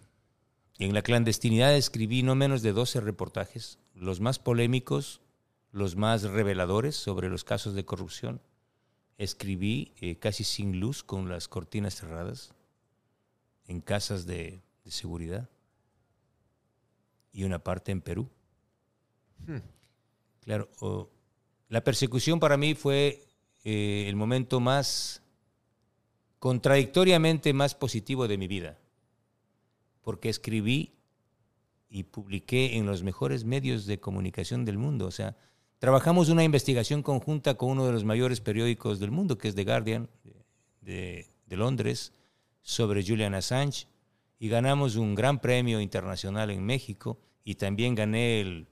En 0.78 0.94
la 0.94 1.04
clandestinidad 1.04 1.76
escribí 1.76 2.24
no 2.24 2.36
menos 2.36 2.62
de 2.62 2.74
12 2.74 3.02
reportajes, 3.02 3.78
los 3.94 4.20
más 4.20 4.40
polémicos, 4.40 5.22
los 5.72 5.96
más 5.96 6.24
reveladores 6.24 6.96
sobre 6.96 7.30
los 7.30 7.44
casos 7.44 7.76
de 7.76 7.86
corrupción. 7.86 8.42
Escribí 9.22 9.94
eh, 10.02 10.18
casi 10.18 10.44
sin 10.44 10.80
luz, 10.80 11.04
con 11.04 11.30
las 11.30 11.48
cortinas 11.48 11.96
cerradas, 11.96 12.56
en 13.68 13.82
casas 13.82 14.26
de, 14.26 14.62
de 14.84 14.92
seguridad. 14.92 15.48
Y 17.32 17.44
una 17.44 17.60
parte 17.60 17.92
en 17.92 18.02
Perú. 18.02 18.30
Hmm. 19.46 19.60
Claro, 20.42 20.70
la 21.70 21.84
persecución 21.84 22.40
para 22.40 22.58
mí 22.58 22.74
fue 22.74 23.28
eh, 23.64 24.06
el 24.08 24.16
momento 24.16 24.60
más 24.60 25.22
contradictoriamente 26.40 27.54
más 27.54 27.76
positivo 27.76 28.28
de 28.28 28.40
mi 28.40 28.48
vida, 28.48 28.80
porque 30.02 30.30
escribí 30.30 30.96
y 31.88 32.04
publiqué 32.06 32.78
en 32.78 32.88
los 32.88 33.04
mejores 33.04 33.46
medios 33.46 33.86
de 33.86 34.00
comunicación 34.00 34.66
del 34.66 34.80
mundo. 34.80 35.06
O 35.06 35.12
sea, 35.12 35.38
trabajamos 35.82 36.30
una 36.30 36.44
investigación 36.44 37.02
conjunta 37.02 37.56
con 37.56 37.72
uno 37.72 37.88
de 37.88 37.92
los 37.92 38.04
mayores 38.04 38.40
periódicos 38.40 39.00
del 39.00 39.10
mundo, 39.10 39.40
que 39.40 39.48
es 39.48 39.56
The 39.56 39.64
Guardian, 39.64 40.08
de, 40.80 41.26
Londres, 41.50 42.14
sobre 42.62 43.04
Julian 43.04 43.34
Assange, 43.34 43.88
y 44.38 44.48
ganamos 44.48 44.96
un 44.96 45.16
gran 45.16 45.42
premio 45.42 45.82
internacional 45.82 46.52
en 46.52 46.64
México, 46.64 47.18
y 47.44 47.56
también 47.56 47.96
gané 47.96 48.42
el, 48.42 48.68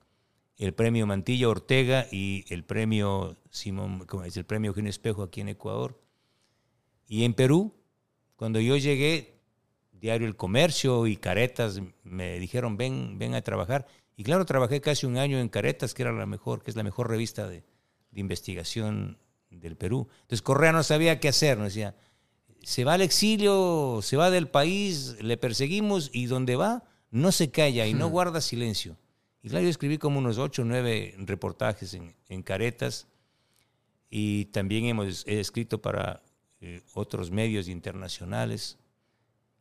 el 0.57 0.73
premio 0.75 1.07
Mantilla 1.07 1.49
Ortega 1.49 2.05
y 2.11 2.45
el 2.53 2.63
premio 2.63 3.35
Simón, 3.49 4.05
¿cómo 4.05 4.23
es? 4.23 4.37
el 4.37 4.45
premio 4.45 4.69
Eugenio 4.69 4.91
Espejo 4.91 5.23
aquí 5.23 5.41
en 5.41 5.49
Ecuador. 5.49 5.99
Y 7.07 7.23
en 7.23 7.33
Perú, 7.33 7.73
cuando 8.35 8.59
yo 8.59 8.77
llegué, 8.77 9.39
Diario 9.93 10.27
El 10.27 10.35
Comercio 10.35 11.07
y 11.07 11.17
Caretas 11.17 11.81
me 12.03 12.37
dijeron, 12.37 12.77
ven, 12.77 13.17
ven 13.17 13.33
a 13.33 13.41
trabajar. 13.41 13.87
Y 14.19 14.23
claro, 14.25 14.45
trabajé 14.45 14.81
casi 14.81 15.05
un 15.05 15.15
año 15.15 15.39
en 15.39 15.47
Caretas, 15.47 15.93
que 15.93 16.01
era 16.01 16.11
la 16.11 16.25
mejor, 16.25 16.61
que 16.61 16.71
es 16.71 16.75
la 16.75 16.83
mejor 16.83 17.07
revista 17.07 17.47
de, 17.47 17.63
de 18.11 18.19
investigación 18.19 19.17
del 19.49 19.77
Perú. 19.77 20.09
Entonces 20.23 20.41
Correa 20.41 20.73
no 20.73 20.83
sabía 20.83 21.21
qué 21.21 21.29
hacer, 21.29 21.57
nos 21.57 21.67
decía, 21.67 21.95
se 22.61 22.83
va 22.83 22.95
al 22.95 23.01
exilio, 23.01 24.01
se 24.03 24.17
va 24.17 24.29
del 24.29 24.49
país, 24.49 25.15
le 25.21 25.37
perseguimos 25.37 26.09
y 26.11 26.25
donde 26.25 26.57
va 26.57 26.83
no 27.11 27.31
se 27.31 27.49
calla 27.49 27.87
y 27.87 27.93
no 27.93 28.09
guarda 28.09 28.41
silencio. 28.41 28.97
Y 29.41 29.47
claro, 29.47 29.63
yo 29.63 29.69
escribí 29.69 29.97
como 29.97 30.19
unos 30.19 30.37
ocho 30.37 30.63
o 30.63 30.65
nueve 30.65 31.15
reportajes 31.19 31.93
en, 31.93 32.13
en 32.27 32.43
Caretas 32.43 33.07
y 34.09 34.47
también 34.47 34.83
hemos 34.83 35.25
he 35.27 35.39
escrito 35.39 35.81
para 35.81 36.21
eh, 36.59 36.81
otros 36.93 37.31
medios 37.31 37.69
internacionales. 37.69 38.77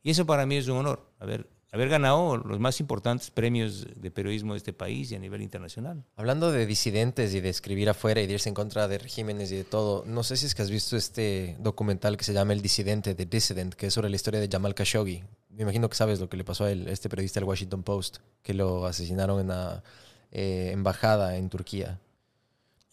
Y 0.03 0.09
eso 0.09 0.25
para 0.25 0.45
mí 0.45 0.57
es 0.57 0.67
un 0.67 0.79
honor, 0.79 1.09
haber, 1.17 1.47
haber 1.71 1.89
ganado 1.89 2.37
los 2.37 2.59
más 2.59 2.79
importantes 2.79 3.29
premios 3.29 3.85
de 3.95 4.11
periodismo 4.11 4.53
de 4.53 4.57
este 4.57 4.73
país 4.73 5.11
y 5.11 5.15
a 5.15 5.19
nivel 5.19 5.41
internacional. 5.41 6.03
Hablando 6.15 6.51
de 6.51 6.65
disidentes 6.65 7.33
y 7.33 7.41
de 7.41 7.49
escribir 7.49 7.89
afuera 7.89 8.21
y 8.21 8.27
de 8.27 8.33
irse 8.33 8.49
en 8.49 8.55
contra 8.55 8.87
de 8.87 8.97
regímenes 8.97 9.51
y 9.51 9.57
de 9.57 9.63
todo, 9.63 10.03
no 10.05 10.23
sé 10.23 10.35
si 10.37 10.47
es 10.47 10.55
que 10.55 10.63
has 10.63 10.71
visto 10.71 10.97
este 10.97 11.55
documental 11.59 12.17
que 12.17 12.23
se 12.23 12.33
llama 12.33 12.53
El 12.53 12.61
Disidente, 12.61 13.13
The 13.13 13.25
Dissident, 13.25 13.75
que 13.75 13.87
es 13.87 13.93
sobre 13.93 14.09
la 14.09 14.15
historia 14.15 14.39
de 14.39 14.49
Jamal 14.51 14.73
Khashoggi. 14.73 15.23
Me 15.49 15.63
imagino 15.63 15.89
que 15.89 15.95
sabes 15.95 16.19
lo 16.19 16.29
que 16.29 16.37
le 16.37 16.43
pasó 16.43 16.65
a 16.65 16.71
él, 16.71 16.87
este 16.87 17.09
periodista 17.09 17.39
del 17.39 17.47
Washington 17.47 17.83
Post, 17.83 18.17
que 18.41 18.53
lo 18.53 18.85
asesinaron 18.85 19.39
en 19.41 19.47
la 19.49 19.83
eh, 20.31 20.71
embajada 20.73 21.37
en 21.37 21.49
Turquía. 21.49 21.99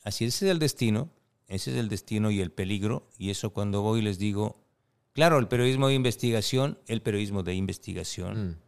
Así 0.05 0.27
ese 0.27 0.47
es 0.47 0.53
el 0.53 0.59
destino, 0.59 1.09
ese 1.49 1.70
es 1.70 1.79
el 1.79 1.89
destino 1.89 2.31
y 2.31 2.41
el 2.41 2.53
peligro. 2.53 3.09
Y 3.18 3.31
eso 3.31 3.51
cuando 3.51 3.81
voy 3.81 4.03
les 4.03 4.18
digo, 4.18 4.62
claro, 5.12 5.39
el 5.39 5.49
periodismo 5.49 5.89
de 5.89 5.95
investigación, 5.95 6.79
el 6.87 7.01
periodismo 7.01 7.43
de 7.43 7.55
investigación 7.55 8.51
Mm. 8.51 8.65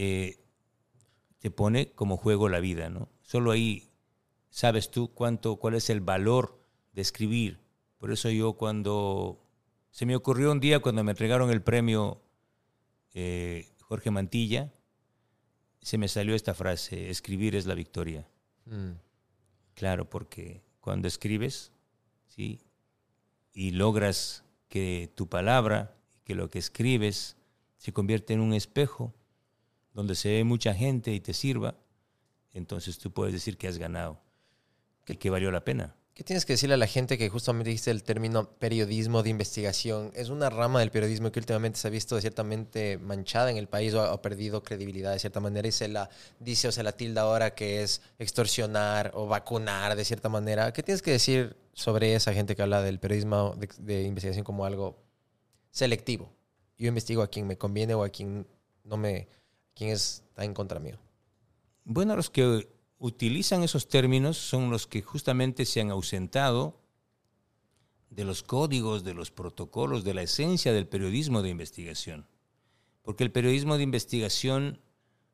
Eh, 0.00 0.38
te 1.40 1.50
pone 1.50 1.90
como 1.90 2.16
juego 2.16 2.48
la 2.48 2.60
vida, 2.60 2.88
¿no? 2.88 3.08
Solo 3.20 3.50
ahí 3.50 3.90
sabes 4.48 4.92
tú 4.92 5.12
cuánto, 5.12 5.56
cuál 5.56 5.74
es 5.74 5.90
el 5.90 6.00
valor 6.00 6.64
de 6.92 7.02
escribir. 7.02 7.58
Por 7.98 8.12
eso 8.12 8.30
yo 8.30 8.52
cuando 8.52 9.44
se 9.90 10.06
me 10.06 10.14
ocurrió 10.14 10.52
un 10.52 10.60
día 10.60 10.78
cuando 10.78 11.02
me 11.02 11.10
entregaron 11.10 11.50
el 11.50 11.62
premio 11.62 12.22
eh, 13.12 13.74
Jorge 13.80 14.12
Mantilla, 14.12 14.72
se 15.82 15.98
me 15.98 16.06
salió 16.06 16.36
esta 16.36 16.54
frase, 16.54 17.10
escribir 17.10 17.56
es 17.56 17.66
la 17.66 17.74
victoria. 17.74 18.28
Mm. 18.66 18.92
Claro, 19.74 20.08
porque 20.08 20.62
cuando 20.78 21.08
escribes, 21.08 21.72
¿sí? 22.28 22.60
Y 23.52 23.72
logras 23.72 24.44
que 24.68 25.10
tu 25.16 25.28
palabra, 25.28 25.96
que 26.22 26.36
lo 26.36 26.50
que 26.50 26.60
escribes 26.60 27.36
se 27.78 27.92
convierte 27.92 28.32
en 28.32 28.40
un 28.40 28.54
espejo 28.54 29.12
donde 29.98 30.14
se 30.14 30.28
ve 30.28 30.44
mucha 30.44 30.74
gente 30.74 31.12
y 31.12 31.18
te 31.18 31.34
sirva, 31.34 31.74
entonces 32.52 32.98
tú 32.98 33.10
puedes 33.10 33.34
decir 33.34 33.58
que 33.58 33.66
has 33.66 33.78
ganado 33.78 34.20
y 35.08 35.16
que 35.16 35.28
valió 35.28 35.50
la 35.50 35.64
pena. 35.64 35.96
¿Qué 36.14 36.22
tienes 36.22 36.46
que 36.46 36.52
decirle 36.52 36.74
a 36.74 36.78
la 36.78 36.86
gente 36.86 37.18
que 37.18 37.28
justamente 37.28 37.70
dijiste 37.70 37.90
el 37.90 38.04
término 38.04 38.48
periodismo 38.48 39.24
de 39.24 39.30
investigación? 39.30 40.12
Es 40.14 40.28
una 40.28 40.50
rama 40.50 40.78
del 40.78 40.92
periodismo 40.92 41.32
que 41.32 41.40
últimamente 41.40 41.80
se 41.80 41.88
ha 41.88 41.90
visto 41.90 42.20
ciertamente 42.20 42.96
manchada 42.98 43.50
en 43.50 43.56
el 43.56 43.66
país 43.66 43.92
o 43.92 44.00
ha, 44.00 44.22
perdido 44.22 44.62
credibilidad 44.62 45.10
de 45.10 45.18
cierta 45.18 45.40
manera 45.40 45.66
y 45.66 45.72
se 45.72 45.88
la 45.88 46.08
dice 46.38 46.68
o 46.68 46.72
se 46.72 46.84
la 46.84 46.92
tilda 46.92 47.22
ahora 47.22 47.56
que 47.56 47.82
es 47.82 48.00
extorsionar 48.20 49.10
o 49.14 49.26
vacunar 49.26 49.96
de 49.96 50.04
cierta 50.04 50.28
manera. 50.28 50.72
¿Qué 50.72 50.84
tienes 50.84 51.02
que 51.02 51.10
decir 51.10 51.56
sobre 51.72 52.14
esa 52.14 52.32
gente 52.32 52.54
que 52.54 52.62
habla 52.62 52.82
del 52.82 53.00
periodismo 53.00 53.56
de 53.80 54.04
investigación 54.04 54.44
como 54.44 54.64
algo 54.64 55.02
selectivo? 55.72 56.32
Yo 56.76 56.86
investigo 56.86 57.22
a 57.22 57.28
quien 57.28 57.48
me 57.48 57.58
conviene 57.58 57.94
o 57.94 58.04
a 58.04 58.10
quien 58.10 58.46
no 58.84 58.96
me, 58.96 59.28
quien 59.78 59.90
está 59.90 60.44
en 60.44 60.54
contra 60.54 60.80
mío. 60.80 60.98
Bueno, 61.84 62.16
los 62.16 62.30
que 62.30 62.68
utilizan 62.98 63.62
esos 63.62 63.86
términos 63.86 64.36
son 64.36 64.70
los 64.70 64.88
que 64.88 65.02
justamente 65.02 65.64
se 65.64 65.80
han 65.80 65.92
ausentado 65.92 66.80
de 68.10 68.24
los 68.24 68.42
códigos, 68.42 69.04
de 69.04 69.14
los 69.14 69.30
protocolos, 69.30 70.02
de 70.02 70.14
la 70.14 70.22
esencia 70.22 70.72
del 70.72 70.88
periodismo 70.88 71.42
de 71.42 71.50
investigación. 71.50 72.26
Porque 73.02 73.22
el 73.22 73.30
periodismo 73.30 73.76
de 73.76 73.84
investigación 73.84 74.80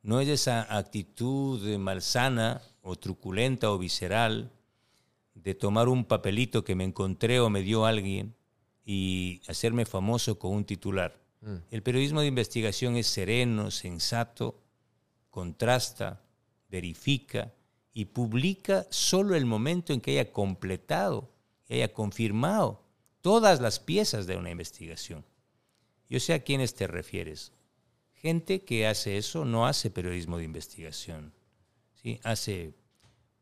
no 0.02 0.20
es 0.20 0.28
esa 0.28 0.76
actitud 0.76 1.66
malsana 1.78 2.60
o 2.82 2.96
truculenta 2.96 3.70
o 3.70 3.78
visceral 3.78 4.52
de 5.34 5.54
tomar 5.54 5.88
un 5.88 6.04
papelito 6.04 6.64
que 6.64 6.74
me 6.74 6.84
encontré 6.84 7.40
o 7.40 7.48
me 7.48 7.62
dio 7.62 7.86
alguien 7.86 8.34
y 8.84 9.40
hacerme 9.48 9.86
famoso 9.86 10.38
con 10.38 10.52
un 10.52 10.64
titular. 10.66 11.23
Mm. 11.44 11.56
El 11.70 11.82
periodismo 11.82 12.20
de 12.20 12.26
investigación 12.26 12.96
es 12.96 13.06
sereno, 13.06 13.70
sensato, 13.70 14.60
contrasta, 15.30 16.22
verifica 16.70 17.52
y 17.92 18.06
publica 18.06 18.86
solo 18.90 19.36
el 19.36 19.44
momento 19.46 19.92
en 19.92 20.00
que 20.00 20.12
haya 20.12 20.32
completado, 20.32 21.30
haya 21.68 21.92
confirmado 21.92 22.82
todas 23.20 23.60
las 23.60 23.78
piezas 23.78 24.26
de 24.26 24.36
una 24.36 24.50
investigación. 24.50 25.24
Yo 26.08 26.20
sé 26.20 26.32
a 26.34 26.42
quiénes 26.42 26.74
te 26.74 26.86
refieres. 26.86 27.52
Gente 28.12 28.64
que 28.64 28.86
hace 28.86 29.18
eso 29.18 29.44
no 29.44 29.66
hace 29.66 29.90
periodismo 29.90 30.38
de 30.38 30.44
investigación, 30.44 31.32
¿sí? 32.02 32.20
hace 32.22 32.74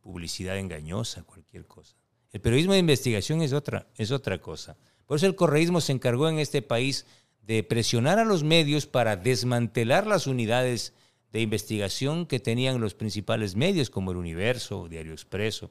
publicidad 0.01 0.59
engañosa, 0.59 1.23
cualquier 1.23 1.67
cosa. 1.67 1.95
El 2.33 2.41
periodismo 2.41 2.73
de 2.73 2.81
investigación 2.81 3.43
es 3.43 3.53
otra, 3.53 3.87
es 3.97 4.11
otra 4.11 4.41
cosa. 4.41 4.77
Por 5.07 5.17
eso 5.17 5.27
el 5.27 5.37
correísmo 5.37 5.81
se 5.81 5.93
encargó 5.93 6.29
en 6.29 6.39
este 6.39 6.63
país 6.63 7.07
de 7.43 7.63
presionar 7.63 8.19
a 8.19 8.25
los 8.25 8.45
medios 8.45 8.87
para 8.87 9.17
desmantelar 9.17 10.07
las 10.07 10.27
unidades 10.27 10.95
de 11.33 11.41
investigación 11.41 12.27
que 12.27 12.41
tenían 12.41 12.81
los 12.81 12.95
principales 12.95 13.57
medios 13.57 13.89
como 13.89 14.11
el 14.11 14.19
Universo, 14.19 14.87
Diario 14.89 15.13
Expreso. 15.13 15.71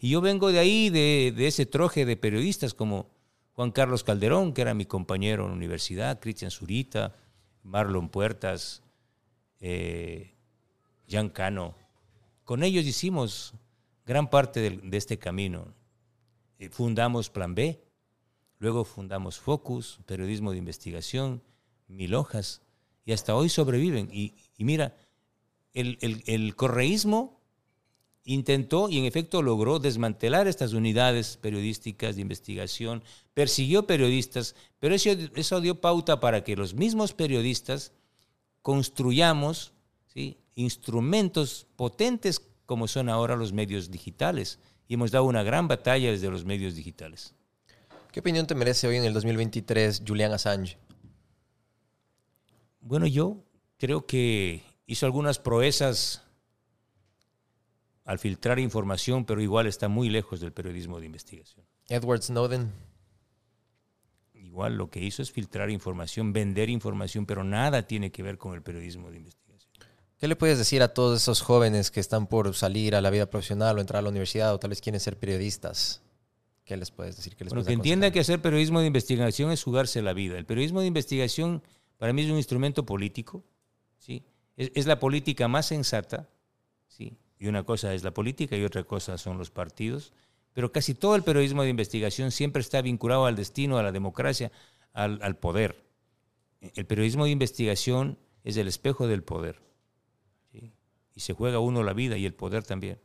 Y 0.00 0.10
yo 0.10 0.20
vengo 0.20 0.50
de 0.50 0.58
ahí, 0.58 0.88
de, 0.90 1.34
ese 1.46 1.66
troje 1.66 2.06
de 2.06 2.16
periodistas 2.16 2.72
como 2.72 3.10
Juan 3.52 3.70
Carlos 3.70 4.04
Calderón, 4.04 4.54
que 4.54 4.62
era 4.62 4.72
mi 4.72 4.86
compañero 4.86 5.44
en 5.44 5.50
la 5.50 5.56
universidad, 5.56 6.18
Cristian 6.18 6.50
Zurita, 6.50 7.14
Marlon 7.62 8.08
Puertas, 8.08 8.82
eh, 9.60 10.32
Jean 11.06 11.28
Cano. 11.28 11.74
Con 12.44 12.62
ellos 12.62 12.86
hicimos 12.86 13.52
gran 14.06 14.30
parte 14.30 14.60
de, 14.60 14.96
este 14.96 15.18
camino. 15.18 15.74
Eh, 16.58 16.70
fundamos 16.70 17.28
Plan 17.28 17.54
B, 17.54 17.80
luego 18.62 18.84
fundamos 18.84 19.40
Focus, 19.40 19.98
Periodismo 20.06 20.52
de 20.52 20.58
Investigación, 20.58 21.42
Mil 21.88 22.14
Hojas, 22.14 22.62
y 23.04 23.12
hasta 23.12 23.34
hoy 23.34 23.48
sobreviven. 23.48 24.08
Y, 24.12 24.34
mira, 24.58 24.96
el, 25.74 26.54
correísmo 26.54 27.40
intentó 28.22 28.88
y 28.88 28.98
en 28.98 29.04
efecto 29.04 29.42
logró 29.42 29.80
desmantelar 29.80 30.46
estas 30.46 30.74
unidades 30.74 31.38
periodísticas 31.38 32.14
de 32.14 32.22
investigación, 32.22 33.02
persiguió 33.34 33.88
periodistas, 33.88 34.54
pero 34.78 34.94
eso, 34.94 35.10
eso 35.34 35.60
dio 35.60 35.80
pauta 35.80 36.20
para 36.20 36.44
que 36.44 36.54
los 36.54 36.74
mismos 36.74 37.14
periodistas 37.14 37.92
construyamos 38.62 39.72
instrumentos 40.54 41.66
potentes 41.74 42.40
como 42.64 42.86
son 42.86 43.08
ahora 43.08 43.34
los 43.34 43.52
medios 43.52 43.90
digitales. 43.90 44.60
Y 44.86 44.94
hemos 44.94 45.10
dado 45.10 45.24
una 45.24 45.42
gran 45.42 45.66
batalla 45.66 46.12
desde 46.12 46.30
los 46.30 46.44
medios 46.44 46.76
digitales. 46.76 47.34
¿Qué 48.12 48.20
opinión 48.20 48.46
te 48.46 48.54
merece 48.54 48.86
hoy 48.86 48.96
en 48.96 49.04
el 49.04 49.14
2023 49.14 50.02
Julian 50.06 50.32
Assange? 50.32 50.76
Bueno, 52.82 53.06
yo 53.06 53.42
creo 53.78 54.04
que 54.04 54.62
hizo 54.84 55.06
algunas 55.06 55.38
proezas 55.38 56.22
al 58.04 58.18
filtrar 58.18 58.58
información, 58.58 59.24
pero 59.24 59.40
igual 59.40 59.66
está 59.66 59.88
muy 59.88 60.10
lejos 60.10 60.40
del 60.40 60.52
periodismo 60.52 61.00
de 61.00 61.06
investigación. 61.06 61.64
Edward 61.88 62.20
Snowden. 62.20 62.70
Igual 64.34 64.76
lo 64.76 64.90
que 64.90 65.00
hizo 65.00 65.22
es 65.22 65.32
filtrar 65.32 65.70
información, 65.70 66.34
vender 66.34 66.68
información, 66.68 67.24
pero 67.24 67.44
nada 67.44 67.86
tiene 67.86 68.12
que 68.12 68.22
ver 68.22 68.36
con 68.36 68.52
el 68.52 68.60
periodismo 68.60 69.10
de 69.10 69.16
investigación. 69.16 69.72
¿Qué 70.18 70.28
le 70.28 70.36
puedes 70.36 70.58
decir 70.58 70.82
a 70.82 70.92
todos 70.92 71.22
esos 71.22 71.40
jóvenes 71.40 71.90
que 71.90 72.00
están 72.00 72.26
por 72.26 72.52
salir 72.54 72.94
a 72.94 73.00
la 73.00 73.08
vida 73.08 73.30
profesional 73.30 73.78
o 73.78 73.80
entrar 73.80 74.00
a 74.00 74.02
la 74.02 74.10
universidad 74.10 74.52
o 74.52 74.58
tal 74.58 74.68
vez 74.68 74.82
quieren 74.82 75.00
ser 75.00 75.18
periodistas? 75.18 76.02
¿Qué 76.64 76.76
les 76.76 76.90
puedes 76.90 77.16
decir? 77.16 77.34
¿Qué 77.34 77.44
les 77.44 77.52
bueno, 77.52 77.66
que 77.66 77.72
entienda 77.72 78.10
que 78.10 78.20
hacer 78.20 78.40
periodismo 78.40 78.80
de 78.80 78.86
investigación 78.86 79.50
es 79.50 79.62
jugarse 79.64 80.00
la 80.00 80.12
vida. 80.12 80.38
El 80.38 80.46
periodismo 80.46 80.80
de 80.80 80.86
investigación 80.86 81.62
para 81.98 82.12
mí 82.12 82.22
es 82.22 82.30
un 82.30 82.36
instrumento 82.36 82.86
político, 82.86 83.44
¿sí? 83.98 84.24
Es, 84.56 84.86
la 84.86 85.00
política 85.00 85.48
más 85.48 85.66
sensata, 85.66 86.28
¿sí? 86.86 87.16
Y 87.38 87.48
una 87.48 87.64
cosa 87.64 87.94
es 87.94 88.04
la 88.04 88.12
política 88.12 88.56
y 88.56 88.64
otra 88.64 88.84
cosa 88.84 89.18
son 89.18 89.38
los 89.38 89.50
partidos, 89.50 90.12
pero 90.52 90.70
casi 90.70 90.94
todo 90.94 91.16
el 91.16 91.22
periodismo 91.22 91.62
de 91.62 91.70
investigación 91.70 92.30
siempre 92.30 92.60
está 92.60 92.82
vinculado 92.82 93.26
al 93.26 93.34
destino, 93.34 93.78
a 93.78 93.82
la 93.82 93.90
democracia, 93.90 94.52
al, 94.92 95.36
poder. 95.36 95.82
El 96.60 96.86
periodismo 96.86 97.24
de 97.24 97.30
investigación 97.30 98.18
es 98.44 98.56
el 98.56 98.68
espejo 98.68 99.08
del 99.08 99.22
poder, 99.22 99.60
Y 100.52 101.20
se 101.20 101.32
juega 101.32 101.58
uno 101.58 101.82
la 101.82 101.92
vida 101.92 102.16
y 102.16 102.26
el 102.26 102.34
poder 102.34 102.62
también. 102.62 102.98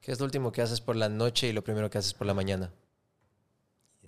¿Qué 0.00 0.12
es 0.12 0.20
lo 0.20 0.24
último 0.24 0.52
que 0.52 0.62
haces 0.62 0.80
por 0.80 0.94
la 0.94 1.08
noche 1.08 1.48
y 1.48 1.52
lo 1.52 1.64
primero 1.64 1.90
que 1.90 1.98
haces 1.98 2.14
por 2.14 2.26
la 2.26 2.34
mañana? 2.34 2.72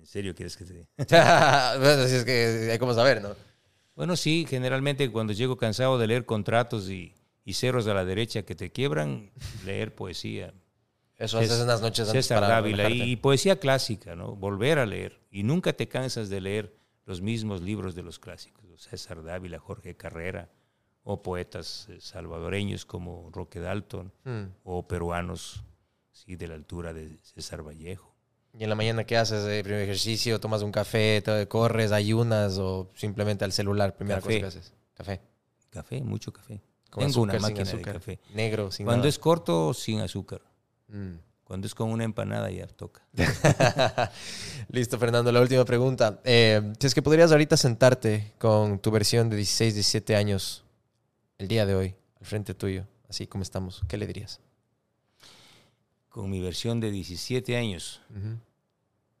¿En 0.09 0.13
serio 0.13 0.33
quieres 0.33 0.57
que 0.57 0.65
te 0.65 0.73
diga? 0.73 0.87
bueno, 1.77 2.07
si 2.07 2.15
es 2.15 2.25
que 2.25 2.69
hay 2.71 2.79
como 2.79 2.95
saber, 2.95 3.21
¿no? 3.21 3.35
Bueno, 3.93 4.15
sí, 4.15 4.43
generalmente 4.49 5.11
cuando 5.11 5.33
llego 5.33 5.55
cansado 5.55 5.99
de 5.99 6.07
leer 6.07 6.25
contratos 6.25 6.89
y, 6.89 7.13
cerros 7.53 7.85
de 7.85 7.93
la 7.93 8.03
derecha 8.05 8.41
que 8.41 8.55
te 8.55 8.71
quiebran, 8.71 9.29
leer 9.65 9.93
poesía. 9.93 10.51
Eso 11.15 11.37
haces 11.37 11.61
en 11.61 11.67
las 11.67 11.81
noches 11.81 12.07
antes 12.07 12.25
César 12.25 12.41
Dávila 12.41 12.89
y, 12.89 13.17
poesía 13.17 13.59
clásica, 13.59 14.15
¿no? 14.15 14.35
Volver 14.35 14.79
a 14.79 14.87
leer. 14.87 15.19
Y 15.29 15.43
nunca 15.43 15.73
te 15.73 15.87
cansas 15.87 16.27
de 16.29 16.41
leer 16.41 16.75
los 17.05 17.21
mismos 17.21 17.61
libros 17.61 17.93
de 17.93 18.01
los 18.01 18.17
clásicos. 18.17 18.65
César 18.77 19.21
Dávila, 19.23 19.59
Jorge 19.59 19.95
Carrera, 19.95 20.49
o 21.03 21.21
poetas 21.21 21.87
eh, 21.89 22.01
salvadoreños 22.01 22.83
como 22.83 23.29
Roque 23.31 23.59
Dalton, 23.59 24.11
hmm. 24.23 24.43
o 24.63 24.87
peruanos 24.87 25.63
sí, 26.11 26.35
de 26.35 26.47
la 26.47 26.55
altura 26.55 26.93
de 26.93 27.19
César 27.21 27.61
Vallejo. 27.61 28.08
¿Y 28.59 28.63
en 28.63 28.69
la 28.69 28.75
mañana 28.75 29.05
qué 29.05 29.15
haces? 29.15 29.45
Eh, 29.45 29.63
¿Primer 29.63 29.83
ejercicio? 29.83 30.37
¿Tomas 30.41 30.63
un 30.63 30.73
café? 30.73 31.23
¿Corres? 31.47 31.93
¿Ayunas? 31.93 32.57
¿O 32.57 32.91
simplemente 32.93 33.45
al 33.45 33.53
celular? 33.53 33.95
Primera 33.95 34.19
cosa 34.19 34.37
que 34.37 34.45
haces. 34.45 34.73
Café. 34.95 35.21
Café, 35.69 36.01
mucho 36.01 36.33
café. 36.33 36.59
Tengo 36.93 37.21
una 37.21 37.39
máquina 37.39 37.63
de 37.63 37.81
café. 37.81 38.19
Negro, 38.33 38.69
sin 38.69 38.85
Cuando 38.85 39.07
es 39.07 39.17
corto, 39.17 39.73
sin 39.73 40.01
azúcar. 40.01 40.41
Mm. 40.89 41.13
Cuando 41.45 41.67
es 41.67 41.73
con 41.73 41.89
una 41.89 42.03
empanada, 42.03 42.51
ya 42.51 42.67
toca. 42.67 43.01
Listo, 44.67 44.99
Fernando. 44.99 45.31
La 45.31 45.39
última 45.39 45.63
pregunta. 45.63 46.19
Eh, 46.25 46.73
si 46.81 46.87
es 46.87 46.93
que 46.93 47.01
podrías 47.01 47.31
ahorita 47.31 47.55
sentarte 47.55 48.33
con 48.39 48.79
tu 48.79 48.91
versión 48.91 49.29
de 49.29 49.37
16, 49.37 49.75
17 49.75 50.17
años 50.17 50.65
el 51.37 51.47
día 51.47 51.65
de 51.65 51.75
hoy, 51.75 51.95
al 52.19 52.25
frente 52.25 52.53
tuyo, 52.53 52.83
así 53.07 53.25
como 53.25 53.41
estamos, 53.41 53.83
¿qué 53.87 53.95
le 53.95 54.05
dirías? 54.05 54.41
con 56.09 56.29
mi 56.29 56.41
versión 56.41 56.79
de 56.79 56.91
17 56.91 57.55
años 57.55 58.01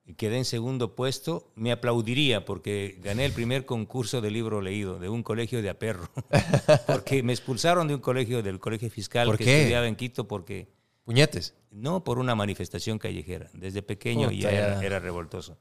y 0.09 0.15
quedé 0.15 0.37
en 0.37 0.45
segundo 0.45 0.95
puesto, 0.95 1.51
me 1.53 1.71
aplaudiría 1.71 2.43
porque 2.43 2.97
gané 3.03 3.25
el 3.25 3.31
primer 3.31 3.67
concurso 3.67 4.21
de 4.21 4.31
libro 4.31 4.59
leído 4.59 4.97
de 4.97 5.07
un 5.07 5.21
colegio 5.21 5.61
de 5.61 5.69
aperro. 5.69 6.09
porque 6.87 7.21
me 7.21 7.31
expulsaron 7.31 7.87
de 7.87 7.93
un 7.93 8.01
colegio, 8.01 8.41
del 8.41 8.59
colegio 8.59 8.89
fiscal 8.89 9.37
que 9.37 9.43
estudiaba 9.43 9.87
en 9.87 9.95
Quito 9.95 10.27
porque... 10.27 10.67
¿Puñetes? 11.03 11.53
No, 11.69 12.03
por 12.03 12.17
una 12.17 12.33
manifestación 12.33 12.97
callejera. 12.97 13.51
Desde 13.53 13.83
pequeño 13.83 14.31
ya 14.31 14.49
era, 14.49 14.97
revoltoso. 14.97 15.59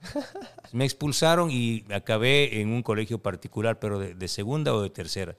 me 0.73 0.87
expulsaron 0.87 1.51
y 1.51 1.85
acabé 1.91 2.63
en 2.63 2.71
un 2.71 2.83
colegio 2.83 3.19
particular, 3.19 3.79
pero 3.79 3.99
de, 3.99 4.15
de 4.15 4.29
segunda 4.29 4.73
o 4.73 4.81
de 4.81 4.89
tercera. 4.89 5.37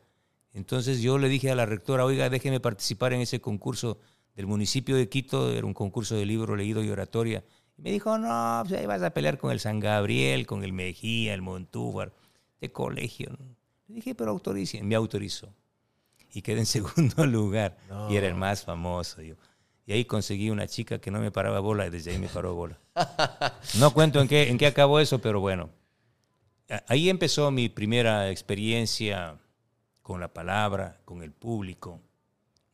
Entonces 0.53 1.01
yo 1.01 1.17
le 1.17 1.29
dije 1.29 1.49
a 1.49 1.55
la 1.55 1.65
rectora, 1.65 2.05
oiga, 2.05 2.29
déjeme 2.29 2.59
participar 2.59 3.13
en 3.13 3.21
ese 3.21 3.41
concurso 3.41 3.97
del 4.35 4.45
municipio 4.45 4.95
de 4.95 5.09
Quito, 5.09 5.51
era 5.51 5.65
un 5.65 5.73
concurso 5.73 6.15
de 6.15 6.27
libro 6.27 6.55
leído 6.55 6.83
y 6.83 6.89
oratoria. 6.91 7.43
Y 7.79 7.81
me 7.81 7.91
dijo, 7.91 8.17
no, 8.17 8.61
pues 8.67 8.77
ahí 8.77 8.85
vas 8.85 9.01
a 9.01 9.11
pelear 9.11 9.37
con 9.37 9.51
el 9.51 9.61
San 9.61 9.79
Gabriel, 9.79 10.45
con 10.45 10.65
el 10.65 10.73
Mejía, 10.73 11.33
el 11.33 11.41
Montúfar, 11.41 12.11
de 12.59 12.73
colegio. 12.73 13.31
Le 13.87 13.95
dije, 13.95 14.15
pero 14.15 14.31
autorice. 14.31 14.83
Me 14.83 14.95
autorizó. 14.95 15.47
Y 16.33 16.41
quedé 16.41 16.59
en 16.59 16.65
segundo 16.65 17.25
lugar. 17.25 17.77
Y 18.09 18.17
era 18.17 18.27
el 18.27 18.35
más 18.35 18.65
famoso. 18.65 19.21
Yo. 19.21 19.35
Y 19.85 19.93
ahí 19.93 20.03
conseguí 20.03 20.49
una 20.49 20.67
chica 20.67 20.99
que 20.99 21.09
no 21.09 21.21
me 21.21 21.31
paraba 21.31 21.61
bola 21.61 21.87
y 21.87 21.89
desde 21.89 22.11
ahí 22.11 22.19
me 22.19 22.27
paró 22.27 22.53
bola. 22.53 22.77
No 23.79 23.93
cuento 23.93 24.19
en 24.19 24.27
qué, 24.27 24.49
en 24.49 24.57
qué 24.57 24.67
acabó 24.67 24.99
eso, 24.99 25.19
pero 25.19 25.39
bueno. 25.39 25.69
Ahí 26.87 27.09
empezó 27.09 27.49
mi 27.49 27.69
primera 27.69 28.29
experiencia 28.29 29.39
con 30.01 30.19
la 30.19 30.33
palabra, 30.33 30.99
con 31.05 31.23
el 31.23 31.31
público 31.31 32.01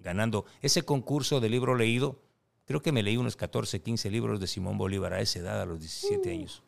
ganando 0.06 0.46
ese 0.62 0.84
concurso 0.84 1.42
de 1.42 1.50
libro 1.50 1.76
leído. 1.76 2.22
Creo 2.66 2.82
que 2.82 2.92
me 2.92 3.04
leí 3.04 3.18
unos 3.18 3.36
14, 3.36 3.82
15 3.82 4.10
libros 4.10 4.40
de 4.40 4.48
Simón 4.48 4.78
Bolívar 4.78 5.14
a 5.14 5.22
esa 5.22 5.40
edad, 5.40 5.62
a 5.62 5.66
los 5.66 5.80
17 5.80 6.32
años. 6.32 6.64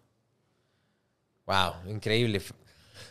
Wow, 1.46 1.90
increíble. 1.90 2.42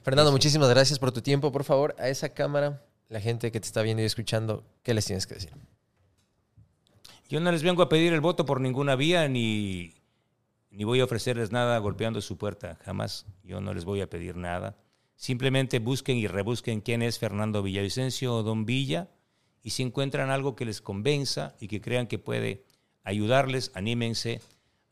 Fernando, 0.03 0.31
muchísimas 0.31 0.69
gracias 0.69 0.99
por 0.99 1.11
tu 1.11 1.21
tiempo. 1.21 1.51
Por 1.51 1.65
favor, 1.65 1.97
a 1.99 2.09
esa 2.09 2.29
cámara, 2.29 2.85
la 3.09 3.21
gente 3.21 3.51
que 3.51 3.61
te 3.61 3.67
está 3.67 3.83
viendo 3.83 4.03
y 4.03 4.07
escuchando, 4.07 4.65
¿qué 4.83 4.95
les 4.95 5.05
tienes 5.05 5.27
que 5.27 5.35
decir? 5.35 5.53
Yo 7.29 7.41
no 7.41 7.51
les 7.51 7.63
vengo 7.63 7.83
a 7.83 7.89
pedir 7.89 8.13
el 8.13 8.21
voto 8.21 8.45
por 8.45 8.61
ninguna 8.61 8.95
vía, 8.95 9.27
ni, 9.27 9.95
ni 10.71 10.85
voy 10.85 11.01
a 11.01 11.05
ofrecerles 11.05 11.51
nada 11.51 11.79
golpeando 11.79 12.21
su 12.21 12.37
puerta. 12.37 12.79
Jamás. 12.85 13.27
Yo 13.43 13.61
no 13.61 13.75
les 13.75 13.85
voy 13.85 14.01
a 14.01 14.09
pedir 14.09 14.37
nada. 14.37 14.77
Simplemente 15.17 15.79
busquen 15.79 16.19
y 16.19 16.27
rebusquen 16.27 16.83
quién 16.83 17.03
es 17.03 17.19
Fernando 17.19 17.63
Villavicencio 17.63 18.35
o 18.35 18.43
Don 18.43 18.67
Villa 18.67 19.09
y 19.63 19.71
si 19.71 19.83
encuentran 19.83 20.31
algo 20.31 20.55
que 20.55 20.67
les 20.67 20.83
convenza 20.83 21.57
y 21.59 21.69
que 21.69 21.81
crean 21.81 22.07
que 22.07 22.19
puede 22.19 22.66
ayudarles, 23.07 23.71
anímense 23.75 24.43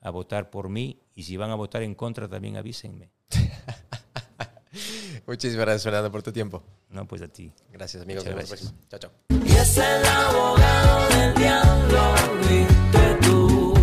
a 0.00 0.10
votar 0.10 0.48
por 0.48 0.68
mí 0.70 1.00
y 1.14 1.24
si 1.24 1.36
van 1.36 1.50
a 1.50 1.54
votar 1.56 1.82
en 1.82 1.94
contra 1.94 2.28
también 2.28 2.56
avísenme. 2.56 3.10
Muchísimas 5.26 5.64
gracias, 5.66 5.84
Fernando, 5.84 6.10
por 6.10 6.22
tu 6.22 6.32
tiempo. 6.32 6.62
No, 6.90 7.06
pues 7.06 7.22
a 7.22 7.28
ti. 7.28 7.52
Gracias, 7.72 8.02
amigos. 8.02 8.24
Gracias. 8.24 8.72
Chao, 8.88 9.00
chao. 9.00 9.10
Y 9.44 9.52
es 9.52 9.78
el 9.78 10.06
abogado 10.06 11.08
del 11.08 11.34
diablo, 11.34 12.14
viste 12.48 13.18
tú. 13.22 13.74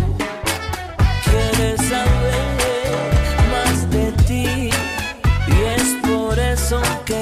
Quieres 1.24 1.80
saber 1.88 2.56
más 3.50 3.90
de 3.90 4.12
ti. 4.26 4.70
Y 5.48 5.62
es 5.76 5.94
por 6.06 6.38
eso 6.38 6.80
que 7.04 7.21